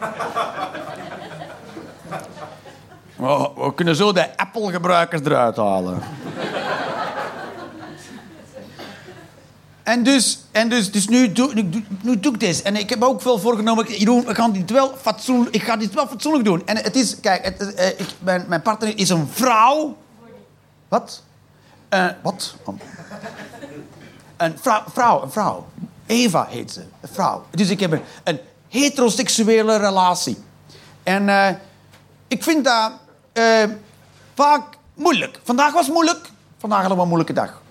[3.56, 5.98] We kunnen zo de Apple-gebruikers eruit halen.
[9.82, 12.62] En dus, en dus, dus nu, doe, nu, nu doe ik dit.
[12.62, 13.88] En ik heb ook veel voorgenomen.
[13.88, 16.66] ik- we gaan dit wel fatsoenlijk, ik ga dit wel fatsoenlijk doen.
[16.66, 19.96] En het is, kijk, het, is, eh, ik, mijn, mijn partner is een vrouw.
[20.88, 21.22] Wat?
[21.88, 22.54] Eh, wat?
[22.64, 22.80] Oh.
[24.36, 25.66] Een vrouw, vrouw, een vrouw.
[26.06, 27.44] Eva heet ze, een vrouw.
[27.50, 28.40] Dus ik heb een
[28.70, 30.36] heteroseksuele relatie.
[31.02, 31.54] En eh,
[32.28, 32.92] ik vind dat
[33.32, 33.64] eh,
[34.34, 34.62] vaak
[34.94, 35.40] moeilijk.
[35.44, 36.30] Vandaag was moeilijk.
[36.58, 37.62] Vandaag hadden we een moeilijke dag.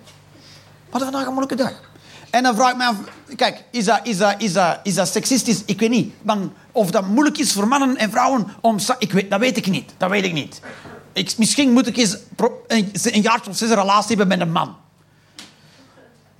[0.90, 1.88] Hadden vandaag een moeilijke dag.
[2.30, 2.96] En dan vraag ik me af,
[3.36, 5.62] kijk, is dat, is dat, is dat, is dat seksistisch?
[5.64, 6.14] Ik weet niet.
[6.72, 8.76] Of dat moeilijk is voor mannen en vrouwen om...
[8.98, 9.92] Ik weet, dat weet ik niet.
[9.96, 10.60] Dat weet ik niet.
[11.12, 12.16] Ik, misschien moet ik eens
[13.04, 14.76] een jaar of zes een relatie hebben met een man.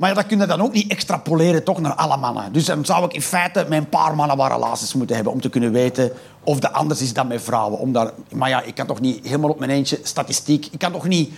[0.01, 2.52] Maar dat kun je dan ook niet extrapoleren toch naar alle mannen.
[2.52, 5.32] Dus dan zou ik in feite een paar mannen wat relaties moeten hebben...
[5.32, 6.12] om te kunnen weten
[6.44, 7.78] of dat anders is dan met vrouwen.
[7.78, 10.66] Om daar, maar ja, ik kan toch niet helemaal op mijn eentje statistiek...
[10.70, 11.35] Ik kan toch niet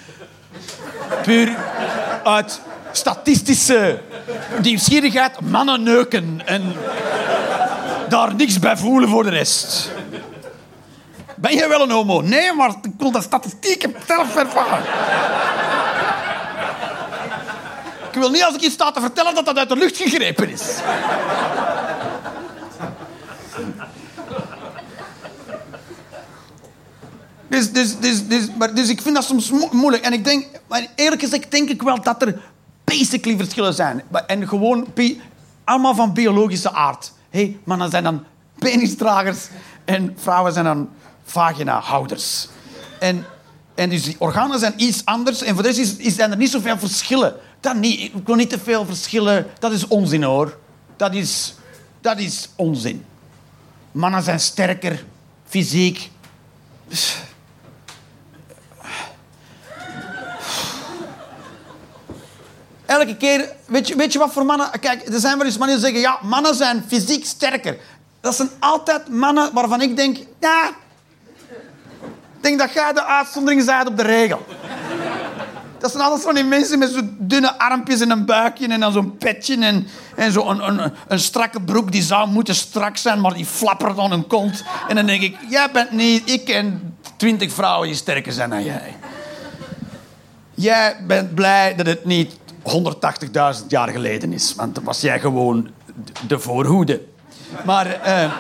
[1.23, 1.57] puur
[2.25, 2.61] uit
[2.93, 3.99] statistische
[4.63, 6.73] nieuwsgierigheid mannen neuken en
[8.09, 9.91] daar niks bij voelen voor de rest.
[11.37, 12.21] Ben jij wel een homo?
[12.21, 14.85] Nee, maar ik wil de statistiek zelf ervaren.
[18.13, 20.51] Ik wil niet als ik iets sta te vertellen dat dat uit de lucht gegrepen
[20.51, 20.63] is.
[27.49, 30.05] Dus, dus, dus, dus, maar, dus ik vind dat soms mo- moeilijk.
[30.05, 32.41] En ik denk, maar eerlijk gezegd denk ik wel dat er
[32.85, 34.03] basically verschillen zijn.
[34.27, 34.87] En gewoon
[35.65, 37.13] allemaal van biologische aard.
[37.31, 38.25] Hey, mannen zijn dan
[38.59, 39.39] penisdragers
[39.85, 40.89] en vrouwen zijn dan
[41.25, 42.49] vaginahouders.
[43.01, 43.27] En,
[43.75, 45.43] en dus die organen zijn iets anders.
[45.43, 47.35] En voor de rest is, is, zijn er niet zoveel verschillen.
[47.63, 48.01] Dat niet.
[48.01, 49.47] Ik wil niet te veel verschillen.
[49.59, 50.59] Dat is onzin hoor.
[50.97, 51.55] Dat is,
[52.01, 53.05] dat is onzin.
[53.93, 55.05] Mannen zijn sterker,
[55.49, 56.11] fysiek.
[62.87, 64.71] Elke keer, weet je, weet je wat voor mannen...
[64.81, 66.01] Kijk, er zijn wel eens mannen die zeggen...
[66.01, 67.79] Ja, mannen zijn fysiek sterker.
[68.21, 70.17] Dat zijn altijd mannen waarvan ik denk...
[70.41, 70.69] Ja,
[72.37, 74.47] Ik denk dat jij de uitzondering bent op de regel.
[75.83, 78.93] Dat zijn altijd van die mensen met zo'n dunne armpjes en een buikje en dan
[78.93, 79.87] zo'n petje en,
[80.17, 83.99] en zo'n een, een, een strakke broek die zou moeten strak zijn, maar die flappert
[83.99, 84.65] aan hun kont.
[84.89, 88.65] En dan denk ik, jij bent niet, ik ken twintig vrouwen die sterker zijn dan
[88.65, 88.97] jij.
[90.55, 92.37] Jij bent blij dat het niet
[93.61, 95.71] 180.000 jaar geleden is, want dan was jij gewoon
[96.27, 97.01] de voorhoede.
[97.65, 98.33] Maar eh,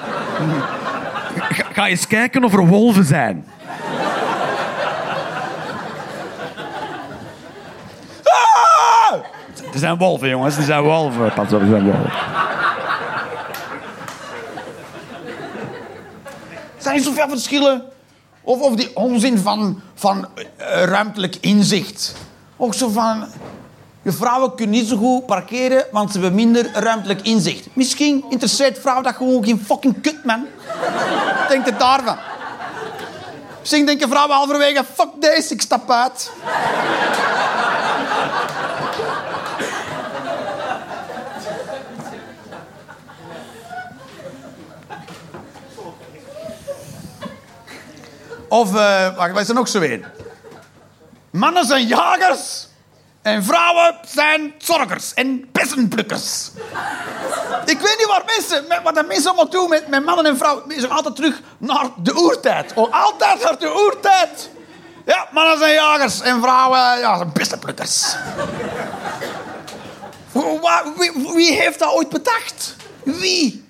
[1.73, 3.47] ga eens kijken of er wolven zijn.
[8.25, 9.25] Ah!
[9.73, 10.57] Er zijn wolven, jongens.
[10.57, 11.33] Er zijn wolven.
[11.35, 12.13] Pas op, er zijn wolven.
[16.83, 17.83] zijn er zoveel verschillen?
[18.43, 22.15] Of, of die onzin van, van eh, ruimtelijk inzicht.
[22.57, 23.25] Ook zo van...
[24.03, 27.67] Je vrouwen kunnen niet zo goed parkeren, want ze hebben minder ruimtelijk inzicht.
[27.73, 30.47] Misschien interesseert vrouwen dat gewoon geen fucking kut, man.
[31.49, 32.17] Denk het daarvan.
[33.61, 34.85] Misschien denken vrouwen halverwege...
[34.95, 36.31] Fuck deze, ik stap uit.
[48.53, 50.11] Of, eh wacht, wat er nog zo weer?
[51.31, 52.67] Mannen zijn jagers
[53.23, 56.51] en vrouwen zijn zorgers en bessenplukkers.
[57.65, 60.81] Ik weet niet waar mensen, wat de mensen allemaal doen met, met mannen en vrouwen.
[60.81, 62.73] Ze gaan altijd terug naar de oertijd.
[62.75, 64.51] Oh, altijd naar de oertijd.
[65.07, 67.33] Ja, mannen zijn jagers en vrouwen ja, zijn
[70.97, 72.77] Wie, wie heeft dat ooit bedacht?
[73.03, 73.65] Wie?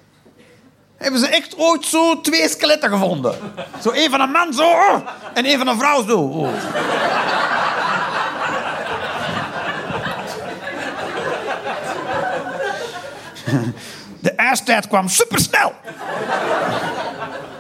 [1.03, 3.35] Hebben ze echt ooit zo twee skeletten gevonden.
[3.83, 4.97] Zo één van een man zo oh,
[5.35, 6.19] en één van een vrouw zo.
[6.19, 6.49] oh.
[14.21, 15.73] De ijstijd kwam supersnel.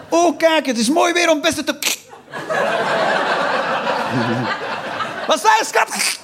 [0.09, 2.01] Oh, kijk, het is mooi weer om best te...
[5.27, 6.21] Wat zei je, schat?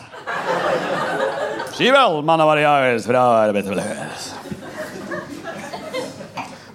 [1.75, 4.09] Zie wel, mannen waren jagers, vrouwen waren.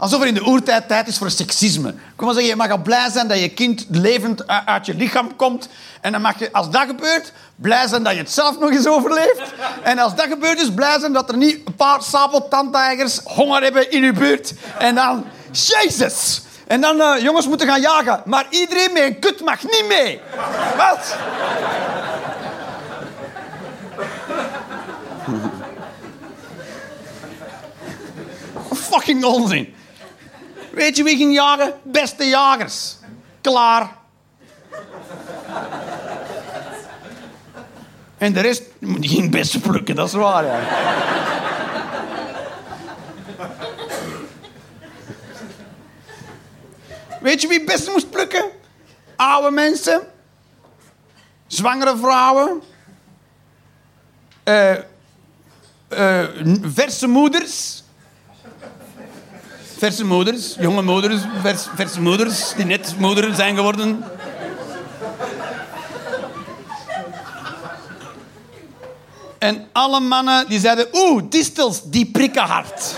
[0.04, 1.94] Alsof er in de oertijd tijd is voor seksisme.
[2.16, 5.36] Wil maar zeggen, je mag al blij zijn dat je kind levend uit je lichaam
[5.36, 5.70] komt.
[6.02, 8.88] En dan mag je, als dat gebeurt, blij zijn dat je het zelf nog eens
[8.88, 9.42] overleeft.
[9.84, 13.92] En als dat gebeurt is, blij zijn dat er niet een paar sabeltandtijgers honger hebben
[13.92, 14.54] in je buurt.
[14.78, 16.42] En dan, jezus!
[16.68, 18.22] En dan eh, jongens moeten gaan jagen.
[18.26, 20.22] Maar iedereen met een kut mag niet mee.
[20.78, 21.16] Wat?
[28.90, 29.82] Fucking onzin.
[30.74, 31.74] Weet je wie ging jagen?
[31.84, 32.96] Beste jagers.
[33.42, 33.96] Klaar.
[38.18, 38.64] En de rest
[39.00, 40.46] ging best plukken, dat is waar.
[40.46, 40.60] Ja.
[47.22, 48.46] Weet je wie best moest plukken?
[49.16, 50.02] Oude mensen.
[51.48, 52.62] Zwangere vrouwen.
[54.44, 54.72] eh,
[55.88, 56.28] eh,
[56.62, 57.83] verse moeders.
[59.84, 64.04] Verse moeders, jonge moeders, vers, verse moeders die net moeder zijn geworden.
[69.40, 72.96] En alle mannen die zeiden, oeh, distels, die prikken hard.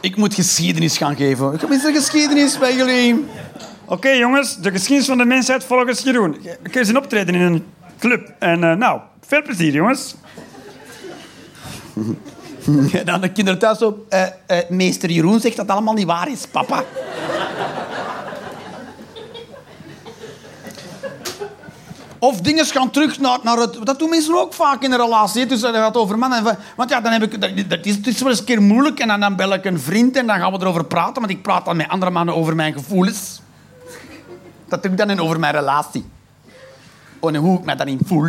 [0.00, 1.54] Ik moet geschiedenis gaan geven.
[1.54, 3.28] Ik is er geschiedenis bij jullie?
[3.90, 6.36] Oké, jongens, de geschiedenis van de mensheid volgens Jeroen.
[6.62, 7.66] Ik heb een optreden in een
[7.98, 8.32] club.
[8.38, 10.14] En eh, nou, veel plezier, jongens.
[12.92, 14.06] En dan de kinderen thuis zo...
[14.08, 16.84] eh, eh, meester Jeroen zegt dat allemaal niet waar is, papa.
[22.18, 23.78] Of dingen gaan terug naar, naar het...
[23.82, 25.46] Dat doen mensen ook vaak in een relatie.
[25.46, 26.58] Dus dat gaat over mannen.
[26.76, 27.40] Want ja, dan heb ik...
[27.40, 28.98] Dat, dat is, het is wel eens een keer moeilijk.
[28.98, 31.14] En dan, dan bel ik een vriend en dan gaan we erover praten.
[31.14, 33.39] Want ik praat dan met andere mannen over mijn gevoelens.
[34.70, 36.10] Dat doe ik dan en over mijn relatie.
[37.22, 38.28] En hoe ik me daarin voel.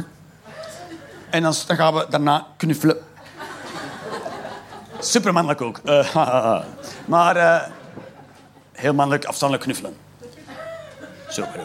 [1.29, 2.97] En dan, dan gaan we daarna knuffelen.
[4.99, 5.79] Supermannelijk ook.
[5.85, 6.15] Eh,
[7.05, 7.61] maar eh,
[8.71, 9.97] heel mannelijk, afstandelijk knuffelen.
[11.27, 11.59] Super.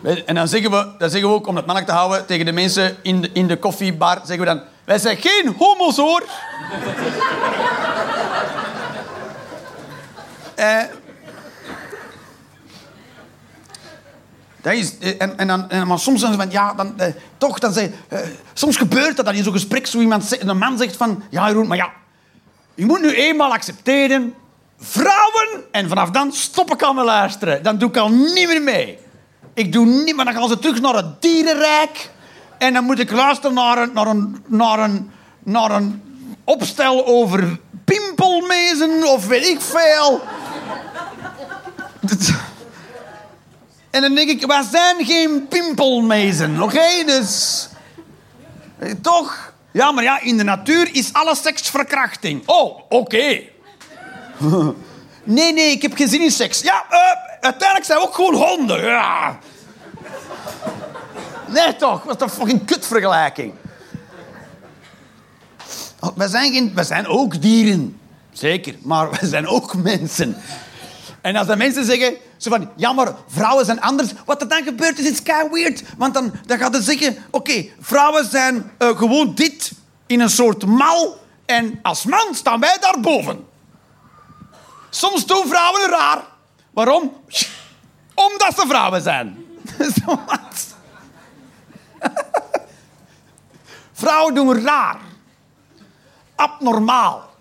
[0.00, 2.46] Weet- En dan zeggen, we, dan zeggen we ook, om het mannelijk te houden, tegen
[2.46, 4.60] de mensen in de, in de koffiebar, zeggen we dan...
[4.84, 6.22] Wij zijn geen homo's, hoor.
[10.54, 10.82] Eh,
[14.64, 17.58] dat is, eh, en, en dan, en, maar soms dan, van, ja, dan, eh, toch,
[17.58, 18.18] dan zeg, eh,
[18.52, 21.66] soms gebeurt dat dan in zo'n gesprek, zo iemand, een man zegt van, ja Jeroen,
[21.66, 21.92] maar ja,
[22.74, 24.34] je moet nu eenmaal accepteren,
[24.78, 27.62] vrouwen, en vanaf dan stop ik al met luisteren.
[27.62, 28.98] Dan doe ik al niet meer mee.
[29.54, 32.10] Ik doe niet, maar dan gaan ze terug naar het dierenrijk.
[32.58, 35.10] En dan moet ik luisteren naar een, naar een, naar een,
[35.42, 36.02] naar een
[36.44, 40.22] opstel over pimpelmezen of weet ik veel.
[43.94, 47.04] En dan denk ik, wij zijn geen pimpelmezen, oké?
[47.06, 47.68] Dus...
[48.78, 49.52] eh, Toch?
[49.72, 52.42] Ja, maar ja, in de natuur is alle seks verkrachting.
[52.46, 53.40] Oh, oké.
[55.24, 56.60] nee, nee, ik heb geen zin in seks.
[56.60, 56.98] Ja, eh,
[57.40, 58.84] uiteindelijk zijn we ook gewoon honden.
[58.84, 59.38] Ja.
[61.48, 62.02] Nee, toch?
[62.02, 63.52] Wat een fucking kutvergelijking.
[66.00, 67.98] Oh, Wij zijn, geen, zijn ook dieren.
[68.32, 70.36] Zeker, maar wij zijn ook mensen.
[71.20, 72.14] En als de mensen zeggen,
[72.44, 74.12] zo van, ja, maar vrouwen zijn anders.
[74.24, 75.82] Wat er dan gebeurt is, is kei weird.
[75.96, 79.72] Want dan, dan gaat ze zeggen, oké, vrouwen zijn eh, gewoon dit
[80.06, 81.22] in een soort mal.
[81.46, 83.46] En als man staan wij daarboven.
[84.90, 86.24] Soms doen vrouwen raar.
[86.70, 87.12] Waarom?
[88.26, 89.44] Omdat ze vrouwen zijn.
[93.92, 94.98] Vrouwen doen raar.
[96.34, 97.32] Abnormaal.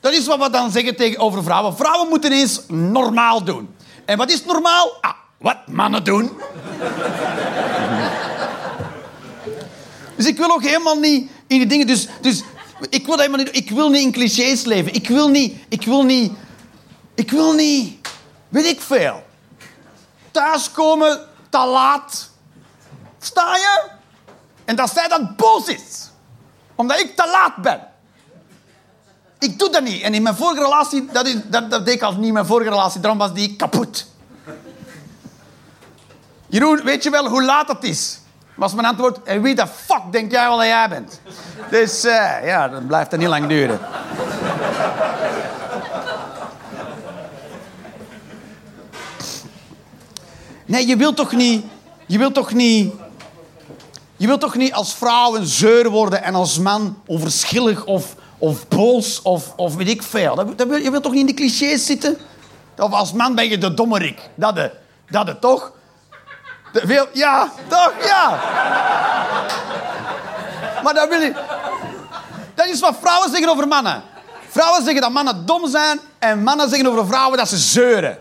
[0.00, 1.76] Dat is wat we dan zeggen tegenover vrouwen.
[1.76, 3.74] Vrouwen moeten eens normaal doen.
[4.04, 4.92] En wat is normaal?
[5.00, 6.30] Ah, wat mannen doen.
[10.16, 11.86] dus ik wil ook helemaal niet in die dingen.
[11.86, 12.42] Dus, dus
[12.88, 13.56] ik wil helemaal niet.
[13.56, 14.94] Ik wil niet in clichés leven.
[14.94, 15.56] Ik wil niet.
[15.68, 16.32] Ik wil niet.
[17.14, 18.08] Ik wil niet.
[18.48, 19.24] Weet ik veel.
[20.30, 22.30] Thuiskomen te laat.
[23.18, 23.88] Sta je?
[24.64, 26.10] En dat zij dan boos is.
[26.74, 27.91] Omdat ik te laat ben.
[29.42, 30.02] Ik doe dat niet.
[30.02, 32.70] En in mijn vorige relatie, dat, dat, dat deed ik al niet in mijn vorige
[32.70, 34.06] relatie, daarom was die kapot.
[36.46, 38.18] Jeroen, weet je wel hoe laat het is?
[38.54, 41.20] Was mijn antwoord, en wie de fuck denk jij wel dat jij bent?
[41.70, 43.80] Dus eh, ja, dan blijft het niet lang duren.
[50.64, 51.64] Nee, je wilt toch niet...
[52.06, 52.92] Je wilt toch niet...
[54.16, 58.68] Je wilt toch niet als vrouw een zeur worden en als man onverschillig of, of
[58.68, 60.34] boos of, of weet ik veel.
[60.34, 62.18] Dat, dat wil, je wilt toch niet in de clichés zitten?
[62.76, 64.20] Of als man ben je de dommerik.
[64.34, 64.70] Dat de,
[65.10, 65.72] dat de toch?
[66.72, 67.92] De, ja, toch?
[68.04, 68.28] Ja.
[70.82, 71.32] Maar dat wil je...
[72.54, 74.02] Dat is wat vrouwen zeggen over mannen.
[74.48, 78.18] Vrouwen zeggen dat mannen dom zijn en mannen zeggen over vrouwen dat ze zeuren.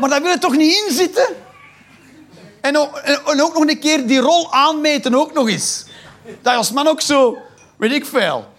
[0.00, 1.26] Maar daar wil je toch niet in zitten?
[2.60, 3.02] En ook,
[3.34, 5.84] nog een keer die rol aanmeten, ook nog eens.
[6.42, 7.38] Dat als man ook zo,
[7.76, 8.52] weet ik veel.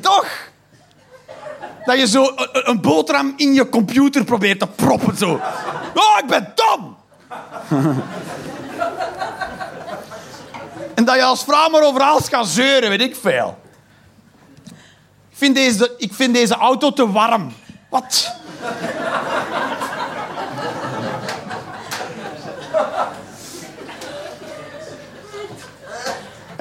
[0.00, 0.50] Toch?
[1.84, 5.40] Dat je zo een, boterham in je computer probeert te proppen, zo.
[5.94, 6.96] Oh, ik ben dom!
[10.94, 13.58] en dat je als vrouw maar over alles kan zeuren, weet ik veel.
[15.30, 17.52] Ik vind deze, ik vind deze auto te warm.
[17.90, 18.34] Wat?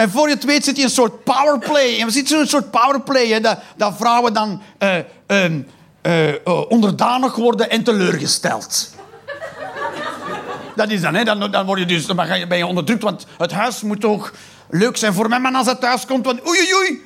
[0.01, 1.99] En voor je het weet zit je een soort powerplay.
[1.99, 3.27] En we zitten in een soort powerplay.
[3.27, 4.97] Hè, dat, dat vrouwen dan eh,
[5.27, 5.61] ehm,
[6.01, 8.95] eh, eh, onderdanig worden en teleurgesteld.
[10.75, 11.23] Dat is dan, hè.
[11.23, 12.15] Dan, dan, word je dus, dan
[12.47, 13.03] ben je- onderdrukt.
[13.03, 14.33] Want het huis moet toch
[14.69, 16.25] leuk zijn voor mijn man als hij thuis komt.
[16.25, 17.01] Want oei, oei, oei.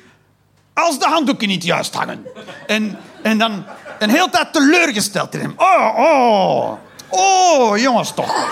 [0.74, 2.26] Als de handdoeken niet juist hangen.
[2.66, 3.64] En, en dan
[3.98, 5.54] een hele tijd teleurgesteld in hem.
[5.56, 6.72] Oh, oh.
[7.08, 8.48] Oh, jongens toch.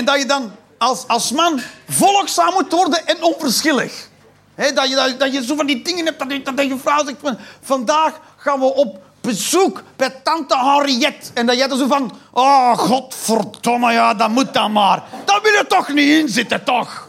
[0.00, 4.08] En dat je dan als, als man volgzaam moet worden en onverschillig.
[4.74, 7.04] Dat, je, dat, dat je zo van die dingen hebt dat je, dat je vrouw
[7.04, 7.38] zegt van...
[7.60, 11.30] Vandaag gaan we op bezoek bij tante Henriette.
[11.34, 12.12] En dat jij er zo van...
[12.32, 15.02] Oh, godverdomme, ja, dat moet dan maar.
[15.24, 17.08] Daar wil je toch niet in zitten, toch?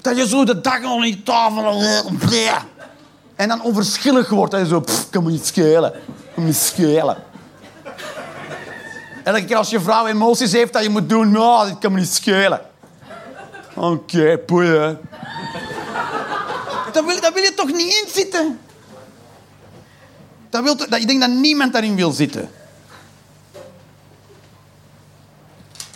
[0.00, 1.82] Dat je zo de dag al niet tafel...
[3.36, 4.52] En dan onverschillig wordt.
[4.52, 4.80] Dat je zo...
[4.80, 5.92] Pff, kan me niet schelen.
[6.34, 7.32] Kan me niet schelen.
[9.24, 11.98] Elke keer als je vrouw emoties heeft dat je moet doen, nou, dit kan me
[11.98, 12.60] niet schelen.
[13.74, 15.00] Oké, boeien.
[16.92, 18.60] Daar wil, wil je toch niet in zitten?
[20.50, 22.50] Dat wil, dat, ik denk dat niemand daarin wil zitten.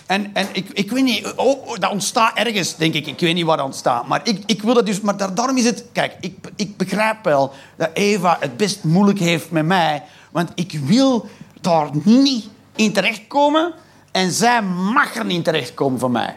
[0.07, 3.07] En, en ik, ik weet niet, oh, oh, dat ontstaat ergens, denk ik.
[3.07, 4.07] Ik weet niet waar dat ontstaat.
[4.07, 5.85] Maar ik, ik wil dat dus, maar daar, daarom is het...
[5.93, 10.03] Kijk, ik, ik begrijp wel dat Eva het best moeilijk heeft met mij.
[10.31, 11.29] Want ik wil
[11.61, 12.49] daar niet
[12.79, 13.75] in terechtkomen.
[14.11, 16.37] En zij mag er niet terechtkomen van mij.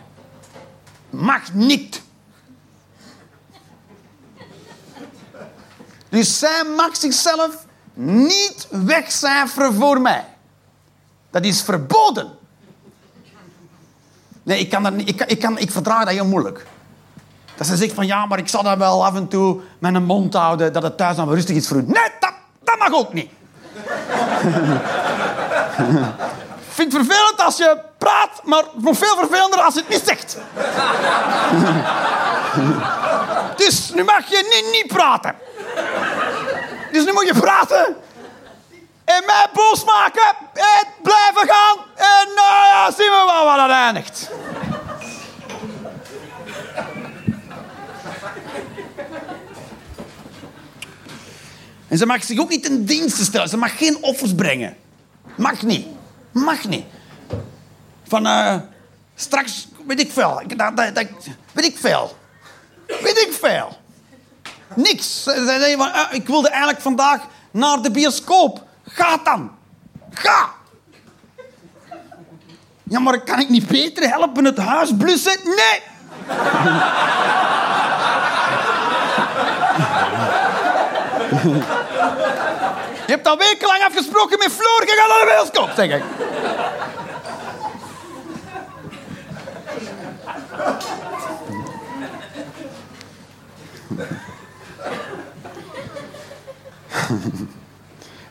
[1.10, 2.02] Mag niet.
[6.10, 10.26] Dus zij mag zichzelf niet wegcijferen voor mij.
[11.30, 12.32] Dat is verboden.
[14.44, 16.66] Nee, ik, kan dat niet, ik, ik, kan, ik verdraag dat heel moeilijk.
[17.56, 20.04] Dat ze zegt van ja, maar ik zal dat wel af en toe met een
[20.04, 21.82] mond houden, dat het thuis dan rustig is voor u.
[21.82, 23.30] Nee, dat, dat mag ook niet.
[26.78, 30.38] vind het vervelend als je praat, maar nog veel vervelender als je het niet zegt.
[33.64, 35.36] dus nu mag je niet, niet praten.
[36.92, 37.96] Dus nu moet je praten.
[39.06, 40.36] En mij boos maken.
[40.54, 41.78] En blijven gaan.
[41.96, 44.30] En nou ja, zien we wel waar dat eindigt.
[51.88, 53.50] En ze mag zich ook niet ten dienste stellen.
[53.50, 54.78] Ze mag geen offers brengen.
[55.42, 55.88] Mag niet.
[56.32, 56.86] Mag niet.
[58.08, 58.56] Van eh,
[59.16, 60.42] straks, weet ik veel.
[60.48, 61.08] Dat, dat,
[61.52, 62.18] weet ik veel.
[62.88, 63.78] Weet ik veel.
[64.76, 65.22] Niks.
[65.24, 68.64] Van, eh, ik wilde eigenlijk vandaag naar de bioscoop.
[68.88, 69.52] Ga dan.
[70.14, 70.50] Ga.
[72.84, 75.38] Ja, maar kan ik niet beter helpen het huis blussen?
[75.44, 75.82] Nee.
[83.12, 84.82] Je hebt al wekenlang afgesproken met Floor.
[84.86, 86.04] Je gaat naar de bioscoop, zeg ik.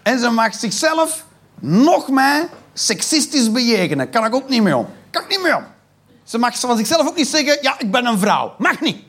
[0.02, 1.24] En ze mag zichzelf
[1.59, 4.11] nog mij seksistisch bejegenen.
[4.11, 4.89] Kan ik ook niet mee om.
[5.11, 5.65] Kan ik niet mee om.
[6.24, 8.55] Ze mag van zichzelf ook niet zeggen, ja, ik ben een vrouw.
[8.59, 9.05] Mag niet.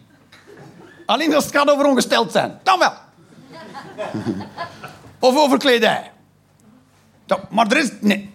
[1.06, 2.60] Alleen als het gaat over ongesteld zijn.
[2.64, 2.94] Dan wel.
[5.22, 6.12] Of over kledij.
[7.26, 7.92] Ja, maar er is...
[8.00, 8.34] Nee.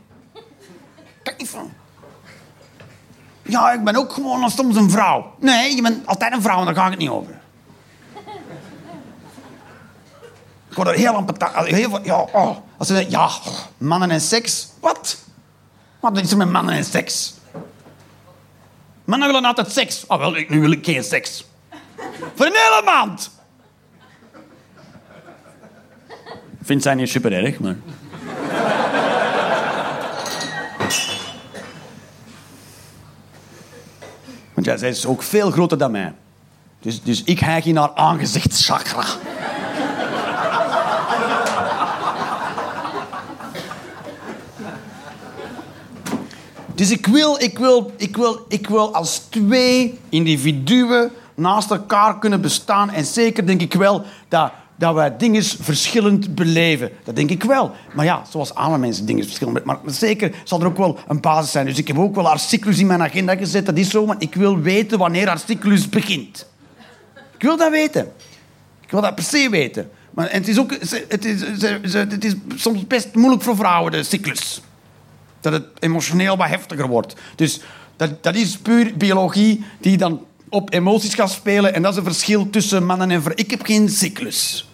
[1.23, 1.73] Ik niet van.
[3.43, 5.35] Ja, ik ben ook gewoon soms een vrouw.
[5.39, 7.41] Nee, je bent altijd een vrouw en daar ga ik het niet over.
[10.69, 12.57] Ik word er heel veel, ja, oh.
[12.77, 13.31] Als ze zeggen, ja,
[13.79, 14.69] mannen en seks.
[14.81, 15.19] Wat?
[16.01, 17.35] Wat is er met mannen en seks?
[19.05, 20.07] Mannen willen altijd seks.
[20.07, 21.45] Oh, wel, nu wil ik geen seks.
[22.35, 23.31] Voor een hele maand.
[26.67, 27.77] Vindt zij niet super erg, maar...
[34.55, 36.13] Want ja, zij is ook veel groter dan mij.
[36.81, 39.05] Dus, dus ik hijg in haar aangezichtschakra.
[46.75, 52.41] Dus ik wil, ik, wil, ik, wil, ik wil als twee individuen naast elkaar kunnen
[52.41, 52.91] bestaan.
[52.91, 56.91] En zeker denk ik wel dat, dat wij dingen verschillend beleven.
[57.05, 57.73] Dat denk ik wel.
[57.95, 59.65] Maar ja, zoals alle mensen dingen verschillend.
[59.65, 61.67] Maar zeker zal er ook wel een basis zijn.
[61.67, 63.67] Dus ik heb ook wel cyclus in mijn agenda gezet.
[63.67, 66.47] Dat is zo, want ik wil weten wanneer cyclus begint.
[67.35, 68.13] Ik wil dat weten.
[68.81, 69.91] Ik wil dat per se weten.
[70.11, 71.41] Maar het, is ook, het, is,
[71.93, 74.61] het is soms best moeilijk voor vrouwen, de cyclus
[75.51, 77.15] dat het emotioneel wat heftiger wordt.
[77.37, 77.61] Dus
[77.97, 80.25] dat, dat is puur biologie die dan
[80.57, 81.75] op emoties gaat spelen.
[81.75, 83.45] En dat is een verschil tussen mannen en vrouwen.
[83.45, 84.69] Ik heb geen cyclus.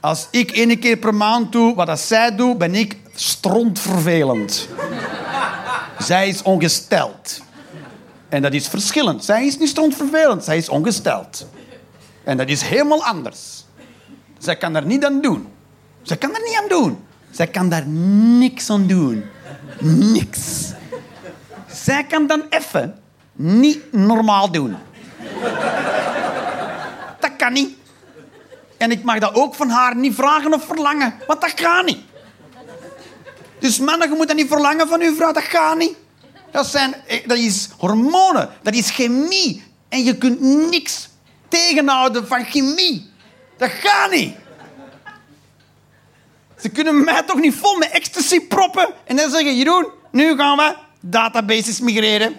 [0.00, 4.68] Als ik één keer per maand doe wat dat zij doet, ben ik strontvervelend.
[5.98, 7.40] zij is ongesteld.
[8.28, 9.24] En dat is verschillend.
[9.24, 11.46] Zij is niet strontvervelend, zij is ongesteld.
[12.24, 13.64] En dat is helemaal anders.
[14.38, 15.46] Zij kan er niet aan doen.
[16.02, 16.98] Zij kan er niet aan doen.
[17.30, 19.24] Zij kan daar niks aan doen.
[19.80, 20.72] Niks.
[21.74, 24.76] Zij kan dan even niet normaal doen.
[27.20, 27.76] Dat kan niet.
[28.76, 32.00] En ik mag dat ook van haar niet vragen of verlangen, want dat gaat niet.
[33.58, 35.96] Dus mannen, je moet dat niet verlangen van uw vrouw, dat gaat niet.
[36.50, 39.64] Dat, zijn, eh, dat is hormonen, dat is chemie.
[39.88, 40.40] En je kunt
[40.70, 41.08] niks
[41.48, 43.10] tegenhouden van chemie.
[43.56, 44.34] Dat gaat niet.
[46.60, 50.56] Ze kunnen mij toch niet vol met ecstasy proppen en dan zeggen: Jeroen, nu gaan
[50.56, 52.34] we databases migreren.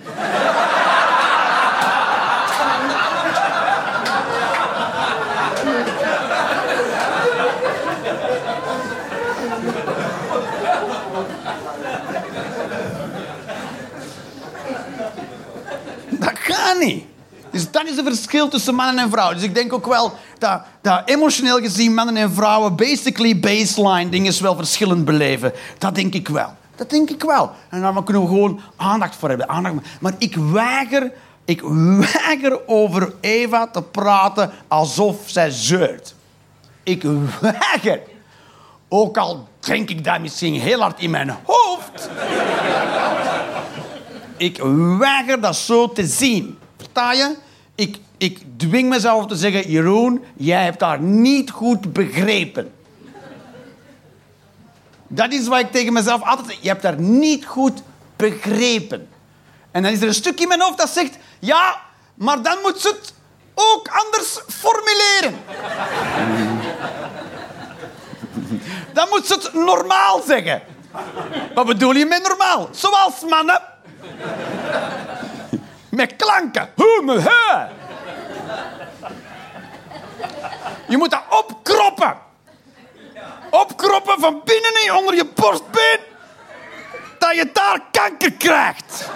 [16.09, 17.05] Dat gaat niet.
[17.51, 19.35] Dus dat is het verschil tussen mannen en vrouwen.
[19.35, 24.41] Dus ik denk ook wel dat, dat emotioneel gezien mannen en vrouwen basically baseline dingen
[24.41, 25.53] wel verschillend beleven.
[25.77, 26.55] Dat denk ik wel.
[26.75, 27.51] Dat denk ik wel.
[27.69, 29.49] En daar kunnen we gewoon aandacht voor hebben.
[29.49, 29.75] Aandacht.
[29.99, 31.11] Maar ik weiger,
[31.45, 31.61] ik
[32.13, 36.15] weiger over Eva te praten alsof zij zeurt.
[36.83, 37.03] Ik
[37.41, 38.01] weiger.
[38.89, 42.09] Ook al denk ik dat misschien heel hard in mijn hoofd.
[44.37, 44.57] Ik
[44.97, 46.57] weiger dat zo te zien.
[46.77, 47.35] Versta je?
[47.75, 49.69] Ik, ik dwing mezelf te zeggen...
[49.69, 52.71] Jeroen, jij hebt haar niet goed begrepen.
[55.15, 56.57] Dat is wat ik tegen mezelf altijd zeg.
[56.61, 57.81] Je hebt haar niet goed
[58.15, 59.09] begrepen.
[59.71, 61.17] En dan is er een stukje in mijn hoofd dat zegt...
[61.39, 61.81] Ja,
[62.13, 63.13] maar dan moet ze het
[63.53, 65.35] ook anders formuleren.
[68.93, 70.61] Dan moet ze het normaal zeggen.
[71.53, 72.69] Wat bedoel je met normaal?
[72.71, 73.61] Zoals mannen.
[75.89, 76.69] Met klanken.
[76.75, 77.13] Hoe, me.
[80.87, 82.17] Je moet dat opkroppen.
[83.53, 85.99] Opkroppen van binnenin onder je borstbeen.
[87.19, 89.09] Dat je daar kanker krijgt.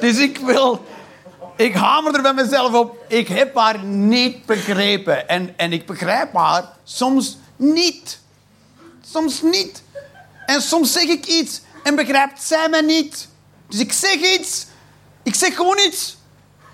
[0.00, 0.86] Dus ik wil...
[1.58, 3.04] Ik hamer er bij mezelf op.
[3.08, 5.28] Ik heb haar niet begrepen.
[5.28, 8.20] En, en ik begrijp haar soms niet.
[9.12, 9.82] Soms niet.
[10.46, 13.28] En soms zeg ik iets en begrijpt zij me niet.
[13.68, 14.66] Dus ik zeg iets.
[15.22, 16.16] Ik zeg gewoon iets.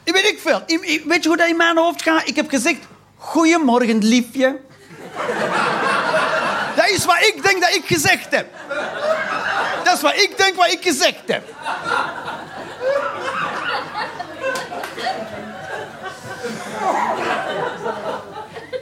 [0.03, 0.63] Ik weet ik veel.
[1.07, 2.29] Weet je hoe dat in mijn hoofd gaat?
[2.29, 2.79] Ik heb gezegd...
[3.17, 4.61] Goedemorgen, liefje.
[6.77, 8.47] Dat is wat ik denk dat ik gezegd heb.
[9.85, 11.43] Dat is wat ik denk wat ik gezegd heb.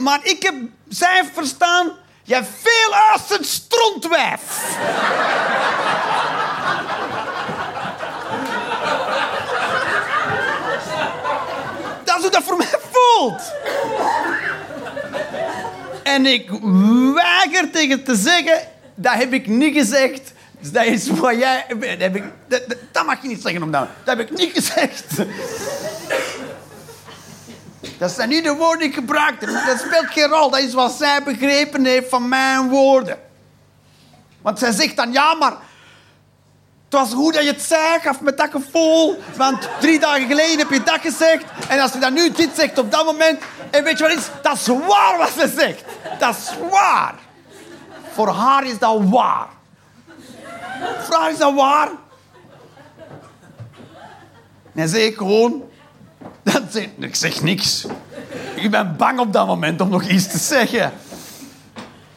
[0.02, 0.54] Maar ik heb
[0.88, 1.92] zij verstaan...
[2.24, 4.40] Jij veel als een strontwijf.
[12.04, 13.42] Dat is hoe dat voor mij voelt.
[16.02, 16.50] En ik
[17.14, 18.60] weiger tegen te zeggen...
[18.94, 20.32] Dat heb ik niet gezegd.
[20.60, 21.66] Dus dat is wat jij...
[22.92, 23.88] Dat mag je niet zeggen om dat.
[24.04, 25.04] Dat heb ik niet gezegd.
[27.98, 29.46] Dat zijn niet de woorden die ik gebruikte.
[29.46, 30.50] Dat speelt geen rol.
[30.50, 33.18] Dat is wat zij begrepen heeft van mijn woorden.
[34.42, 35.52] Want zij zegt dan, ja, maar...
[36.84, 39.22] Het was goed dat je het zei, gaf me dat gevoel.
[39.36, 41.44] Want drie dagen geleden heb je dat gezegd.
[41.68, 43.42] En als je dan nu dit zegt op dat moment...
[43.70, 44.28] En weet je wat is?
[44.42, 45.84] Dat is waar wat ze zegt.
[46.18, 47.14] Dat is waar.
[48.12, 49.46] Voor haar is dat waar.
[51.00, 51.88] Voor haar is dat waar.
[54.72, 55.70] Dan zeg gewoon...
[56.98, 57.86] Ik zeg niks.
[58.54, 60.92] Ik ben bang op dat moment om nog iets te zeggen.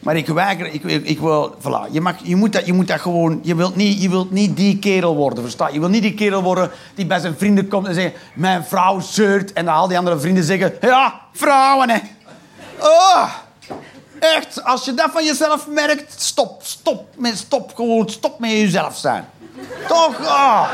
[0.06, 1.90] Maar ik weiger, ik, ik, wil, voilà.
[1.92, 4.56] Je, mag, je, moet dat, je moet dat gewoon, je wilt, niet, je wilt niet
[4.56, 5.78] die kerel worden, versta je?
[5.78, 9.52] Wilt niet die kerel worden die bij zijn vrienden komt en zegt, mijn vrouw zeurt.
[9.52, 11.98] En dan al die andere vrienden zeggen, ja, vrouwen, hè.
[12.80, 13.28] Oh,
[14.18, 19.24] echt, als je dat van jezelf merkt, stop, stop, stop, gewoon, stop met jezelf zijn.
[19.88, 20.68] Toch, ah.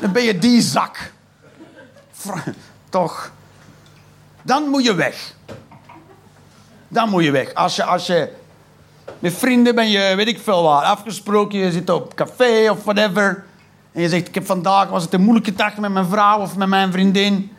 [0.00, 1.14] Dan ben je die zak.
[2.88, 3.30] Toch.
[4.42, 5.34] Dan moet je weg.
[6.88, 7.54] Dan moet je weg.
[7.54, 8.32] Als je, als je
[9.18, 11.58] met vrienden ben je, weet ik veel waar, afgesproken.
[11.58, 13.44] Je zit op café of whatever.
[13.92, 16.56] En je zegt, ik heb vandaag, was het een moeilijke dag met mijn vrouw of
[16.56, 17.56] met mijn vriendin.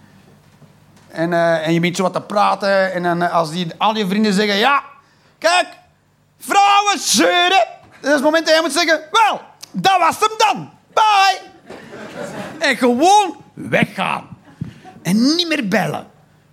[1.08, 2.94] En, eh, en je bent zo wat te praten.
[2.94, 4.84] En dan, eh, als die, al je vrienden zeggen, ja,
[5.38, 5.68] kijk,
[6.40, 7.68] vrouwen zeuren.
[8.00, 9.42] Dat is het moment dat jij moet zeggen, wel,
[9.72, 10.70] dat was hem dan.
[10.94, 11.40] Bye.
[12.60, 14.37] En gewoon weggaan.
[15.08, 16.08] En niet meer bellen.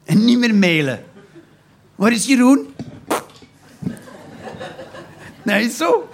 [0.05, 1.05] En niet meer mailen.
[1.95, 2.75] Waar is Jeroen?
[5.43, 6.09] Nee, is zo.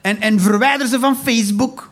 [0.00, 1.90] En, en verwijder ze van Facebook.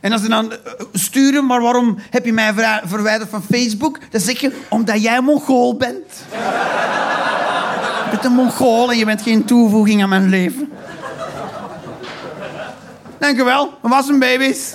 [0.00, 0.58] En als ze dan eh,
[0.92, 3.98] sturen, maar waarom heb je mij verwi- verwijderd van Facebook?
[4.10, 6.24] Dan zeg je, omdat jij Mongool bent.
[8.04, 10.72] je bent een Mongool en je bent geen toevoeging aan mijn leven.
[13.18, 13.78] Dank u wel.
[13.82, 14.74] Dat was een baby's.